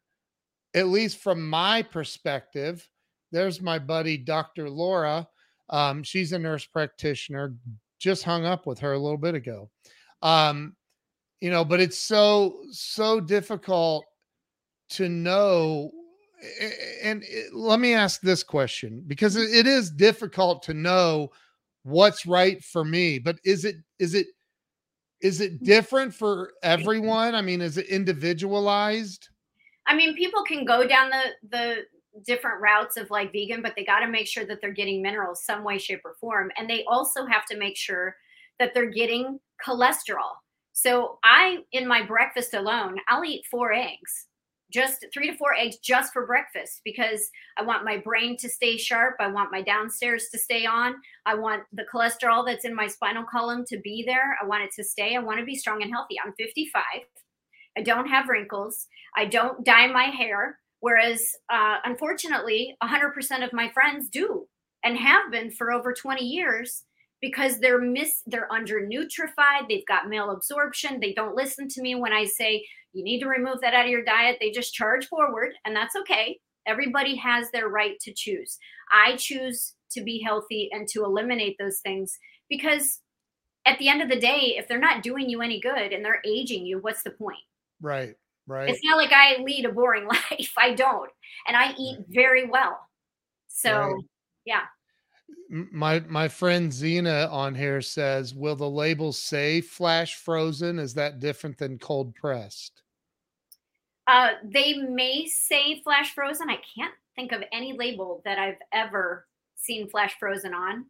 at 0.75 0.89
least 0.89 1.19
from 1.19 1.49
my 1.49 1.83
perspective. 1.83 2.89
There's 3.31 3.61
my 3.61 3.79
buddy 3.79 4.17
Dr. 4.17 4.69
Laura. 4.69 5.29
Um, 5.71 6.03
she's 6.03 6.33
a 6.33 6.39
nurse 6.39 6.67
practitioner. 6.67 7.55
Just 8.01 8.25
hung 8.25 8.45
up 8.45 8.67
with 8.67 8.81
her 8.81 8.95
a 8.95 8.99
little 8.99 9.19
bit 9.19 9.35
ago. 9.35 9.71
Um, 10.23 10.75
you 11.43 11.51
know 11.51 11.65
but 11.65 11.81
it's 11.81 11.99
so 11.99 12.61
so 12.71 13.21
difficult 13.21 14.05
to 14.89 15.09
know 15.09 15.91
and 17.03 17.25
let 17.53 17.81
me 17.81 17.95
ask 17.95 18.21
this 18.21 18.43
question 18.45 19.03
because 19.07 19.37
it 19.37 19.67
is 19.67 19.91
difficult 19.91 20.63
to 20.63 20.73
know 20.73 21.31
what's 21.83 22.27
right 22.27 22.63
for 22.63 22.85
me 22.85 23.19
but 23.19 23.39
is 23.45 23.65
it 23.65 23.77
is 23.99 24.15
it 24.15 24.29
is 25.21 25.41
it 25.41 25.61
mm. 25.61 25.65
different 25.65 26.15
for 26.15 26.53
everyone? 26.63 27.35
I 27.35 27.43
mean 27.43 27.61
is 27.61 27.77
it 27.77 27.87
individualized? 27.87 29.29
I 29.87 29.97
mean 29.97 30.15
people 30.15 30.45
can 30.45 30.65
go 30.65 30.87
down 30.87 31.11
the 31.11 31.49
the 31.51 31.77
different 32.25 32.61
routes 32.61 32.97
of 32.97 33.11
like 33.11 33.33
vegan 33.33 33.63
but 33.63 33.75
they 33.75 33.85
got 33.85 34.01
to 34.01 34.07
make 34.07 34.29
sure 34.29 34.45
that 34.45 34.61
they're 34.61 34.71
getting 34.71 35.03
minerals 35.03 35.45
some 35.45 35.65
way 35.65 35.79
shape 35.79 36.03
or 36.05 36.15
form 36.21 36.53
and 36.57 36.71
they 36.71 36.85
also 36.85 37.27
have 37.27 37.47
to 37.47 37.57
make 37.57 37.77
sure 37.77 38.15
that 38.61 38.75
they're 38.75 38.91
getting 38.91 39.41
cholesterol 39.67 40.35
so 40.73 41.19
i 41.25 41.59
in 41.73 41.87
my 41.87 42.03
breakfast 42.03 42.55
alone 42.55 42.97
i'll 43.09 43.25
eat 43.25 43.45
four 43.51 43.73
eggs 43.73 44.27
just 44.73 45.05
three 45.13 45.31
to 45.31 45.37
four 45.37 45.55
eggs 45.55 45.77
just 45.77 46.13
for 46.13 46.27
breakfast 46.27 46.81
because 46.85 47.31
I 47.59 47.63
want 47.63 47.85
my 47.85 47.99
brain 47.99 48.37
to 48.39 48.49
stay 48.49 48.79
sharp. 48.79 49.17
I 49.21 49.29
want 49.29 49.53
my 49.53 49.61
downstairs 49.61 50.29
to 50.33 50.39
stay 50.39 50.65
on. 50.65 50.95
I 51.27 51.35
want 51.35 51.65
the 51.73 51.85
cholesterol 51.93 52.45
that's 52.45 52.65
in 52.65 52.75
my 52.75 52.87
spinal 52.87 53.25
column 53.31 53.65
to 53.69 53.79
be 53.79 54.03
there. 54.05 54.37
I 54.43 54.47
want 54.47 54.65
it 54.65 54.71
to 54.77 54.85
stay. 54.85 55.15
I 55.15 55.21
want 55.21 55.39
to 55.39 55.45
be 55.45 55.55
strong 55.55 55.83
and 55.83 55.93
healthy. 55.93 56.17
I'm 56.25 56.33
55. 56.39 56.83
I 57.77 57.83
don't 57.83 58.09
have 58.09 58.29
wrinkles. 58.29 58.87
I 59.17 59.27
don't 59.27 59.65
dye 59.65 59.87
my 59.87 60.05
hair. 60.05 60.59
Whereas, 60.81 61.31
uh, 61.49 61.77
unfortunately, 61.85 62.77
100% 62.83 63.45
of 63.45 63.53
my 63.53 63.71
friends 63.71 64.09
do 64.09 64.47
and 64.83 64.97
have 64.97 65.31
been 65.31 65.51
for 65.51 65.71
over 65.71 65.93
20 65.93 66.25
years 66.25 66.85
because 67.23 67.59
they're 67.59 67.81
mis 67.81 68.21
they're 68.27 68.49
undernutrified 68.51 69.67
they've 69.69 69.87
got 69.87 70.07
malabsorption 70.07 71.01
they 71.01 71.15
don't 71.15 71.35
listen 71.35 71.67
to 71.69 71.81
me 71.81 71.95
when 71.95 72.13
i 72.13 72.25
say 72.25 72.63
you 72.93 73.03
need 73.03 73.21
to 73.21 73.29
remove 73.29 73.61
that 73.61 73.75
out 73.75 73.87
of 73.87 73.91
your 73.91 74.05
diet. 74.05 74.39
They 74.41 74.51
just 74.51 74.75
charge 74.75 75.09
forward, 75.09 75.53
and 75.65 75.75
that's 75.75 75.97
okay. 75.97 76.39
Everybody 76.67 77.17
has 77.17 77.51
their 77.51 77.69
right 77.69 77.99
to 78.01 78.13
choose. 78.13 78.59
I 78.93 79.17
choose 79.17 79.75
to 79.93 80.03
be 80.03 80.23
healthy 80.23 80.69
and 80.73 80.87
to 80.89 81.05
eliminate 81.05 81.57
those 81.59 81.81
things 81.81 82.19
because 82.49 83.01
at 83.67 83.79
the 83.79 83.89
end 83.89 84.03
of 84.03 84.09
the 84.09 84.21
day, 84.21 84.57
if 84.59 84.69
they're 84.69 84.79
not 84.79 85.03
doing 85.03 85.29
you 85.29 85.41
any 85.41 85.61
good 85.61 85.93
and 85.93 86.05
they're 86.05 86.23
aging 86.27 86.67
you, 86.67 86.79
what's 86.79 87.03
the 87.03 87.11
point? 87.11 87.39
Right, 87.81 88.15
right. 88.47 88.69
It's 88.69 88.81
not 88.85 88.97
like 88.97 89.13
I 89.13 89.43
lead 89.43 89.65
a 89.65 89.73
boring 89.73 90.07
life. 90.31 90.53
I 90.57 90.75
don't. 90.75 91.11
And 91.49 91.57
I 91.57 91.73
eat 91.79 91.99
very 92.09 92.47
well. 92.47 92.79
So, 93.49 93.73
right. 93.73 94.05
yeah 94.45 94.63
my 95.49 96.01
my 96.01 96.29
friend 96.29 96.73
Zena 96.73 97.29
on 97.31 97.55
here 97.55 97.83
says, 97.83 98.35
"Will 98.35 98.57
the 98.57 98.69
label 98.69 99.13
say 99.13 99.61
flash 99.61 100.17
frozen? 100.17 100.79
Is 100.79 100.95
that 100.95 101.21
different 101.21 101.59
than 101.59 101.79
cold 101.79 102.15
pressed?" 102.15 102.83
Uh, 104.07 104.31
they 104.43 104.75
may 104.75 105.27
say 105.27 105.81
flash 105.83 106.15
frozen. 106.15 106.51
I 106.51 106.59
can't 106.75 106.95
think 107.15 107.33
of 107.33 107.43
any 107.53 107.73
label 107.73 108.23
that 108.25 108.39
I've 108.39 108.59
ever 108.73 109.27
seen 109.55 109.89
flash 109.89 110.15
frozen 110.19 110.55
on. 110.55 110.87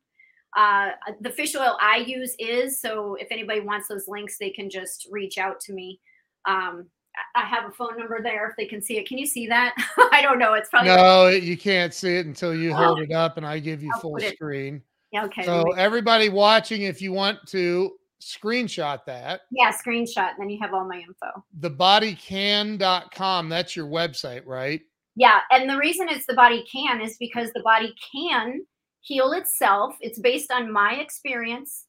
Uh, 0.56 0.90
the 1.20 1.30
fish 1.30 1.54
oil 1.56 1.76
I 1.80 1.98
use 1.98 2.34
is 2.38 2.80
so 2.80 3.16
if 3.16 3.28
anybody 3.30 3.60
wants 3.60 3.88
those 3.88 4.08
links, 4.08 4.36
they 4.38 4.50
can 4.50 4.70
just 4.70 5.08
reach 5.10 5.38
out 5.38 5.60
to 5.60 5.72
me. 5.72 6.00
Um, 6.46 6.86
I 7.34 7.44
have 7.44 7.68
a 7.68 7.72
phone 7.72 7.98
number 7.98 8.20
there 8.22 8.48
if 8.48 8.56
they 8.56 8.66
can 8.66 8.80
see 8.80 8.98
it. 8.98 9.06
Can 9.06 9.18
you 9.18 9.26
see 9.26 9.46
that? 9.46 9.74
I 10.12 10.22
don't 10.22 10.38
know. 10.38 10.54
It's 10.54 10.68
probably 10.68 10.90
no, 10.90 11.28
you 11.28 11.56
can't 11.56 11.92
see 11.92 12.16
it 12.16 12.26
until 12.26 12.54
you 12.54 12.74
hold 12.74 13.00
it 13.00 13.12
up 13.12 13.36
and 13.36 13.46
I 13.46 13.58
give 13.58 13.82
you 13.82 13.90
I'll 13.94 14.00
full 14.00 14.18
screen. 14.20 14.82
Yeah, 15.12 15.24
okay. 15.24 15.44
So 15.44 15.72
everybody 15.72 16.30
watching, 16.30 16.82
if 16.82 17.02
you 17.02 17.12
want 17.12 17.46
to 17.48 17.92
screenshot 18.22 19.04
that. 19.06 19.42
Yeah, 19.50 19.72
screenshot. 19.72 20.32
Then 20.38 20.48
you 20.48 20.58
have 20.60 20.72
all 20.72 20.88
my 20.88 20.98
info. 21.00 21.44
Thebodycan.com. 21.60 23.48
That's 23.48 23.76
your 23.76 23.86
website, 23.86 24.46
right? 24.46 24.80
Yeah. 25.16 25.40
And 25.50 25.68
the 25.68 25.76
reason 25.76 26.08
it's 26.08 26.26
the 26.26 26.34
body 26.34 26.64
can 26.70 27.00
is 27.00 27.16
because 27.18 27.52
the 27.52 27.62
body 27.62 27.94
can 28.12 28.62
heal 29.00 29.32
itself. 29.32 29.96
It's 30.00 30.18
based 30.18 30.50
on 30.50 30.72
my 30.72 30.94
experience 30.94 31.86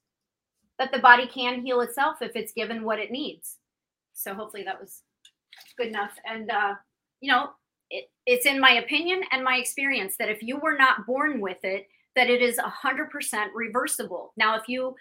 that 0.80 0.92
the 0.92 1.00
body 1.00 1.28
can 1.28 1.64
heal 1.64 1.82
itself 1.82 2.18
if 2.22 2.36
it's 2.36 2.52
given 2.52 2.84
what 2.84 3.00
it 3.00 3.12
needs. 3.12 3.58
So 4.14 4.34
hopefully 4.34 4.64
that 4.64 4.80
was 4.80 5.02
good 5.78 5.88
enough. 5.88 6.14
And, 6.26 6.50
uh, 6.50 6.76
you 7.22 7.32
know, 7.32 7.50
it, 7.90 8.10
it's 8.26 8.46
in 8.46 8.60
my 8.60 8.72
opinion 8.72 9.22
and 9.32 9.44
my 9.44 9.58
experience 9.58 10.16
that 10.18 10.30
if 10.30 10.42
you 10.42 10.58
were 10.58 10.78
not 10.78 11.06
born 11.06 11.42
with 11.42 11.64
it, 11.64 11.88
that 12.16 12.30
it 12.30 12.42
is 12.42 12.58
a 12.58 12.88
100% 12.88 13.08
reversible. 13.56 14.34
Now, 14.38 14.56
if 14.56 14.68
you 14.68 14.96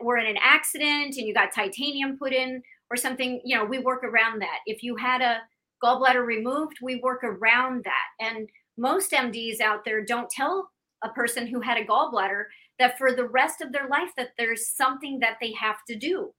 were 0.00 0.16
in 0.16 0.26
an 0.26 0.38
accident 0.40 1.16
and 1.16 1.26
you 1.26 1.34
got 1.34 1.52
titanium 1.52 2.18
put 2.18 2.32
in 2.32 2.62
or 2.90 2.96
something, 2.96 3.40
you 3.44 3.56
know, 3.56 3.64
we 3.64 3.78
work 3.78 4.04
around 4.04 4.40
that. 4.42 4.58
If 4.66 4.82
you 4.82 4.96
had 4.96 5.22
a 5.22 5.40
gallbladder 5.82 6.24
removed, 6.24 6.76
we 6.80 6.96
work 6.96 7.24
around 7.24 7.84
that. 7.84 8.08
And 8.20 8.48
most 8.78 9.12
MDs 9.12 9.60
out 9.60 9.84
there 9.84 10.04
don't 10.04 10.30
tell 10.30 10.70
a 11.02 11.08
person 11.08 11.46
who 11.46 11.60
had 11.60 11.78
a 11.78 11.84
gallbladder 11.84 12.44
that 12.78 12.96
for 12.96 13.12
the 13.12 13.26
rest 13.26 13.60
of 13.60 13.72
their 13.72 13.88
life 13.88 14.10
that 14.16 14.30
there's 14.38 14.68
something 14.68 15.18
that 15.20 15.38
they 15.40 15.52
have 15.52 15.84
to 15.88 15.96
do. 15.96 16.32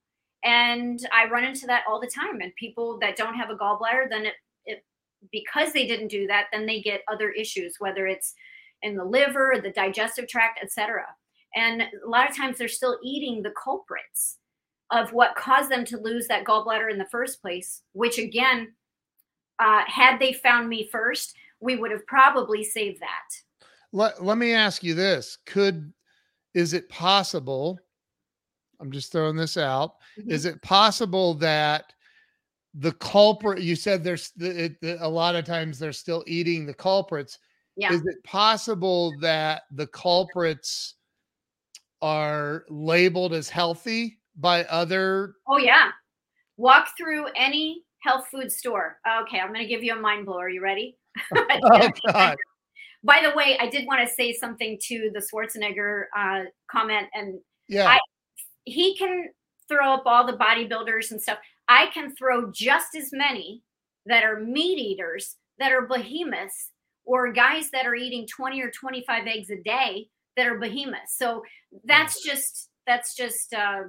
And 0.44 1.00
I 1.12 1.30
run 1.30 1.46
into 1.46 1.66
that 1.68 1.84
all 1.88 2.02
the 2.02 2.08
time. 2.08 2.42
And 2.42 2.54
people 2.56 2.98
that 3.00 3.16
don't 3.16 3.36
have 3.36 3.50
a 3.50 3.56
gallbladder, 3.56 4.10
then 4.10 4.26
it, 4.26 4.34
it 4.66 4.84
because 5.32 5.72
they 5.72 5.88
didn't 5.88 6.10
do 6.10 6.28
that, 6.28 6.48
then 6.52 6.66
they 6.66 6.82
get 6.82 7.02
other 7.12 7.32
issues, 7.32 7.76
whether 7.80 8.08
it's 8.08 8.34
in 8.82 8.96
the 8.96 9.06
liver, 9.06 9.56
the 9.62 9.72
digestive 9.72 10.28
tract, 10.28 10.60
etc. 10.62 11.04
And 11.56 11.82
a 11.82 12.10
lot 12.10 12.30
of 12.30 12.36
times 12.36 12.58
they're 12.58 12.68
still 12.68 13.00
eating 13.04 13.42
the 13.42 13.54
culprits 13.62 14.38
of 14.92 15.14
what 15.14 15.36
caused 15.36 15.72
them 15.72 15.86
to 15.86 15.98
lose 15.98 16.28
that 16.28 16.44
gallbladder 16.44 16.92
in 16.92 16.98
the 16.98 17.08
first 17.12 17.42
place, 17.42 17.82
which 17.94 18.18
again, 18.18 18.74
uh, 19.60 19.84
had 19.88 20.20
they 20.20 20.34
found 20.34 20.68
me 20.68 20.90
first, 20.92 21.36
we 21.60 21.76
would 21.76 21.92
have 21.92 22.06
probably 22.06 22.64
saved 22.64 23.00
that. 23.00 23.68
Let, 23.92 24.24
let 24.24 24.38
me 24.38 24.54
ask 24.54 24.84
you 24.84 24.94
this. 24.94 25.38
Could, 25.46 25.94
is 26.54 26.74
it 26.74 26.90
possible? 26.90 27.80
I'm 28.80 28.92
just 28.92 29.12
throwing 29.12 29.36
this 29.36 29.58
out. 29.58 29.96
Mm-hmm. 30.20 30.32
Is 30.32 30.46
it 30.46 30.62
possible 30.62 31.34
that 31.36 31.94
the 32.74 32.92
culprit, 32.94 33.62
you 33.62 33.76
said 33.76 34.04
there's 34.04 34.32
it, 34.40 34.78
a 35.00 35.08
lot 35.08 35.36
of 35.36 35.46
times 35.46 35.78
they're 35.78 35.94
still 35.94 36.24
eating 36.28 36.66
the 36.66 36.74
culprits. 36.74 37.40
Yeah. 37.76 37.94
Is 37.94 38.02
it 38.06 38.24
possible 38.24 39.14
that 39.22 39.64
the 39.72 39.88
culprits 39.88 40.96
are 42.04 42.66
labeled 42.70 43.34
as 43.34 43.50
healthy 43.50 44.20
by 44.36 44.66
other 44.66 45.36
oh 45.48 45.58
yeah 45.58 45.90
walk 46.58 46.90
through 46.98 47.26
any 47.36 47.82
health 48.02 48.26
food 48.30 48.52
store 48.52 48.98
okay 49.22 49.40
i'm 49.40 49.54
going 49.54 49.62
to 49.62 49.68
give 49.68 49.84
you 49.84 49.94
a 49.94 50.00
mind 50.00 50.26
blower 50.26 50.50
you 50.50 50.62
ready 50.62 50.98
oh, 51.36 51.90
God. 52.12 52.36
by 53.04 53.22
the 53.24 53.34
way 53.38 53.58
i 53.62 53.70
did 53.70 53.88
want 53.88 54.06
to 54.06 54.14
say 54.14 54.34
something 54.34 54.78
to 54.82 55.12
the 55.14 55.22
schwarzenegger 55.22 56.06
uh, 56.18 56.44
comment 56.70 57.08
and 57.14 57.40
yeah 57.70 57.88
I, 57.88 58.00
he 58.66 58.96
can 58.98 59.30
throw 59.68 59.94
up 59.94 60.04
all 60.06 60.26
the 60.26 60.38
bodybuilders 60.38 61.12
and 61.12 61.22
stuff 61.22 61.38
i 61.68 61.88
can 61.88 62.16
throw 62.16 62.52
just 62.52 62.96
as 62.96 63.10
many 63.14 63.62
that 64.06 64.24
are 64.24 64.40
meat 64.40 64.78
eaters 64.78 65.38
that 65.60 65.72
are 65.72 65.88
behemoths 65.88 66.72
or 67.06 67.32
guys 67.32 67.70
that 67.72 67.86
are 67.86 67.96
eating 67.96 68.28
20 68.28 68.62
or 68.62 68.72
25 68.72 69.28
eggs 69.28 69.50
a 69.50 69.58
day 69.58 70.08
that 70.38 70.48
are 70.48 70.58
behemoths. 70.58 71.18
So 71.18 71.44
that's 71.84 72.24
just 72.24 72.70
that's 72.86 73.16
just 73.16 73.54
uh, 73.54 73.84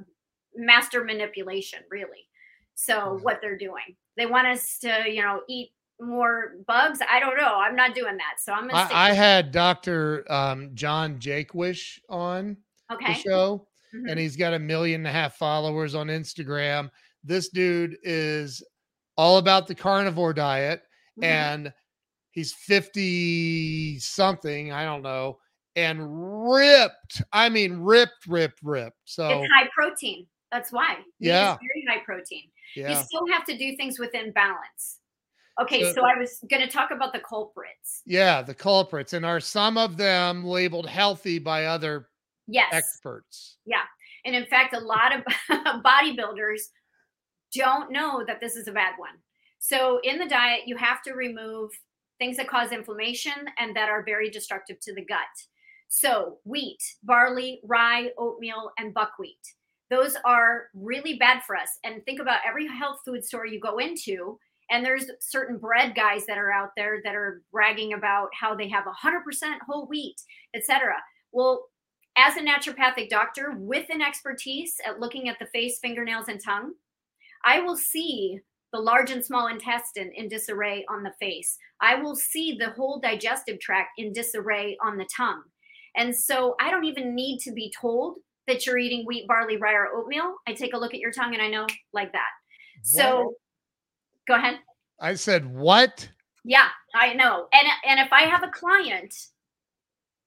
master 0.54 1.04
manipulation, 1.04 1.80
really. 1.90 2.28
So 2.74 3.18
what 3.22 3.38
they're 3.40 3.58
doing, 3.58 3.96
they 4.16 4.26
want 4.26 4.48
us 4.48 4.78
to, 4.80 5.04
you 5.06 5.22
know, 5.22 5.40
eat 5.48 5.70
more 6.00 6.56
bugs. 6.66 6.98
I 7.08 7.20
don't 7.20 7.36
know. 7.36 7.56
I'm 7.56 7.76
not 7.76 7.94
doing 7.94 8.16
that. 8.16 8.40
So 8.40 8.52
I'm. 8.52 8.68
I, 8.72 9.10
I, 9.10 9.12
had 9.12 9.52
Doctor 9.52 10.24
um, 10.30 10.70
John 10.74 11.18
Jaquish 11.18 11.98
on 12.08 12.56
okay. 12.92 13.14
the 13.14 13.18
show, 13.18 13.66
mm-hmm. 13.94 14.08
and 14.08 14.18
he's 14.18 14.36
got 14.36 14.54
a 14.54 14.58
million 14.58 15.02
and 15.02 15.08
a 15.08 15.12
half 15.12 15.36
followers 15.36 15.94
on 15.94 16.08
Instagram. 16.08 16.90
This 17.22 17.48
dude 17.48 17.96
is 18.02 18.62
all 19.16 19.38
about 19.38 19.66
the 19.66 19.74
carnivore 19.74 20.34
diet, 20.34 20.82
mm-hmm. 21.18 21.24
and 21.24 21.72
he's 22.32 22.52
50 22.52 23.98
something. 24.00 24.72
I 24.72 24.84
don't 24.84 25.02
know 25.02 25.38
and 25.76 26.50
ripped. 26.50 27.22
I 27.32 27.48
mean, 27.48 27.78
ripped, 27.78 28.26
ripped, 28.26 28.60
ripped. 28.62 28.98
So 29.04 29.42
it's 29.42 29.52
high 29.52 29.68
protein. 29.74 30.26
That's 30.52 30.72
why. 30.72 30.98
Yeah. 31.18 31.56
very 31.56 31.84
high 31.88 32.04
protein. 32.04 32.44
Yeah. 32.76 32.90
You 32.90 33.04
still 33.04 33.26
have 33.32 33.44
to 33.46 33.56
do 33.56 33.76
things 33.76 33.98
within 33.98 34.32
balance. 34.32 35.00
Okay, 35.60 35.82
so, 35.84 35.92
so 35.92 36.04
I 36.04 36.18
was 36.18 36.40
going 36.50 36.62
to 36.62 36.68
talk 36.68 36.90
about 36.90 37.12
the 37.12 37.20
culprits. 37.20 38.02
Yeah, 38.06 38.42
the 38.42 38.54
culprits. 38.54 39.12
And 39.12 39.24
are 39.24 39.38
some 39.38 39.78
of 39.78 39.96
them 39.96 40.44
labeled 40.44 40.88
healthy 40.88 41.38
by 41.38 41.66
other 41.66 42.08
yes. 42.46 42.72
experts? 42.72 43.58
Yeah. 43.66 43.82
And 44.24 44.34
in 44.34 44.46
fact, 44.46 44.74
a 44.74 44.80
lot 44.80 45.12
of 45.14 45.24
bodybuilders 45.82 46.60
don't 47.54 47.92
know 47.92 48.24
that 48.26 48.40
this 48.40 48.56
is 48.56 48.68
a 48.68 48.72
bad 48.72 48.94
one. 48.96 49.14
So 49.58 50.00
in 50.02 50.18
the 50.18 50.28
diet, 50.28 50.62
you 50.66 50.76
have 50.76 51.02
to 51.02 51.12
remove 51.12 51.70
things 52.18 52.36
that 52.36 52.48
cause 52.48 52.72
inflammation 52.72 53.32
and 53.58 53.74
that 53.76 53.88
are 53.88 54.04
very 54.04 54.30
destructive 54.30 54.78
to 54.80 54.94
the 54.94 55.04
gut. 55.04 55.18
So, 55.88 56.38
wheat, 56.44 56.82
barley, 57.02 57.60
rye, 57.64 58.10
oatmeal, 58.18 58.72
and 58.78 58.92
buckwheat. 58.92 59.38
Those 59.90 60.16
are 60.24 60.64
really 60.74 61.18
bad 61.18 61.42
for 61.46 61.56
us. 61.56 61.78
And 61.84 62.04
think 62.04 62.20
about 62.20 62.40
every 62.46 62.66
health 62.66 63.00
food 63.04 63.24
store 63.24 63.46
you 63.46 63.60
go 63.60 63.78
into, 63.78 64.38
And 64.70 64.84
there's 64.84 65.06
certain 65.20 65.58
bread 65.58 65.94
guys 65.94 66.24
that 66.26 66.38
are 66.38 66.50
out 66.50 66.70
there 66.76 67.00
that 67.04 67.14
are 67.14 67.42
bragging 67.52 67.92
about 67.92 68.28
how 68.38 68.54
they 68.54 68.68
have 68.70 68.84
100% 68.84 69.20
whole 69.68 69.86
wheat, 69.86 70.16
etc. 70.54 70.94
Well, 71.32 71.66
as 72.16 72.36
a 72.36 72.40
naturopathic 72.40 73.08
doctor 73.08 73.54
with 73.56 73.86
an 73.90 74.00
expertise 74.00 74.76
at 74.86 75.00
looking 75.00 75.28
at 75.28 75.38
the 75.38 75.46
face, 75.46 75.78
fingernails, 75.78 76.28
and 76.28 76.42
tongue, 76.42 76.72
I 77.44 77.60
will 77.60 77.76
see 77.76 78.38
the 78.72 78.80
large 78.80 79.10
and 79.10 79.24
small 79.24 79.48
intestine 79.48 80.10
in 80.16 80.28
disarray 80.28 80.84
on 80.88 81.02
the 81.02 81.12
face. 81.20 81.56
I 81.80 81.94
will 81.96 82.16
see 82.16 82.56
the 82.58 82.70
whole 82.70 83.00
digestive 83.00 83.60
tract 83.60 83.90
in 83.98 84.12
disarray 84.12 84.76
on 84.84 84.96
the 84.96 85.08
tongue. 85.16 85.42
And 85.96 86.14
so 86.14 86.56
I 86.60 86.70
don't 86.70 86.84
even 86.84 87.14
need 87.14 87.38
to 87.40 87.52
be 87.52 87.72
told 87.78 88.16
that 88.46 88.66
you're 88.66 88.78
eating 88.78 89.04
wheat, 89.06 89.28
barley, 89.28 89.56
rye, 89.56 89.74
or 89.74 89.88
oatmeal. 89.94 90.34
I 90.46 90.54
take 90.54 90.74
a 90.74 90.78
look 90.78 90.92
at 90.92 91.00
your 91.00 91.12
tongue 91.12 91.34
and 91.34 91.42
I 91.42 91.48
know 91.48 91.66
like 91.92 92.12
that. 92.12 92.28
So 92.82 93.34
go 94.26 94.34
ahead. 94.34 94.58
I 95.00 95.14
said, 95.14 95.46
what? 95.46 96.08
Yeah, 96.44 96.68
I 96.94 97.14
know. 97.14 97.46
And 97.52 97.68
and 97.88 98.00
if 98.00 98.12
I 98.12 98.22
have 98.22 98.42
a 98.42 98.50
client 98.50 99.14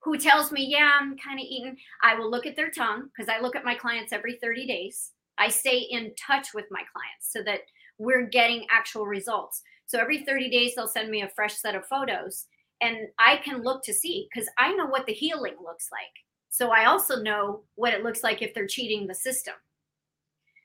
who 0.08 0.18
tells 0.18 0.54
me, 0.54 0.66
yeah, 0.66 0.92
I'm 1.02 1.18
kind 1.18 1.38
of 1.38 1.44
eating, 1.44 1.76
I 2.02 2.16
will 2.16 2.32
look 2.32 2.46
at 2.46 2.56
their 2.56 2.72
tongue 2.72 3.10
because 3.10 3.28
I 3.28 3.42
look 3.42 3.58
at 3.58 3.66
my 3.66 3.76
clients 3.76 4.14
every 4.14 4.38
30 4.42 4.66
days. 4.66 5.12
I 5.38 5.50
stay 5.50 5.80
in 5.80 6.14
touch 6.16 6.54
with 6.54 6.64
my 6.72 6.82
clients 6.94 7.30
so 7.30 7.44
that 7.44 7.60
we're 7.98 8.26
getting 8.26 8.66
actual 8.72 9.06
results. 9.06 9.62
So 9.86 10.00
every 10.00 10.24
30 10.24 10.50
days, 10.50 10.76
they'll 10.76 10.88
send 10.88 11.12
me 11.12 11.24
a 11.24 11.30
fresh 11.36 11.56
set 11.56 11.76
of 11.76 11.86
photos 11.88 12.46
and 12.80 13.10
I 13.20 13.36
can 13.44 13.64
look 13.64 13.84
to 13.84 13.94
see 13.94 14.30
because 14.32 14.48
I 14.58 14.72
know 14.76 14.86
what 14.86 15.06
the 15.08 15.14
healing 15.14 15.56
looks 15.62 15.90
like. 15.92 16.02
So 16.48 16.70
I 16.70 16.86
also 16.86 17.22
know 17.22 17.64
what 17.76 17.94
it 17.94 18.02
looks 18.02 18.24
like 18.24 18.42
if 18.42 18.54
they're 18.54 18.66
cheating 18.66 19.08
the 19.08 19.14
system. 19.14 19.56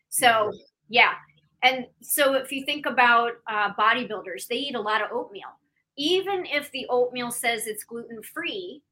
So, 0.09 0.53
yeah. 0.89 1.15
And 1.65 1.87
so 2.01 2.35
if 2.35 2.53
you 2.53 2.65
think 2.65 2.87
about 2.87 3.33
uh, 3.51 3.75
bodybuilders, 3.75 4.47
they 4.47 4.57
eat 4.57 4.77
a 4.77 4.81
lot 4.81 5.03
of 5.03 5.11
oatmeal. 5.11 5.51
Even 5.97 6.47
if 6.47 6.71
the 6.71 6.87
oatmeal 6.89 7.33
says 7.33 7.67
it's 7.67 7.83
gluten 7.83 8.23
free, 8.23 8.83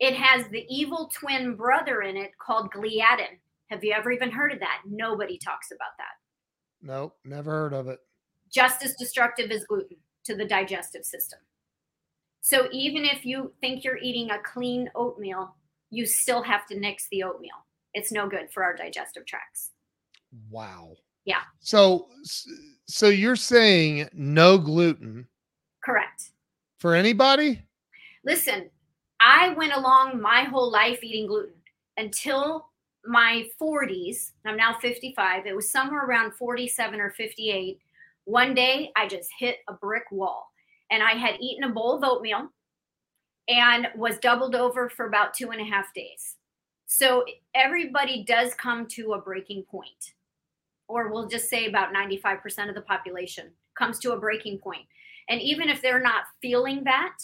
it 0.00 0.14
has 0.14 0.46
the 0.48 0.64
evil 0.68 1.10
twin 1.12 1.54
brother 1.54 2.02
in 2.02 2.16
it 2.16 2.32
called 2.38 2.72
gliadin. 2.72 3.38
Have 3.68 3.84
you 3.84 3.92
ever 3.92 4.10
even 4.10 4.30
heard 4.30 4.52
of 4.52 4.60
that? 4.60 4.82
Nobody 4.88 5.38
talks 5.38 5.70
about 5.70 5.96
that. 5.98 6.14
Nope, 6.80 7.16
never 7.24 7.50
heard 7.50 7.74
of 7.74 7.88
it. 7.88 8.00
Just 8.50 8.84
as 8.84 8.94
destructive 8.94 9.50
as 9.50 9.64
gluten 9.64 9.96
to 10.24 10.34
the 10.34 10.44
digestive 10.44 11.04
system. 11.04 11.40
So 12.40 12.68
even 12.72 13.04
if 13.04 13.26
you 13.26 13.52
think 13.60 13.84
you're 13.84 13.98
eating 13.98 14.30
a 14.30 14.38
clean 14.38 14.88
oatmeal, 14.94 15.54
you 15.90 16.06
still 16.06 16.42
have 16.42 16.66
to 16.68 16.78
nix 16.78 17.08
the 17.10 17.22
oatmeal. 17.24 17.66
It's 17.94 18.12
no 18.12 18.28
good 18.28 18.50
for 18.52 18.62
our 18.62 18.76
digestive 18.76 19.26
tracts. 19.26 19.70
Wow. 20.50 20.94
Yeah. 21.24 21.42
So 21.60 22.08
so 22.86 23.08
you're 23.08 23.36
saying 23.36 24.08
no 24.12 24.56
gluten? 24.56 25.26
Correct. 25.84 26.30
For 26.78 26.94
anybody? 26.94 27.62
Listen, 28.24 28.70
I 29.30 29.50
went 29.50 29.74
along 29.74 30.22
my 30.22 30.44
whole 30.44 30.72
life 30.72 31.04
eating 31.04 31.26
gluten 31.26 31.52
until 31.98 32.70
my 33.04 33.46
40s. 33.60 34.30
I'm 34.46 34.56
now 34.56 34.78
55. 34.80 35.44
It 35.44 35.54
was 35.54 35.70
somewhere 35.70 36.06
around 36.06 36.32
47 36.32 36.98
or 36.98 37.10
58. 37.10 37.78
One 38.24 38.54
day 38.54 38.90
I 38.96 39.06
just 39.06 39.28
hit 39.38 39.58
a 39.68 39.74
brick 39.74 40.04
wall 40.10 40.50
and 40.90 41.02
I 41.02 41.12
had 41.12 41.36
eaten 41.40 41.64
a 41.64 41.74
bowl 41.74 41.94
of 41.94 42.04
oatmeal 42.04 42.48
and 43.48 43.88
was 43.94 44.16
doubled 44.16 44.54
over 44.54 44.88
for 44.88 45.04
about 45.04 45.34
two 45.34 45.50
and 45.50 45.60
a 45.60 45.64
half 45.64 45.92
days. 45.92 46.36
So 46.86 47.26
everybody 47.54 48.24
does 48.24 48.54
come 48.54 48.86
to 48.92 49.12
a 49.12 49.20
breaking 49.20 49.64
point, 49.64 50.14
or 50.88 51.12
we'll 51.12 51.28
just 51.28 51.50
say 51.50 51.66
about 51.66 51.92
95% 51.92 52.70
of 52.70 52.74
the 52.74 52.80
population 52.80 53.50
comes 53.78 53.98
to 53.98 54.12
a 54.12 54.18
breaking 54.18 54.56
point. 54.56 54.86
And 55.28 55.38
even 55.42 55.68
if 55.68 55.82
they're 55.82 56.00
not 56.00 56.24
feeling 56.40 56.82
that, 56.84 57.18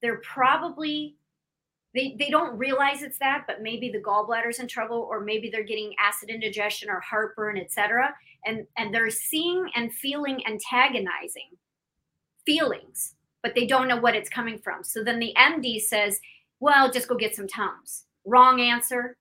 they're 0.00 0.22
probably 0.22 1.16
they, 1.96 2.14
they 2.18 2.28
don't 2.28 2.56
realize 2.58 3.02
it's 3.02 3.18
that, 3.18 3.44
but 3.46 3.62
maybe 3.62 3.90
the 3.90 4.02
gallbladder's 4.02 4.58
in 4.58 4.68
trouble, 4.68 5.08
or 5.10 5.20
maybe 5.20 5.48
they're 5.48 5.64
getting 5.64 5.94
acid 5.98 6.28
indigestion 6.28 6.90
or 6.90 7.00
heartburn, 7.00 7.56
etc. 7.56 8.14
And 8.44 8.66
and 8.76 8.94
they're 8.94 9.10
seeing 9.10 9.68
and 9.74 9.92
feeling 9.92 10.46
antagonizing 10.46 11.56
feelings, 12.44 13.14
but 13.42 13.54
they 13.54 13.66
don't 13.66 13.88
know 13.88 13.96
what 13.96 14.14
it's 14.14 14.28
coming 14.28 14.58
from. 14.58 14.84
So 14.84 15.02
then 15.02 15.18
the 15.18 15.34
MD 15.38 15.80
says, 15.80 16.20
"Well, 16.60 16.92
just 16.92 17.08
go 17.08 17.16
get 17.16 17.34
some 17.34 17.48
Tums." 17.48 18.04
Wrong 18.26 18.60
answer. 18.60 19.16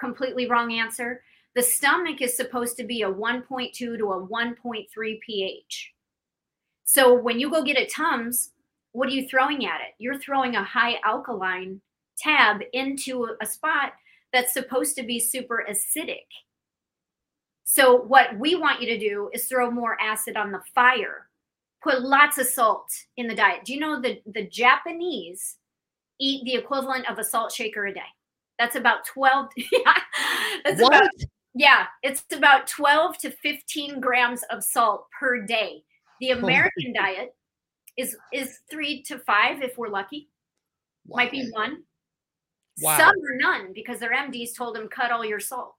Completely 0.00 0.48
wrong 0.48 0.72
answer. 0.72 1.22
The 1.54 1.62
stomach 1.62 2.20
is 2.20 2.36
supposed 2.36 2.76
to 2.78 2.84
be 2.84 3.02
a 3.02 3.10
1.2 3.10 3.72
to 3.72 3.94
a 3.94 4.26
1.3 4.26 5.20
pH. 5.20 5.92
So 6.84 7.14
when 7.14 7.38
you 7.38 7.50
go 7.50 7.62
get 7.62 7.78
a 7.78 7.86
Tums, 7.86 8.52
what 8.92 9.08
are 9.08 9.12
you 9.12 9.28
throwing 9.28 9.66
at 9.66 9.80
it? 9.80 9.94
You're 9.98 10.18
throwing 10.18 10.56
a 10.56 10.64
high 10.64 10.96
alkaline 11.04 11.80
tab 12.18 12.60
into 12.72 13.28
a 13.40 13.46
spot 13.46 13.92
that's 14.32 14.52
supposed 14.52 14.96
to 14.96 15.02
be 15.02 15.20
super 15.20 15.64
acidic. 15.68 16.26
So, 17.64 17.96
what 17.96 18.38
we 18.38 18.54
want 18.54 18.80
you 18.80 18.86
to 18.88 18.98
do 18.98 19.30
is 19.32 19.44
throw 19.44 19.70
more 19.70 20.00
acid 20.00 20.36
on 20.36 20.52
the 20.52 20.62
fire. 20.74 21.28
Put 21.82 22.02
lots 22.02 22.38
of 22.38 22.46
salt 22.46 22.90
in 23.16 23.28
the 23.28 23.34
diet. 23.34 23.64
Do 23.64 23.72
you 23.72 23.80
know 23.80 24.00
that 24.00 24.22
the 24.26 24.46
Japanese 24.46 25.56
eat 26.18 26.44
the 26.44 26.54
equivalent 26.54 27.08
of 27.08 27.18
a 27.18 27.24
salt 27.24 27.52
shaker 27.52 27.86
a 27.86 27.94
day? 27.94 28.00
That's 28.58 28.74
about 28.74 29.04
12. 29.06 29.50
yeah, 29.56 29.98
that's 30.64 30.80
what? 30.80 30.94
About, 30.94 31.10
yeah, 31.54 31.86
it's 32.02 32.24
about 32.32 32.66
12 32.66 33.18
to 33.18 33.30
15 33.30 34.00
grams 34.00 34.42
of 34.50 34.64
salt 34.64 35.06
per 35.18 35.42
day. 35.42 35.84
The 36.20 36.30
American 36.30 36.92
diet 36.94 37.34
is 37.98 38.16
is 38.32 38.60
three 38.70 39.02
to 39.02 39.18
five 39.18 39.60
if 39.60 39.76
we're 39.76 39.88
lucky. 39.88 40.30
Wow. 41.06 41.16
Might 41.16 41.32
be 41.32 41.50
one. 41.50 41.82
Wow. 42.80 42.96
Some 42.96 43.08
are 43.08 43.36
none 43.36 43.72
because 43.74 43.98
their 43.98 44.12
MDs 44.12 44.56
told 44.56 44.76
them 44.76 44.88
cut 44.88 45.10
all 45.10 45.24
your 45.24 45.40
salt. 45.40 45.74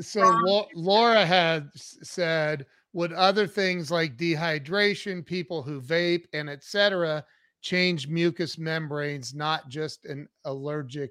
So 0.00 0.22
um, 0.22 0.64
Laura 0.74 1.26
had 1.26 1.70
said, 1.74 2.66
would 2.92 3.12
other 3.12 3.46
things 3.46 3.90
like 3.90 4.16
dehydration, 4.16 5.26
people 5.26 5.62
who 5.62 5.80
vape, 5.80 6.24
and 6.32 6.48
etc., 6.48 7.24
change 7.62 8.08
mucous 8.08 8.58
membranes, 8.58 9.34
not 9.34 9.68
just 9.68 10.04
an 10.04 10.28
allergic 10.44 11.10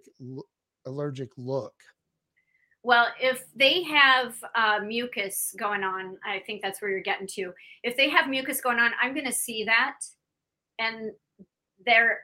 allergic 0.85 1.29
look? 1.37 1.73
Well, 2.83 3.07
if 3.19 3.45
they 3.55 3.81
have 3.83 4.35
uh, 4.55 4.79
mucus 4.85 5.55
going 5.57 5.83
on, 5.83 6.17
I 6.25 6.39
think 6.39 6.61
that's 6.61 6.81
where 6.81 6.91
you're 6.91 6.99
getting 7.01 7.27
to. 7.27 7.53
If 7.81 7.95
they 7.95 8.09
have 8.09 8.29
mucus 8.29 8.59
going 8.59 8.77
on, 8.77 8.91
I'm 9.01 9.13
going 9.13 9.25
to 9.25 9.31
see 9.31 9.63
that, 9.63 9.99
and 10.79 11.11
there, 11.85 12.19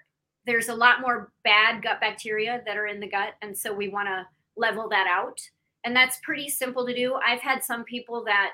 there's 0.45 0.67
a 0.67 0.75
lot 0.75 0.99
more 0.99 1.31
bad 1.45 1.81
gut 1.81 2.01
bacteria 2.01 2.61
that 2.65 2.75
are 2.75 2.87
in 2.87 2.99
the 2.99 3.07
gut, 3.07 3.35
and 3.41 3.57
so 3.57 3.73
we 3.73 3.87
want 3.87 4.09
to 4.09 4.27
level 4.57 4.89
that 4.89 5.07
out. 5.07 5.39
And 5.85 5.95
that's 5.95 6.19
pretty 6.23 6.49
simple 6.49 6.85
to 6.85 6.93
do. 6.93 7.15
I've 7.15 7.39
had 7.39 7.63
some 7.63 7.85
people 7.85 8.25
that 8.25 8.51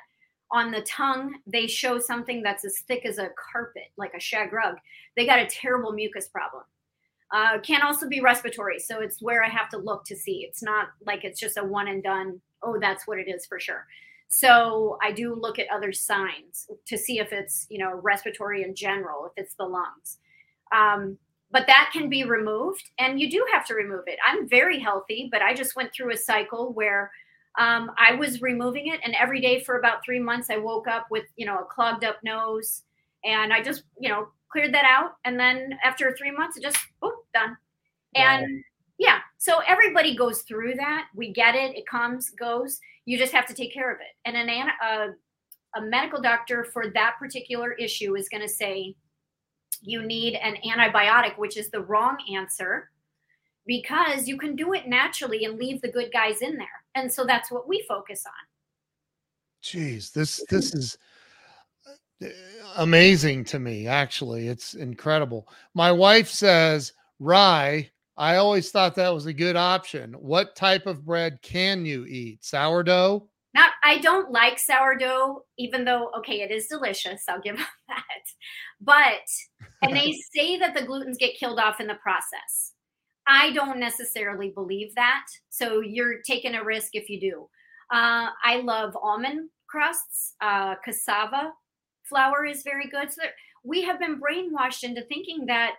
on 0.52 0.70
the 0.70 0.82
tongue 0.82 1.36
they 1.48 1.66
show 1.66 1.98
something 1.98 2.44
that's 2.44 2.64
as 2.64 2.80
thick 2.88 3.04
as 3.04 3.18
a 3.18 3.30
carpet, 3.52 3.92
like 3.98 4.14
a 4.16 4.20
shag 4.20 4.54
rug. 4.54 4.76
They 5.18 5.26
got 5.26 5.40
a 5.40 5.48
terrible 5.48 5.92
mucus 5.92 6.28
problem. 6.28 6.64
Uh, 7.34 7.60
can 7.60 7.82
also 7.82 8.08
be 8.08 8.22
respiratory. 8.22 8.80
So 8.80 9.02
it's 9.02 9.22
where 9.22 9.44
I 9.44 9.50
have 9.50 9.70
to 9.70 9.78
look 9.78 10.06
to 10.06 10.16
see. 10.16 10.46
It's 10.48 10.62
not 10.62 10.90
like 11.06 11.24
it's 11.24 11.40
just 11.40 11.58
a 11.58 11.64
one 11.64 11.88
and 11.88 12.04
done. 12.04 12.40
Oh, 12.62 12.78
that's 12.80 13.08
what 13.08 13.18
it 13.20 13.28
is 13.28 13.46
for 13.46 13.60
sure. 13.60 13.86
So 14.28 14.98
I 15.02 15.12
do 15.12 15.34
look 15.34 15.60
at 15.60 15.68
other 15.74 15.92
signs 15.92 16.68
to 16.86 16.98
see 16.98 17.20
if 17.20 17.32
it's, 17.32 17.68
you 17.70 17.80
know, 17.80 17.96
respiratory 17.96 18.64
in 18.64 18.76
general, 18.76 19.26
if 19.26 19.32
it's 19.38 19.56
the 19.56 19.66
lungs. 19.66 20.20
Um, 20.76 21.18
but 21.52 21.68
that 21.68 21.90
can 21.94 22.10
be 22.10 22.24
removed 22.26 22.84
and 23.00 23.20
you 23.20 23.30
do 23.30 23.46
have 23.54 23.66
to 23.68 23.76
remove 23.76 24.04
it. 24.08 24.20
I'm 24.26 24.48
very 24.48 24.80
healthy, 24.80 25.30
but 25.32 25.42
I 25.42 25.54
just 25.54 25.76
went 25.76 25.94
through 25.94 26.12
a 26.12 26.18
cycle 26.18 26.74
where 26.74 27.12
um, 27.58 27.92
I 27.98 28.14
was 28.16 28.42
removing 28.42 28.88
it. 28.88 29.00
And 29.04 29.16
every 29.16 29.40
day 29.40 29.64
for 29.64 29.78
about 29.80 30.04
three 30.04 30.20
months, 30.20 30.50
I 30.50 30.58
woke 30.58 30.88
up 30.88 31.08
with, 31.10 31.26
you 31.38 31.46
know, 31.46 31.60
a 31.60 31.66
clogged 31.66 32.04
up 32.04 32.18
nose. 32.24 32.84
And 33.26 33.52
I 33.52 33.62
just, 33.62 33.84
you 34.00 34.10
know, 34.10 34.28
cleared 34.52 34.74
that 34.74 34.86
out. 34.86 35.16
And 35.26 35.40
then 35.40 35.78
after 35.84 36.16
three 36.16 36.32
months, 36.32 36.58
it 36.58 36.64
just, 36.64 36.78
oh, 37.02 37.24
done. 37.34 37.58
Wow. 38.16 38.24
And 38.24 38.64
yeah, 38.98 39.20
so 39.38 39.60
everybody 39.68 40.16
goes 40.16 40.44
through 40.44 40.76
that. 40.76 41.08
We 41.16 41.34
get 41.34 41.56
it. 41.56 41.76
It 41.76 41.86
comes, 41.88 42.30
goes. 42.30 42.80
You 43.06 43.18
just 43.18 43.34
have 43.34 43.46
to 43.48 43.54
take 43.54 43.74
care 43.74 43.92
of 43.92 44.00
it. 44.00 44.16
And 44.26 44.38
an 44.38 44.70
uh, 44.84 45.08
a 45.76 45.82
medical 45.82 46.22
doctor 46.22 46.64
for 46.64 46.90
that 46.92 47.16
particular 47.20 47.74
issue 47.74 48.16
is 48.16 48.30
going 48.30 48.42
to 48.42 48.50
say 48.50 48.96
you 49.82 50.02
need 50.02 50.36
an 50.36 50.56
antibiotic, 50.66 51.38
which 51.38 51.58
is 51.58 51.70
the 51.70 51.82
wrong 51.82 52.18
answer 52.34 52.90
because 53.68 54.28
you 54.28 54.38
can 54.38 54.56
do 54.56 54.74
it 54.74 54.88
naturally 54.88 55.46
and 55.46 55.58
leave 55.58 55.82
the 55.82 55.92
good 55.92 56.12
guys 56.12 56.42
in 56.42 56.56
there. 56.56 56.68
And 56.94 57.12
so 57.12 57.26
that's 57.26 57.52
what 57.52 57.68
we 57.68 57.84
focus 57.88 58.24
on. 58.26 58.34
Jeez, 59.64 60.14
this 60.14 60.44
this 60.50 60.74
is 60.76 60.98
amazing 62.78 63.44
to 63.44 63.60
me 63.60 63.88
actually 63.88 64.48
it's 64.48 64.74
incredible 64.74 65.48
my 65.74 65.92
wife 65.92 66.30
says 66.30 66.94
rye 67.20 67.90
i 68.18 68.36
always 68.36 68.70
thought 68.70 68.96
that 68.96 69.14
was 69.14 69.26
a 69.26 69.34
good 69.34 69.56
option 69.56 70.14
what 70.14 70.56
type 70.56 70.86
of 70.86 71.06
bread 71.06 71.40
can 71.42 71.86
you 71.86 72.06
eat 72.06 72.44
sourdough 72.44 73.28
Not, 73.54 73.72
I 73.86 74.00
don't 74.00 74.32
like 74.32 74.60
sourdough, 74.60 75.46
even 75.58 75.86
though, 75.86 76.12
okay, 76.18 76.42
it 76.42 76.52
is 76.52 76.68
delicious. 76.68 77.24
I'll 77.30 77.40
give 77.40 77.56
them 77.60 77.66
that. 77.88 78.26
But, 78.82 79.28
and 79.82 79.96
they 79.96 80.12
say 80.36 80.58
that 80.60 80.74
the 80.74 80.82
glutens 80.82 81.18
get 81.18 81.38
killed 81.40 81.58
off 81.58 81.80
in 81.80 81.88
the 81.88 81.96
process. 81.96 82.74
I 83.28 83.54
don't 83.54 83.80
necessarily 83.80 84.50
believe 84.50 84.94
that. 84.96 85.26
So 85.50 85.80
you're 85.80 86.22
taking 86.28 86.56
a 86.56 86.66
risk 86.66 86.96
if 86.96 87.10
you 87.10 87.20
do. 87.20 87.48
Uh, 87.96 88.30
I 88.44 88.62
love 88.62 88.98
almond 89.02 89.50
crusts. 89.68 90.36
Uh, 90.42 90.76
cassava 90.84 91.54
flour 92.08 92.46
is 92.46 92.64
very 92.64 92.88
good. 92.88 93.12
So 93.12 93.24
we 93.64 93.82
have 93.84 94.00
been 94.00 94.20
brainwashed 94.20 94.84
into 94.84 95.02
thinking 95.04 95.46
that 95.48 95.76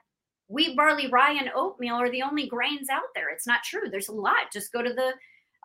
wheat, 0.48 0.76
barley, 0.76 1.08
rye, 1.08 1.32
and 1.32 1.50
oatmeal 1.54 1.94
are 1.94 2.10
the 2.10 2.22
only 2.22 2.46
grains 2.46 2.88
out 2.88 3.08
there. 3.14 3.30
It's 3.30 3.46
not 3.46 3.62
true. 3.64 3.90
There's 3.90 4.08
a 4.08 4.12
lot. 4.12 4.52
Just 4.52 4.72
go 4.72 4.82
to 4.82 4.92
the 4.92 5.12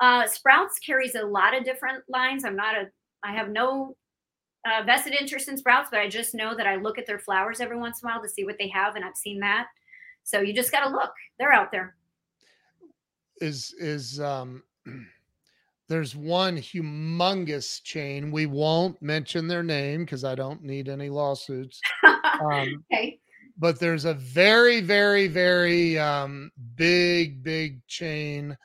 uh, 0.01 0.27
Sprouts 0.27 0.79
carries 0.79 1.15
a 1.15 1.23
lot 1.23 1.55
of 1.55 1.63
different 1.63 2.03
lines. 2.09 2.43
I'm 2.43 2.55
not 2.55 2.75
a, 2.75 2.89
I 3.23 3.33
have 3.33 3.49
no 3.49 3.95
uh, 4.65 4.83
vested 4.83 5.13
interest 5.13 5.47
in 5.47 5.57
Sprouts, 5.57 5.89
but 5.91 5.99
I 5.99 6.09
just 6.09 6.33
know 6.33 6.55
that 6.55 6.67
I 6.67 6.75
look 6.75 6.97
at 6.97 7.05
their 7.05 7.19
flours 7.19 7.59
every 7.59 7.77
once 7.77 8.01
in 8.01 8.09
a 8.09 8.11
while 8.11 8.21
to 8.21 8.29
see 8.29 8.43
what 8.43 8.57
they 8.59 8.67
have, 8.69 8.95
and 8.95 9.05
I've 9.05 9.15
seen 9.15 9.39
that. 9.39 9.67
So 10.23 10.41
you 10.41 10.53
just 10.53 10.71
got 10.71 10.85
to 10.85 10.89
look. 10.89 11.11
They're 11.39 11.53
out 11.53 11.71
there. 11.71 11.95
Is 13.39 13.73
is 13.79 14.19
um 14.19 14.63
there's 15.91 16.15
one 16.15 16.55
humongous 16.55 17.83
chain. 17.83 18.31
We 18.31 18.45
won't 18.45 19.01
mention 19.01 19.49
their 19.49 19.61
name 19.61 20.05
because 20.05 20.23
I 20.23 20.35
don't 20.35 20.63
need 20.63 20.87
any 20.87 21.09
lawsuits. 21.09 21.81
Um, 22.41 22.83
okay. 22.91 23.19
But 23.59 23.79
there's 23.79 24.05
a 24.05 24.15
very, 24.15 24.81
very, 24.81 25.27
very 25.27 25.99
um, 25.99 26.49
big, 26.75 27.43
big 27.43 27.85
chain 27.85 28.57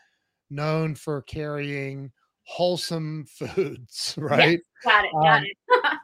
known 0.48 0.94
for 0.94 1.20
carrying 1.22 2.10
wholesome 2.44 3.26
foods, 3.38 4.14
right? 4.16 4.52
Yes, 4.52 4.60
got 4.82 5.04
it. 5.04 5.10
Got 5.12 5.38
um, 5.38 5.44
it. 5.44 5.98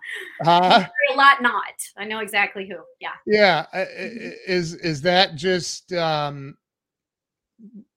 uh, 0.46 0.84
a 1.12 1.16
lot 1.16 1.40
not. 1.40 1.72
I 1.96 2.04
know 2.04 2.18
exactly 2.18 2.68
who. 2.68 2.76
Yeah. 3.00 3.12
Yeah. 3.26 3.66
Mm-hmm. 3.74 4.28
Is 4.46 4.74
is 4.74 5.00
that 5.02 5.34
just 5.34 5.94
um 5.94 6.56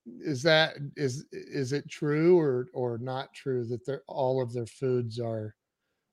is 0.05 0.43
that 0.43 0.75
is 0.95 1.25
is 1.31 1.73
it 1.73 1.89
true 1.89 2.37
or 2.39 2.67
or 2.73 2.97
not 2.99 3.33
true 3.33 3.65
that 3.65 3.85
they're 3.85 4.03
all 4.07 4.41
of 4.41 4.53
their 4.53 4.65
foods 4.65 5.19
are 5.19 5.55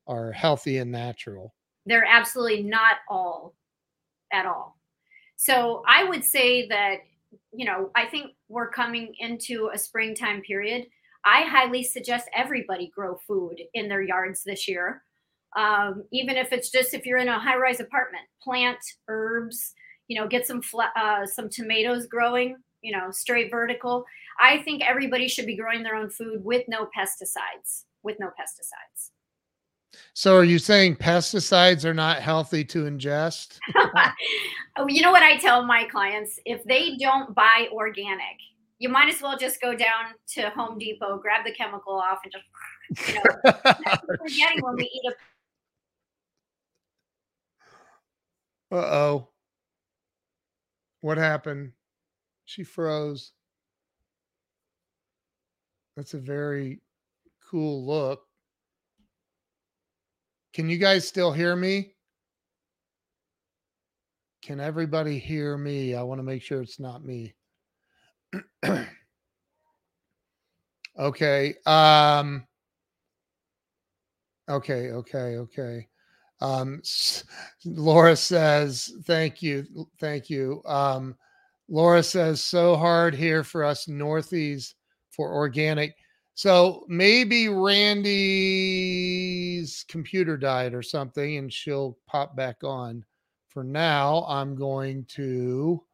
are 0.07 0.33
healthy 0.33 0.79
and 0.79 0.91
natural? 0.91 1.55
They're 1.87 2.07
absolutely 2.07 2.63
not 2.63 2.97
all 3.09 3.55
at 4.33 4.47
all. 4.47 4.79
So 5.37 5.83
I 5.87 6.05
would 6.05 6.25
say 6.25 6.69
that 6.69 6.97
you 7.53 7.65
know, 7.65 7.91
I 7.95 8.07
think 8.07 8.33
we're 8.49 8.71
coming 8.71 9.15
into 9.19 9.71
a 9.73 9.79
springtime 9.79 10.43
period. 10.43 10.87
I 11.25 11.43
highly 11.43 11.83
suggest 11.83 12.29
everybody 12.37 12.91
grow 12.95 13.17
food 13.27 13.57
in 13.75 13.89
their 13.89 14.03
yards 14.03 14.43
this 14.43 14.67
year. 14.69 15.03
Um, 15.57 16.05
even 16.13 16.37
if 16.37 16.53
it's 16.53 16.71
just 16.71 16.95
if 16.95 17.05
you're 17.05 17.19
in 17.19 17.29
a 17.29 17.39
high-rise 17.39 17.81
apartment, 17.81 18.25
plant 18.43 18.79
herbs. 19.09 19.75
You 20.09 20.21
know, 20.21 20.29
get 20.29 20.47
some 20.47 20.61
uh, 20.97 21.25
some 21.27 21.49
tomatoes 21.49 22.07
growing. 22.07 22.57
You 22.83 22.93
know, 22.93 23.11
straight 23.11 23.51
vertical. 23.51 24.05
I 24.41 24.59
think 24.63 24.83
everybody 24.83 25.29
should 25.29 25.47
be 25.47 25.57
growing 25.57 25.83
their 25.83 25.95
own 25.95 26.11
food 26.11 26.45
with 26.45 26.65
no 26.69 26.89
pesticides. 26.97 27.85
With 28.03 28.19
no 28.19 28.29
pesticides. 28.29 29.11
So 30.15 30.37
are 30.37 30.45
you 30.45 30.59
saying 30.59 30.97
pesticides 30.97 31.85
are 31.85 31.95
not 31.95 32.21
healthy 32.21 32.65
to 32.65 32.85
ingest? 32.85 33.59
Oh, 34.77 34.89
you 34.89 35.03
know 35.03 35.11
what 35.11 35.23
I 35.23 35.37
tell 35.37 35.67
my 35.67 35.85
clients? 35.85 36.41
If 36.47 36.65
they 36.65 36.97
don't 36.97 37.35
buy 37.35 37.69
organic, 37.73 38.39
you 38.79 38.89
might 38.89 39.13
as 39.13 39.21
well 39.21 39.37
just 39.37 39.61
go 39.61 39.75
down 39.75 40.15
to 40.29 40.49
Home 40.51 40.79
Depot, 40.79 41.19
grab 41.19 41.45
the 41.45 41.53
chemical 41.53 41.93
off, 41.93 42.21
and 42.25 42.33
just 42.33 43.09
you 43.09 43.15
know, 43.17 43.53
forgetting 44.19 44.63
when 44.63 44.77
we 44.77 44.85
eat 44.85 45.13
a. 48.71 48.77
Uh 48.77 48.81
oh. 48.81 49.29
What 51.03 51.19
happened? 51.19 51.73
She 52.53 52.65
froze. 52.65 53.33
That's 55.97 56.13
a 56.13 56.19
very 56.19 56.83
cool 57.49 57.87
look. 57.87 58.27
Can 60.53 60.69
you 60.69 60.77
guys 60.77 61.09
still 61.09 61.33
hear 61.33 61.57
me? 61.57 61.95
Can 64.43 64.61
everybody 64.61 65.19
hear 65.19 65.57
me? 65.57 65.95
I 65.95 66.03
want 66.03 66.19
to 66.19 66.23
make 66.23 66.43
sure 66.43 66.61
it's 66.61 66.79
not 66.79 67.03
me. 67.03 67.35
okay. 70.99 71.55
Um 71.65 72.47
Okay, 74.51 74.91
okay, 74.91 75.39
okay. 75.39 75.89
Um 76.43 76.83
Laura 77.65 78.15
says, 78.15 78.93
"Thank 79.07 79.41
you. 79.41 79.89
Thank 79.99 80.29
you." 80.29 80.63
Um 80.67 81.17
Laura 81.69 82.03
says, 82.03 82.43
"So 82.43 82.77
hard 82.77 83.15
here 83.15 83.45
for 83.45 83.65
us 83.65 83.87
northies 83.87 84.75
for 85.11 85.33
organic." 85.33 85.95
So 86.35 86.85
maybe 86.89 87.49
Randi's 87.49 88.15
computer 89.89 90.37
died 90.37 90.75
or 90.75 90.83
something 90.83 91.37
and 91.37 91.53
she'll 91.53 91.99
pop 92.07 92.35
back 92.35 92.65
on. 92.65 93.05
For 93.49 93.63
now, 93.63 94.25
I'm 94.27 94.55
going 94.57 95.05
to 95.11 95.85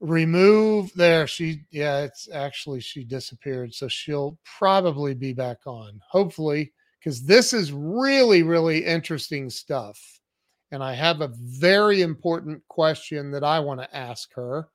remove 0.00 0.90
there. 0.94 1.26
She, 1.26 1.66
yeah, 1.70 2.00
it's 2.00 2.30
actually 2.32 2.80
she 2.80 3.04
disappeared. 3.04 3.74
So 3.74 3.88
she'll 3.88 4.38
probably 4.58 5.12
be 5.14 5.34
back 5.34 5.58
on, 5.66 6.00
hopefully, 6.08 6.72
because 6.98 7.22
this 7.22 7.52
is 7.52 7.72
really, 7.72 8.42
really 8.42 8.84
interesting 8.84 9.50
stuff. 9.50 10.00
And 10.74 10.82
I 10.82 10.92
have 10.94 11.20
a 11.20 11.32
very 11.38 12.02
important 12.02 12.60
question 12.66 13.30
that 13.30 13.44
I 13.44 13.60
want 13.60 13.80
to 13.80 13.96
ask 13.96 14.34
her. 14.34 14.68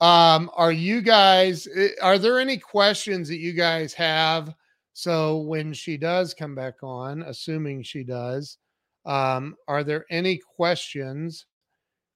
Um, 0.00 0.50
are 0.54 0.72
you 0.72 1.02
guys, 1.02 1.68
eh, 1.76 1.90
are 2.00 2.18
there 2.18 2.38
any 2.38 2.56
questions 2.56 3.28
that 3.28 3.36
you 3.36 3.52
guys 3.52 3.92
have? 3.92 4.54
So 4.94 5.40
when 5.40 5.74
she 5.74 5.98
does 5.98 6.32
come 6.32 6.54
back 6.54 6.82
on, 6.82 7.22
assuming 7.22 7.82
she 7.82 8.04
does, 8.04 8.56
um, 9.04 9.54
are 9.68 9.84
there 9.84 10.06
any 10.10 10.38
questions 10.56 11.44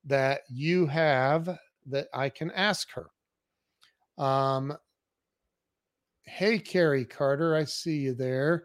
that 0.06 0.40
you 0.48 0.86
have 0.86 1.58
that 1.90 2.08
I 2.14 2.30
can 2.30 2.50
ask 2.52 2.88
her? 2.92 3.10
Um, 4.16 4.74
hey, 6.22 6.58
Carrie 6.58 7.04
Carter, 7.04 7.54
I 7.54 7.64
see 7.64 7.98
you 7.98 8.14
there. 8.14 8.64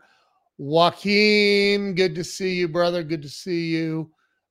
Joaquin, 0.58 1.96
good 1.96 2.16
to 2.16 2.24
see 2.24 2.56
you, 2.56 2.70
brother. 2.70 3.04
Good 3.04 3.24
to 3.24 3.30
see 3.30 3.66
you. 3.66 4.10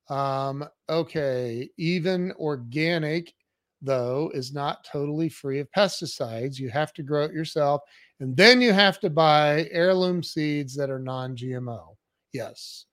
Um, 0.09 0.67
okay, 0.89 1.69
even 1.77 2.31
organic 2.33 3.33
though, 3.81 4.31
is 4.33 4.53
not 4.53 4.83
totally 4.83 5.29
free 5.29 5.59
of 5.59 5.71
pesticides. 5.71 6.59
You 6.59 6.69
have 6.69 6.93
to 6.93 7.03
grow 7.03 7.23
it 7.23 7.33
yourself. 7.33 7.81
And 8.19 8.35
then 8.35 8.61
you 8.61 8.73
have 8.73 8.99
to 9.01 9.09
buy 9.09 9.67
heirloom 9.71 10.23
seeds 10.23 10.75
that 10.75 10.89
are 10.89 10.99
non 10.99 11.35
GMO. 11.35 11.95
Yes. 12.33 12.85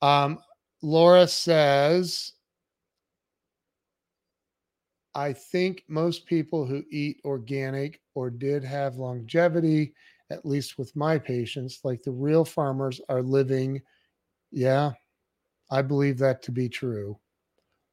Um, 0.00 0.38
Laura 0.82 1.28
says, 1.28 2.32
I 5.14 5.32
think 5.32 5.84
most 5.88 6.26
people 6.26 6.66
who 6.66 6.82
eat 6.90 7.20
organic 7.24 8.00
or 8.14 8.30
did 8.30 8.64
have 8.64 8.96
longevity, 8.96 9.94
at 10.30 10.46
least 10.46 10.78
with 10.78 10.94
my 10.96 11.18
patients, 11.18 11.80
like 11.84 12.02
the 12.02 12.10
real 12.10 12.44
farmers, 12.44 13.00
are 13.08 13.22
living. 13.22 13.80
Yeah, 14.50 14.92
I 15.72 15.80
believe 15.80 16.18
that 16.18 16.42
to 16.42 16.52
be 16.52 16.68
true. 16.68 17.18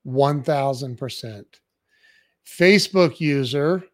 1000%. 0.06 1.46
Facebook 2.46 3.22
user. 3.22 3.86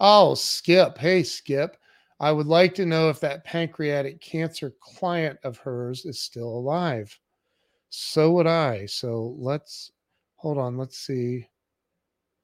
Oh, 0.00 0.34
Skip. 0.34 0.98
Hey, 0.98 1.22
Skip. 1.22 1.76
I 2.18 2.32
would 2.32 2.48
like 2.48 2.74
to 2.74 2.86
know 2.86 3.08
if 3.08 3.20
that 3.20 3.44
pancreatic 3.44 4.20
cancer 4.20 4.74
client 4.80 5.38
of 5.44 5.58
hers 5.58 6.04
is 6.06 6.20
still 6.20 6.48
alive. 6.48 7.16
So 7.90 8.32
would 8.32 8.48
I. 8.48 8.86
So 8.86 9.36
let's 9.38 9.92
hold 10.34 10.58
on. 10.58 10.76
Let's 10.76 10.98
see. 10.98 11.48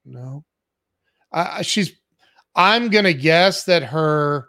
No. 0.05 0.45
I, 1.33 1.63
she's 1.63 1.95
I'm 2.55 2.91
going 2.91 3.05
to 3.05 3.13
guess 3.13 3.65
that 3.65 3.83
her 3.83 4.49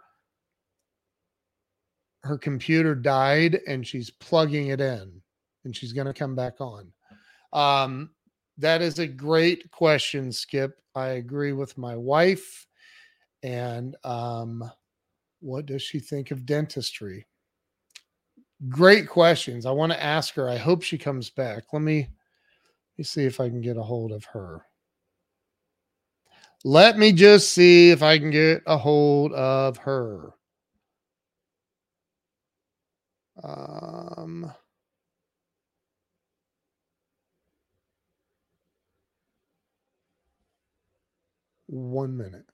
her 2.21 2.37
computer 2.37 2.93
died 2.93 3.59
and 3.67 3.87
she's 3.87 4.11
plugging 4.11 4.67
it 4.67 4.79
in 4.79 5.21
and 5.63 5.75
she's 5.75 5.93
going 5.93 6.07
to 6.07 6.13
come 6.13 6.35
back 6.35 6.59
on. 6.59 6.91
Um 7.53 8.11
that 8.57 8.81
is 8.81 8.99
a 8.99 9.07
great 9.07 9.69
question, 9.71 10.31
Skip. 10.31 10.79
I 10.95 11.09
agree 11.09 11.53
with 11.53 11.77
my 11.77 11.95
wife. 11.95 12.65
And 13.43 13.95
um, 14.03 14.69
what 15.39 15.67
does 15.67 15.83
she 15.83 15.99
think 15.99 16.31
of 16.31 16.45
dentistry? 16.45 17.27
Great 18.67 19.07
questions. 19.07 19.67
I 19.67 19.71
want 19.71 19.91
to 19.91 20.03
ask 20.03 20.33
her. 20.33 20.49
I 20.49 20.57
hope 20.57 20.81
she 20.81 20.97
comes 20.97 21.29
back. 21.29 21.65
Let 21.71 21.83
me 21.83 21.99
let 21.99 22.97
me 22.97 23.03
see 23.03 23.25
if 23.25 23.39
I 23.39 23.47
can 23.47 23.61
get 23.61 23.77
a 23.77 23.83
hold 23.83 24.11
of 24.11 24.25
her. 24.25 24.65
Let 26.63 26.97
me 26.97 27.13
just 27.13 27.51
see 27.51 27.91
if 27.91 28.01
I 28.01 28.17
can 28.17 28.31
get 28.31 28.63
a 28.65 28.75
hold 28.75 29.33
of 29.33 29.77
her. 29.77 30.33
Um, 33.43 34.51
one 41.67 42.17
minute. 42.17 42.45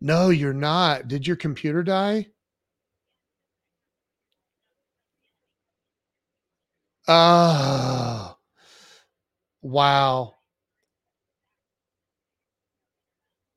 No, 0.00 0.30
you're 0.30 0.54
not. 0.54 1.08
Did 1.08 1.26
your 1.26 1.36
computer 1.36 1.82
die? 1.84 2.28
Oh, 7.08 8.38
wow. 9.62 10.37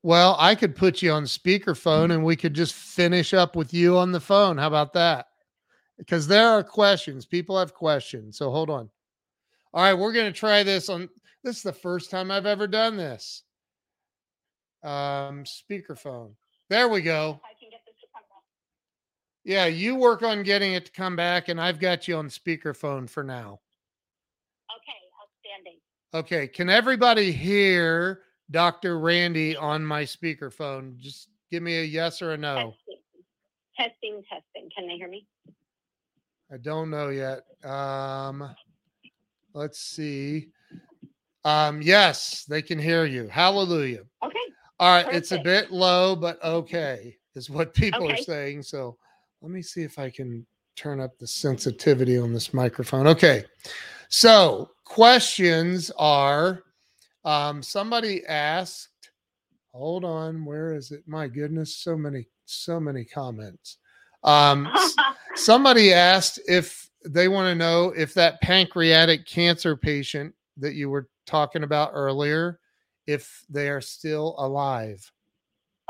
Well, 0.02 0.36
I 0.38 0.54
could 0.54 0.74
put 0.74 1.00
you 1.00 1.12
on 1.12 1.24
speakerphone 1.24 2.12
and 2.12 2.24
we 2.24 2.34
could 2.34 2.54
just 2.54 2.74
finish 2.74 3.32
up 3.32 3.54
with 3.54 3.72
you 3.72 3.96
on 3.96 4.10
the 4.10 4.20
phone. 4.20 4.58
How 4.58 4.66
about 4.66 4.92
that? 4.94 5.26
Because 5.96 6.26
there 6.26 6.48
are 6.48 6.64
questions. 6.64 7.24
People 7.24 7.58
have 7.58 7.72
questions. 7.72 8.36
So 8.36 8.50
hold 8.50 8.68
on. 8.68 8.90
All 9.72 9.82
right, 9.82 9.94
we're 9.94 10.12
going 10.12 10.32
to 10.32 10.38
try 10.38 10.64
this 10.64 10.88
on. 10.88 11.08
This 11.44 11.56
is 11.58 11.62
the 11.62 11.72
first 11.72 12.10
time 12.10 12.30
I've 12.30 12.46
ever 12.46 12.66
done 12.66 12.96
this. 12.96 13.44
Um, 14.82 15.44
speakerphone. 15.44 16.32
There 16.68 16.88
we 16.88 17.00
go. 17.02 17.40
Yeah, 19.44 19.66
you 19.66 19.96
work 19.96 20.22
on 20.22 20.42
getting 20.44 20.74
it 20.74 20.86
to 20.86 20.92
come 20.92 21.16
back, 21.16 21.48
and 21.48 21.60
I've 21.60 21.80
got 21.80 22.06
you 22.06 22.16
on 22.16 22.28
speakerphone 22.28 23.10
for 23.10 23.24
now. 23.24 23.60
Okay, 24.76 24.98
outstanding. 25.20 25.80
Okay, 26.14 26.46
can 26.46 26.70
everybody 26.70 27.32
hear 27.32 28.20
Dr. 28.50 28.98
Randi 28.98 29.56
on 29.56 29.84
my 29.84 30.02
speakerphone? 30.02 30.98
Just 30.98 31.28
give 31.50 31.62
me 31.62 31.78
a 31.78 31.82
yes 31.84 32.22
or 32.22 32.32
a 32.32 32.36
no. 32.36 32.74
Testing, 33.76 34.22
testing, 34.22 34.22
testing. 34.28 34.70
Can 34.76 34.86
they 34.86 34.96
hear 34.96 35.08
me? 35.08 35.26
I 36.52 36.58
don't 36.58 36.90
know 36.90 37.08
yet. 37.08 37.44
Um, 37.64 38.54
let's 39.54 39.80
see. 39.80 40.48
Um, 41.44 41.80
yes, 41.82 42.44
they 42.44 42.62
can 42.62 42.78
hear 42.78 43.04
you. 43.04 43.26
Hallelujah. 43.28 44.02
Okay. 44.24 44.38
All 44.78 45.02
right, 45.02 45.14
it's 45.14 45.32
a 45.32 45.38
bit 45.38 45.70
low, 45.70 46.16
but 46.16 46.42
okay, 46.42 47.16
is 47.34 47.48
what 47.48 47.72
people 47.72 48.10
are 48.10 48.16
saying. 48.16 48.62
So 48.62 48.96
let 49.40 49.50
me 49.50 49.62
see 49.62 49.82
if 49.82 49.98
I 49.98 50.10
can 50.10 50.46
turn 50.76 51.00
up 51.00 51.18
the 51.18 51.26
sensitivity 51.26 52.18
on 52.18 52.32
this 52.32 52.52
microphone. 52.52 53.06
Okay. 53.06 53.44
So 54.08 54.70
questions 54.84 55.90
are 55.98 56.64
um 57.24 57.62
somebody 57.62 58.24
asked, 58.26 59.10
hold 59.72 60.04
on, 60.04 60.44
where 60.44 60.74
is 60.74 60.90
it? 60.90 61.02
My 61.06 61.28
goodness, 61.28 61.76
so 61.76 61.96
many, 61.96 62.26
so 62.44 62.80
many 62.80 63.04
comments. 63.04 63.78
Um 64.24 64.68
somebody 65.34 65.92
asked 65.92 66.40
if 66.46 66.88
they 67.04 67.28
want 67.28 67.46
to 67.46 67.54
know 67.54 67.92
if 67.96 68.14
that 68.14 68.40
pancreatic 68.42 69.26
cancer 69.26 69.76
patient 69.76 70.34
that 70.58 70.74
you 70.74 70.88
were 70.88 71.08
talking 71.26 71.64
about 71.64 71.90
earlier 71.94 72.60
if 73.06 73.44
they 73.48 73.68
are 73.68 73.80
still 73.80 74.36
alive 74.38 75.10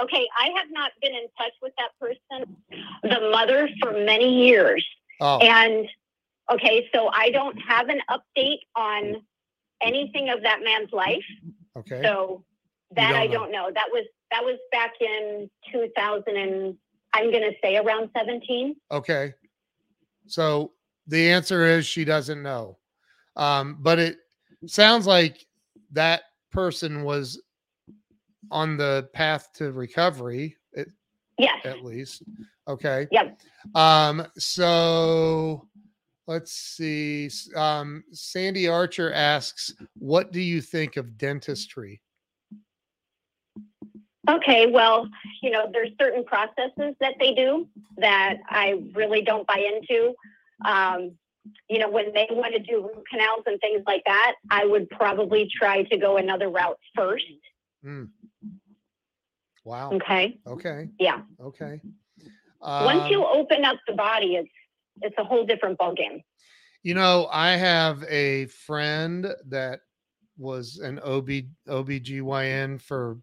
okay, 0.03 0.27
I 0.39 0.51
have 0.57 0.69
not 0.71 0.93
been 1.01 1.15
in 1.15 1.27
touch 1.39 1.53
with 1.61 1.73
that 1.79 1.91
person, 2.01 2.57
the 3.03 3.31
mother, 3.31 3.69
for 3.81 3.93
many 3.93 4.47
years. 4.47 4.85
oh 5.21 5.39
And 5.39 5.87
okay, 6.51 6.89
so 6.95 7.09
I 7.09 7.31
don't 7.31 7.57
have 7.57 7.89
an 7.89 8.01
update 8.11 8.61
on 8.77 9.23
anything 9.83 10.29
of 10.31 10.43
that 10.43 10.61
man's 10.65 10.93
life. 10.93 11.25
okay 11.77 12.01
So 12.03 12.45
that 12.97 13.11
don't 13.11 13.21
I 13.21 13.27
know. 13.27 13.33
don't 13.33 13.53
know. 13.53 13.71
That 13.75 13.89
was 13.91 14.05
that 14.31 14.43
was 14.45 14.59
back 14.71 14.93
in 15.01 15.51
2000 15.73 16.37
and 16.37 16.77
I'm 17.15 17.31
going 17.31 17.43
to 17.43 17.53
say 17.63 17.77
around 17.77 18.09
17. 18.17 18.75
okay 18.91 19.35
so 20.27 20.73
the 21.09 21.31
answer 21.31 21.65
is 21.67 21.85
she 21.85 22.05
doesn't 22.05 22.43
know 22.43 22.79
um 23.37 23.77
but 23.81 23.99
it 23.99 24.17
sounds 24.67 25.07
like 25.07 25.45
that 25.91 26.23
person 26.53 27.03
was 27.03 27.43
on 28.51 28.77
the 28.77 29.09
path 29.15 29.49
to 29.55 29.73
recovery 29.73 30.57
at, 30.77 30.87
Yes. 31.39 31.59
at 31.65 31.85
least 31.85 32.23
okay 32.69 33.09
Yep. 33.11 33.39
Um, 33.75 34.27
so 34.39 35.67
let's 36.27 36.53
see. 36.53 37.31
Um, 37.57 38.05
Sandy 38.13 38.69
Archer 38.69 39.13
asks, 39.13 39.75
What 39.99 40.33
do 40.33 40.41
you 40.41 40.61
think 40.61 40.97
of 40.97 41.17
dentistry? 41.19 42.01
Okay, 44.29 44.67
well, 44.69 45.09
you 45.43 45.51
know, 45.51 45.69
there's 45.73 45.91
certain 46.01 46.25
processes 46.25 46.95
that 47.01 47.15
they 47.19 47.35
do 47.35 47.69
that 47.97 48.37
I 48.49 48.81
really 48.95 49.23
don't 49.23 49.47
buy 49.47 49.69
into. 49.75 50.15
Um, 50.65 51.17
you 51.69 51.81
know, 51.81 51.91
when 51.91 52.13
they 52.15 52.29
want 52.31 52.55
to 52.55 52.61
do 52.61 52.83
root 52.83 53.05
canals 53.11 53.43
and 53.47 53.61
things 53.61 53.83
like 53.85 54.03
that, 54.07 54.35
I 54.49 54.65
would 54.65 54.89
probably 54.91 55.51
try 55.53 55.83
to 55.83 55.97
go 55.97 56.19
another 56.19 56.51
route 56.51 56.79
first. 56.95 57.25
Wow. 59.65 59.91
Okay. 59.93 60.39
Okay. 60.47 60.89
Yeah. 61.01 61.23
Okay. 61.41 61.81
Once 62.61 63.11
you 63.11 63.25
Um, 63.25 63.41
open 63.41 63.65
up 63.65 63.79
the 63.89 63.95
body, 63.95 64.37
it's 64.37 64.49
it's 65.01 65.17
a 65.19 65.25
whole 65.25 65.45
different 65.47 65.79
ballgame. 65.79 66.23
you 66.83 66.95
know, 66.95 67.29
I 67.33 67.51
have 67.53 68.05
a 68.09 68.47
friend 68.47 69.29
that 69.49 69.81
was 70.39 70.79
an 70.79 70.99
OB 71.01 71.29
OBGYN 71.69 72.81
for 72.81 73.19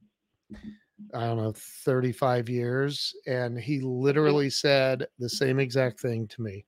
I 1.14 1.26
don't 1.26 1.38
know 1.38 1.54
35 1.56 2.50
years 2.50 3.14
and 3.26 3.58
he 3.58 3.80
literally 3.82 4.50
said 4.50 5.08
the 5.18 5.30
same 5.30 5.60
exact 5.60 6.00
thing 6.00 6.28
to 6.28 6.42
me. 6.42 6.66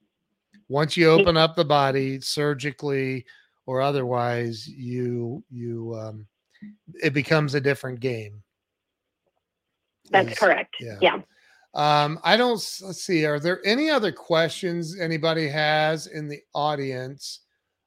Once 0.70 0.96
you 0.96 1.10
open 1.10 1.36
up 1.38 1.56
the 1.56 1.66
body 1.66 2.20
surgically 2.22 3.26
or 3.66 3.82
otherwise 3.82 4.68
you 4.68 5.44
you 5.50 5.96
um 6.00 6.28
it 7.04 7.14
becomes 7.14 7.56
a 7.56 7.62
different 7.62 8.00
game. 8.00 8.42
That's 10.12 10.32
Is- 10.32 10.38
correct. 10.40 10.76
yeah. 10.80 10.98
Yeah. 11.02 11.22
Um, 11.74 12.20
I 12.24 12.36
don't 12.36 12.60
see. 12.60 13.26
Are 13.26 13.40
there 13.40 13.66
any 13.66 13.90
other 13.90 14.12
questions 14.12 15.00
anybody 15.00 15.48
has 15.48 16.08
in 16.08 16.28
the 16.28 16.40
audience? 16.54 17.42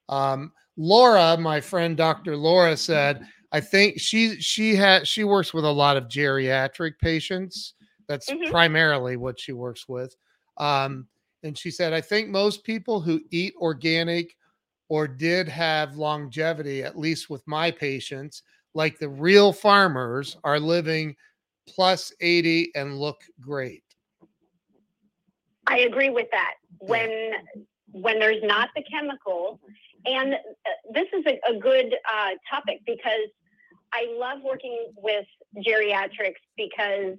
Um, 0.09 0.53
Laura, 0.77 1.37
my 1.37 1.61
friend 1.61 1.97
Dr. 1.97 2.37
Laura 2.37 2.77
said, 2.77 3.27
I 3.53 3.61
think 3.61 4.01
she 4.01 4.41
she 4.41 4.75
had 4.75 5.07
she 5.07 5.23
works 5.25 5.55
with 5.55 5.65
a 5.65 5.71
lot 5.71 5.97
of 5.97 6.05
geriatric 6.09 6.99
patients. 7.01 7.75
That's 8.09 8.29
Mhm. 8.29 8.51
primarily 8.51 9.17
what 9.17 9.39
she 9.39 9.53
works 9.53 9.89
with. 9.89 10.17
Um, 10.57 11.07
and 11.43 11.57
she 11.57 11.71
said, 11.71 11.93
I 11.93 12.01
think 12.01 12.29
most 12.29 12.65
people 12.65 13.01
who 13.01 13.21
eat 13.31 13.55
organic 13.61 14.37
or 14.89 15.07
did 15.07 15.49
have 15.49 15.97
longevity, 15.97 16.83
at 16.83 16.99
least 16.99 17.31
with 17.31 17.47
my 17.47 17.71
patients, 17.71 18.43
like 18.75 18.99
the 18.99 19.09
real 19.09 19.53
farmers, 19.53 20.37
are 20.43 20.59
living 20.59 21.15
plus 21.69 22.13
80 22.21 22.73
and 22.75 22.99
look 22.99 23.23
great. 23.41 23.83
I 25.67 25.81
agree 25.81 26.11
with 26.11 26.27
that. 26.33 26.55
When 26.79 27.33
when 27.93 28.19
there's 28.19 28.43
not 28.43 28.71
the 28.75 28.83
chemical, 28.83 29.61
and 30.05 30.35
uh, 30.35 30.39
this 30.93 31.07
is 31.17 31.25
a, 31.27 31.55
a 31.55 31.59
good 31.59 31.95
uh, 32.13 32.31
topic 32.51 32.81
because 32.85 33.31
I 33.93 34.13
love 34.19 34.41
working 34.43 34.93
with 34.97 35.25
geriatrics 35.67 36.43
because 36.57 37.17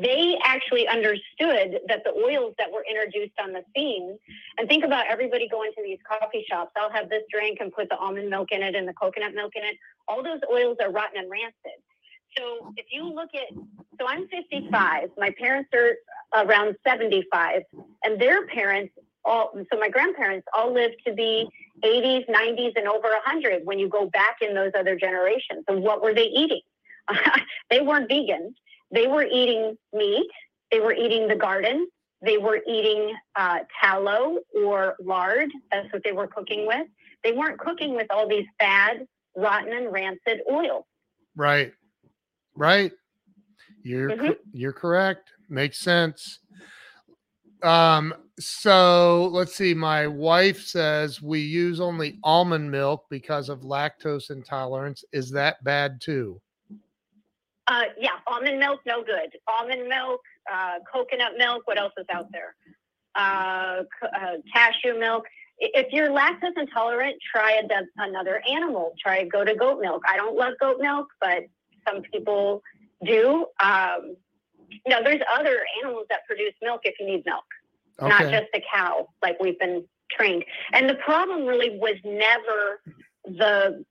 they 0.00 0.36
actually 0.44 0.88
understood 0.88 1.78
that 1.86 2.02
the 2.04 2.10
oils 2.10 2.54
that 2.58 2.70
were 2.70 2.84
introduced 2.90 3.34
on 3.40 3.52
the 3.52 3.62
scene 3.74 4.18
and 4.58 4.68
think 4.68 4.84
about 4.84 5.06
everybody 5.08 5.48
going 5.48 5.70
to 5.76 5.82
these 5.84 5.98
coffee 6.06 6.44
shops 6.48 6.72
i'll 6.76 6.90
have 6.90 7.08
this 7.08 7.22
drink 7.32 7.58
and 7.60 7.72
put 7.72 7.88
the 7.88 7.96
almond 7.96 8.28
milk 8.28 8.48
in 8.50 8.62
it 8.62 8.74
and 8.74 8.88
the 8.88 8.92
coconut 8.94 9.32
milk 9.34 9.52
in 9.54 9.62
it 9.62 9.76
all 10.08 10.24
those 10.24 10.40
oils 10.50 10.76
are 10.82 10.90
rotten 10.90 11.18
and 11.18 11.30
rancid 11.30 11.78
so 12.36 12.72
if 12.76 12.86
you 12.90 13.04
look 13.04 13.30
at 13.34 13.54
so 13.98 14.06
i'm 14.06 14.28
55 14.28 15.10
my 15.16 15.32
parents 15.38 15.70
are 15.74 16.44
around 16.44 16.76
75 16.86 17.62
and 18.04 18.20
their 18.20 18.46
parents 18.46 18.92
all 19.24 19.52
so 19.72 19.78
my 19.78 19.88
grandparents 19.88 20.46
all 20.54 20.72
lived 20.72 20.96
to 21.06 21.12
be 21.12 21.48
80s 21.84 22.28
90s 22.28 22.72
and 22.76 22.88
over 22.88 23.08
100 23.08 23.64
when 23.64 23.78
you 23.78 23.88
go 23.88 24.06
back 24.06 24.36
in 24.40 24.54
those 24.54 24.72
other 24.78 24.96
generations. 24.96 25.64
And 25.68 25.82
what 25.82 26.02
were 26.02 26.14
they 26.14 26.26
eating? 26.26 26.62
They 27.68 27.80
weren't 27.80 28.08
vegan. 28.08 28.54
They 28.92 29.08
were 29.08 29.24
eating 29.24 29.76
meat. 29.92 30.30
They 30.70 30.78
were 30.78 30.94
eating 30.94 31.26
the 31.26 31.34
garden. 31.34 31.88
They 32.24 32.38
were 32.38 32.60
eating 32.66 33.12
uh, 33.34 33.58
tallow 33.82 34.38
or 34.54 34.94
lard. 35.00 35.50
That's 35.72 35.92
what 35.92 36.02
they 36.04 36.12
were 36.12 36.28
cooking 36.28 36.64
with. 36.66 36.86
They 37.24 37.32
weren't 37.32 37.58
cooking 37.58 37.96
with 37.96 38.06
all 38.10 38.28
these 38.28 38.46
bad 38.60 39.06
rotten 39.36 39.72
and 39.72 39.92
rancid 39.92 40.42
oils. 40.48 40.84
Right. 41.34 41.72
Right. 42.56 42.92
You're 43.82 44.10
Mhm. 44.10 44.36
you're 44.52 44.72
correct. 44.72 45.32
Makes 45.48 45.78
sense. 45.78 46.40
Um 47.62 48.14
so 48.38 49.28
let's 49.32 49.54
see. 49.54 49.72
My 49.74 50.06
wife 50.06 50.60
says 50.62 51.22
we 51.22 51.40
use 51.40 51.80
only 51.80 52.18
almond 52.22 52.70
milk 52.70 53.06
because 53.08 53.48
of 53.48 53.60
lactose 53.60 54.30
intolerance. 54.30 55.04
Is 55.12 55.30
that 55.30 55.62
bad 55.64 56.00
too? 56.00 56.40
Uh, 57.68 57.84
yeah, 57.98 58.10
almond 58.28 58.58
milk, 58.60 58.80
no 58.86 59.02
good. 59.02 59.30
Almond 59.48 59.88
milk, 59.88 60.20
uh, 60.52 60.78
coconut 60.92 61.32
milk. 61.36 61.66
What 61.66 61.78
else 61.78 61.92
is 61.98 62.06
out 62.12 62.30
there? 62.30 62.54
Uh, 63.16 63.82
uh, 64.04 64.36
cashew 64.52 64.98
milk. 64.98 65.24
If 65.58 65.92
you're 65.92 66.10
lactose 66.10 66.56
intolerant, 66.56 67.16
try 67.34 67.60
a, 67.60 67.82
another 67.96 68.40
animal. 68.48 68.94
Try 69.00 69.24
go 69.24 69.44
to 69.44 69.54
goat 69.54 69.80
milk. 69.80 70.02
I 70.06 70.16
don't 70.16 70.36
love 70.36 70.54
goat 70.60 70.78
milk, 70.80 71.08
but 71.20 71.46
some 71.86 72.02
people 72.02 72.62
do. 73.04 73.46
Um, 73.60 74.16
know, 74.88 75.02
there's 75.02 75.20
other 75.38 75.58
animals 75.82 76.06
that 76.10 76.26
produce 76.26 76.54
milk 76.62 76.82
if 76.84 76.94
you 76.98 77.06
need 77.06 77.24
milk. 77.26 77.44
not 78.00 78.30
just 78.30 78.48
a 78.54 78.62
cow 78.72 79.08
like 79.22 79.40
we've 79.40 79.58
been 79.58 79.84
trained. 80.10 80.44
And 80.72 80.88
the 80.88 80.94
problem 80.94 81.46
really 81.46 81.78
was 81.78 81.96
never 82.04 82.80
the 83.24 83.84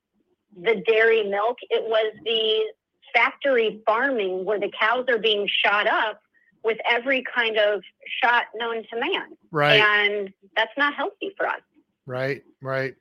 the 0.62 0.84
dairy 0.88 1.24
milk. 1.24 1.58
It 1.70 1.84
was 1.84 2.14
the 2.24 2.62
factory 3.14 3.82
farming 3.86 4.46
where 4.46 4.60
the 4.60 4.72
cows 4.80 5.06
are 5.10 5.18
being 5.18 5.48
shot 5.64 5.88
up 5.88 6.22
with 6.64 6.78
every 6.90 7.24
kind 7.34 7.58
of 7.58 7.82
shot 8.22 8.46
known 8.56 8.84
to 8.92 9.00
man. 9.00 9.38
Right. 9.52 9.80
And 9.80 10.34
that's 10.56 10.72
not 10.78 10.94
healthy 10.96 11.34
for 11.38 11.48
us. 11.48 11.62
Right, 12.06 12.44
right. 12.62 12.96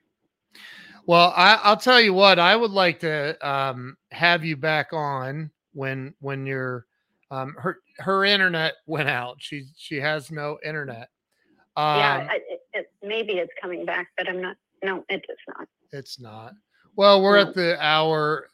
Well, 1.07 1.33
I, 1.37 1.61
I'll 1.63 1.77
tell 1.77 2.01
you 2.01 2.15
what. 2.15 2.39
I 2.39 2.57
would 2.57 2.71
like 2.71 3.01
to 3.01 3.37
um, 3.49 3.97
have 4.11 4.45
you 4.45 4.57
back 4.57 4.93
on 4.93 5.51
when 5.73 6.15
when 6.21 6.47
your 6.47 6.87
um, 7.31 7.55
her 7.59 7.79
her 7.99 8.25
internet 8.25 8.75
went 8.87 9.09
out. 9.09 9.37
She 9.41 9.67
she 9.77 9.97
has 10.01 10.31
no 10.31 10.59
internet. 10.65 11.09
Um, 11.77 11.99
yeah, 11.99 12.29
I- 12.31 12.37
it, 12.49 12.61
it, 12.73 12.93
maybe 13.03 13.35
it's 13.35 13.53
coming 13.61 13.85
back, 13.85 14.09
but 14.17 14.29
I'm 14.29 14.41
not. 14.41 14.57
No, 14.83 15.05
it 15.09 15.25
is 15.29 15.39
not. 15.49 15.67
it's 15.93 16.21
not. 16.21 16.53
Well, 16.97 17.23
we're 17.23 17.39
at 17.39 17.55
the 17.55 17.77
hour 17.85 18.51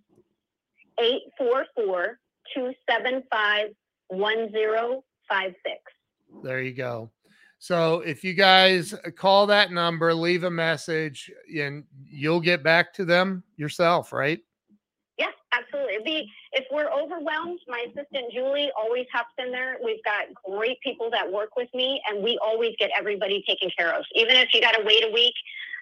844-275-1056. 1.00 2.16
There 6.42 6.62
you 6.62 6.72
go. 6.72 7.10
So 7.58 8.00
if 8.00 8.24
you 8.24 8.32
guys 8.34 8.94
call 9.16 9.46
that 9.46 9.70
number, 9.70 10.12
leave 10.12 10.42
a 10.44 10.50
message, 10.50 11.30
and 11.56 11.84
you'll 12.10 12.40
get 12.40 12.64
back 12.64 12.92
to 12.94 13.04
them 13.04 13.44
yourself, 13.56 14.12
right? 14.12 14.40
Absolutely. 15.52 16.30
If 16.52 16.64
we're 16.70 16.90
overwhelmed, 16.90 17.60
my 17.68 17.84
assistant 17.86 18.32
Julie 18.32 18.70
always 18.76 19.06
hops 19.12 19.34
in 19.38 19.52
there. 19.52 19.76
We've 19.84 20.02
got 20.02 20.26
great 20.44 20.80
people 20.80 21.10
that 21.10 21.30
work 21.30 21.56
with 21.56 21.68
me, 21.74 22.00
and 22.08 22.22
we 22.22 22.38
always 22.42 22.74
get 22.78 22.90
everybody 22.98 23.44
taken 23.46 23.70
care 23.76 23.94
of. 23.94 24.04
Even 24.14 24.36
if 24.36 24.48
you 24.54 24.60
got 24.60 24.72
to 24.72 24.82
wait 24.84 25.04
a 25.04 25.12
week, 25.12 25.34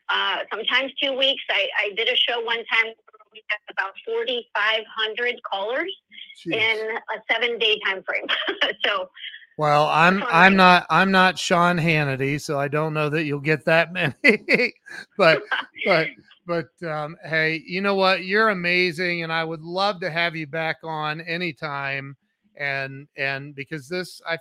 uh, 0.08 0.38
sometimes 0.52 0.92
two 1.00 1.16
weeks. 1.16 1.42
I, 1.48 1.68
I 1.78 1.94
did 1.94 2.08
a 2.08 2.16
show 2.16 2.40
one 2.40 2.56
time 2.56 2.86
where 2.86 3.26
we 3.32 3.42
had 3.48 3.58
about 3.70 3.92
forty 4.04 4.48
five 4.54 4.82
hundred 4.92 5.40
callers 5.48 5.94
Jeez. 6.44 6.54
in 6.54 6.96
a 6.96 7.32
seven 7.32 7.58
day 7.58 7.78
time 7.86 8.02
frame. 8.02 8.26
so 8.84 9.08
Well, 9.60 9.88
I'm 9.88 10.22
I'm 10.30 10.56
not 10.56 10.86
I'm 10.88 11.10
not 11.10 11.38
Sean 11.38 11.76
Hannity, 11.76 12.40
so 12.40 12.58
I 12.58 12.66
don't 12.66 12.94
know 12.94 13.10
that 13.10 13.24
you'll 13.24 13.40
get 13.40 13.66
that 13.66 13.92
many. 13.92 14.72
but 15.18 15.42
but 15.84 16.08
but 16.46 16.70
um, 16.82 17.14
hey, 17.26 17.62
you 17.66 17.82
know 17.82 17.94
what? 17.94 18.24
You're 18.24 18.48
amazing, 18.48 19.22
and 19.22 19.30
I 19.30 19.44
would 19.44 19.60
love 19.60 20.00
to 20.00 20.10
have 20.10 20.34
you 20.34 20.46
back 20.46 20.78
on 20.82 21.20
anytime. 21.20 22.16
And 22.56 23.06
and 23.18 23.54
because 23.54 23.86
this, 23.86 24.22
I, 24.26 24.38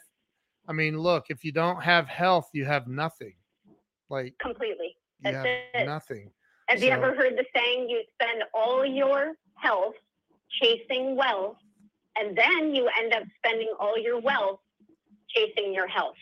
I 0.70 0.72
mean, 0.72 0.98
look, 0.98 1.26
if 1.28 1.44
you 1.44 1.52
don't 1.52 1.84
have 1.84 2.08
health, 2.08 2.48
you 2.54 2.64
have 2.64 2.88
nothing. 2.88 3.34
Like 4.10 4.36
completely. 4.42 4.96
you 5.20 5.34
That's 5.34 5.36
have 5.36 5.82
it. 5.82 5.86
nothing. 5.86 6.32
Have 6.70 6.82
you 6.82 6.92
ever 6.92 7.14
heard 7.14 7.34
the 7.36 7.44
saying, 7.54 7.90
you 7.90 8.04
spend 8.14 8.44
all 8.54 8.86
your 8.86 9.34
health 9.56 9.96
chasing 10.62 11.18
wealth, 11.18 11.58
and 12.18 12.38
then 12.38 12.74
you 12.74 12.90
end 12.98 13.12
up 13.14 13.24
spending 13.44 13.74
all 13.82 13.98
your 13.98 14.22
wealth 14.22 14.62
chasing 15.36 15.74
your 15.74 15.88
health? 15.88 16.16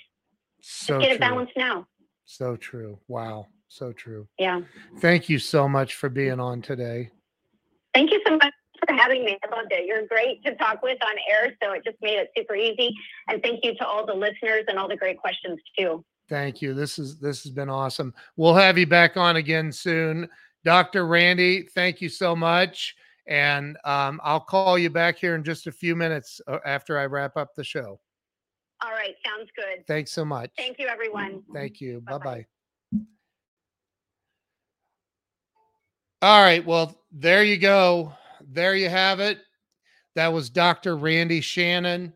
So 0.62 1.00
Get 1.00 1.08
true. 1.08 1.16
it 1.16 1.20
balanced 1.20 1.54
now. 1.58 1.88
So 2.26 2.56
true. 2.56 3.00
Wow. 3.08 3.48
So 3.70 3.92
true. 3.92 4.28
Yeah. 4.40 4.62
Thank 5.00 5.30
you 5.30 5.40
so 5.40 5.68
much 5.68 5.96
for 5.96 6.10
being 6.10 6.40
on 6.40 6.62
today. 6.62 7.12
Thank 7.94 8.12
you 8.12 8.22
so 8.26 8.38
much 8.38 8.54
for 8.86 8.94
having 8.94 9.26
me. 9.26 9.38
I 9.44 9.56
loved 9.56 9.72
it. 9.72 9.86
You're 9.86 10.08
great 10.08 10.44
to 10.46 10.56
talk 10.56 10.82
with 10.82 10.98
on 11.04 11.16
air, 11.30 11.56
so 11.62 11.72
it 11.74 11.84
just 11.84 11.98
made 12.02 12.18
it 12.18 12.30
super 12.38 12.56
easy. 12.56 12.94
And 13.28 13.42
thank 13.42 13.64
you 13.64 13.76
to 13.76 13.88
all 13.88 14.06
the 14.06 14.14
listeners 14.14 14.66
and 14.68 14.78
all 14.78 14.88
the 14.88 14.96
great 14.98 15.18
questions 15.18 15.60
too. 15.78 16.04
Thank 16.30 16.62
you. 16.62 16.74
This 16.74 17.00
is 17.00 17.18
this 17.20 17.44
has 17.44 17.52
been 17.52 17.70
awesome. 17.70 18.14
We'll 18.36 18.56
have 18.56 18.78
you 18.78 18.88
back 18.88 19.18
on 19.18 19.38
again 19.38 19.72
soon. 19.72 20.30
Dr. 20.64 21.08
Randi, 21.08 21.64
thank 21.74 22.02
you 22.02 22.10
so 22.10 22.36
much. 22.36 22.96
And 23.28 23.78
um, 23.84 24.20
I'll 24.24 24.40
call 24.40 24.78
you 24.78 24.90
back 24.90 25.18
here 25.18 25.36
in 25.36 25.44
just 25.44 25.68
a 25.68 25.72
few 25.72 25.96
minutes 25.96 26.40
uh, 26.48 26.60
after 26.66 26.98
I 26.98 27.06
wrap 27.06 27.38
up 27.38 27.56
the 27.56 27.64
show. 27.64 28.00
All 28.84 28.92
right, 28.92 29.16
sounds 29.26 29.50
good. 29.56 29.86
Thanks 29.88 30.12
so 30.12 30.24
much. 30.24 30.52
Thank 30.58 30.78
you, 30.80 30.88
everyone. 30.88 31.44
Thank 31.54 31.82
you. 31.82 32.02
Bye 32.02 32.18
Bye-bye. 32.18 32.46
All 36.22 36.42
right. 36.42 36.66
Well, 36.66 36.96
there 37.12 37.44
you 37.44 37.58
go. 37.58 38.14
There 38.42 38.76
you 38.76 38.90
have 38.90 39.20
it. 39.20 39.40
That 40.16 40.34
was 40.34 40.50
Dr. 40.50 40.98
Randi 40.98 41.42
Shannon. 41.42 42.14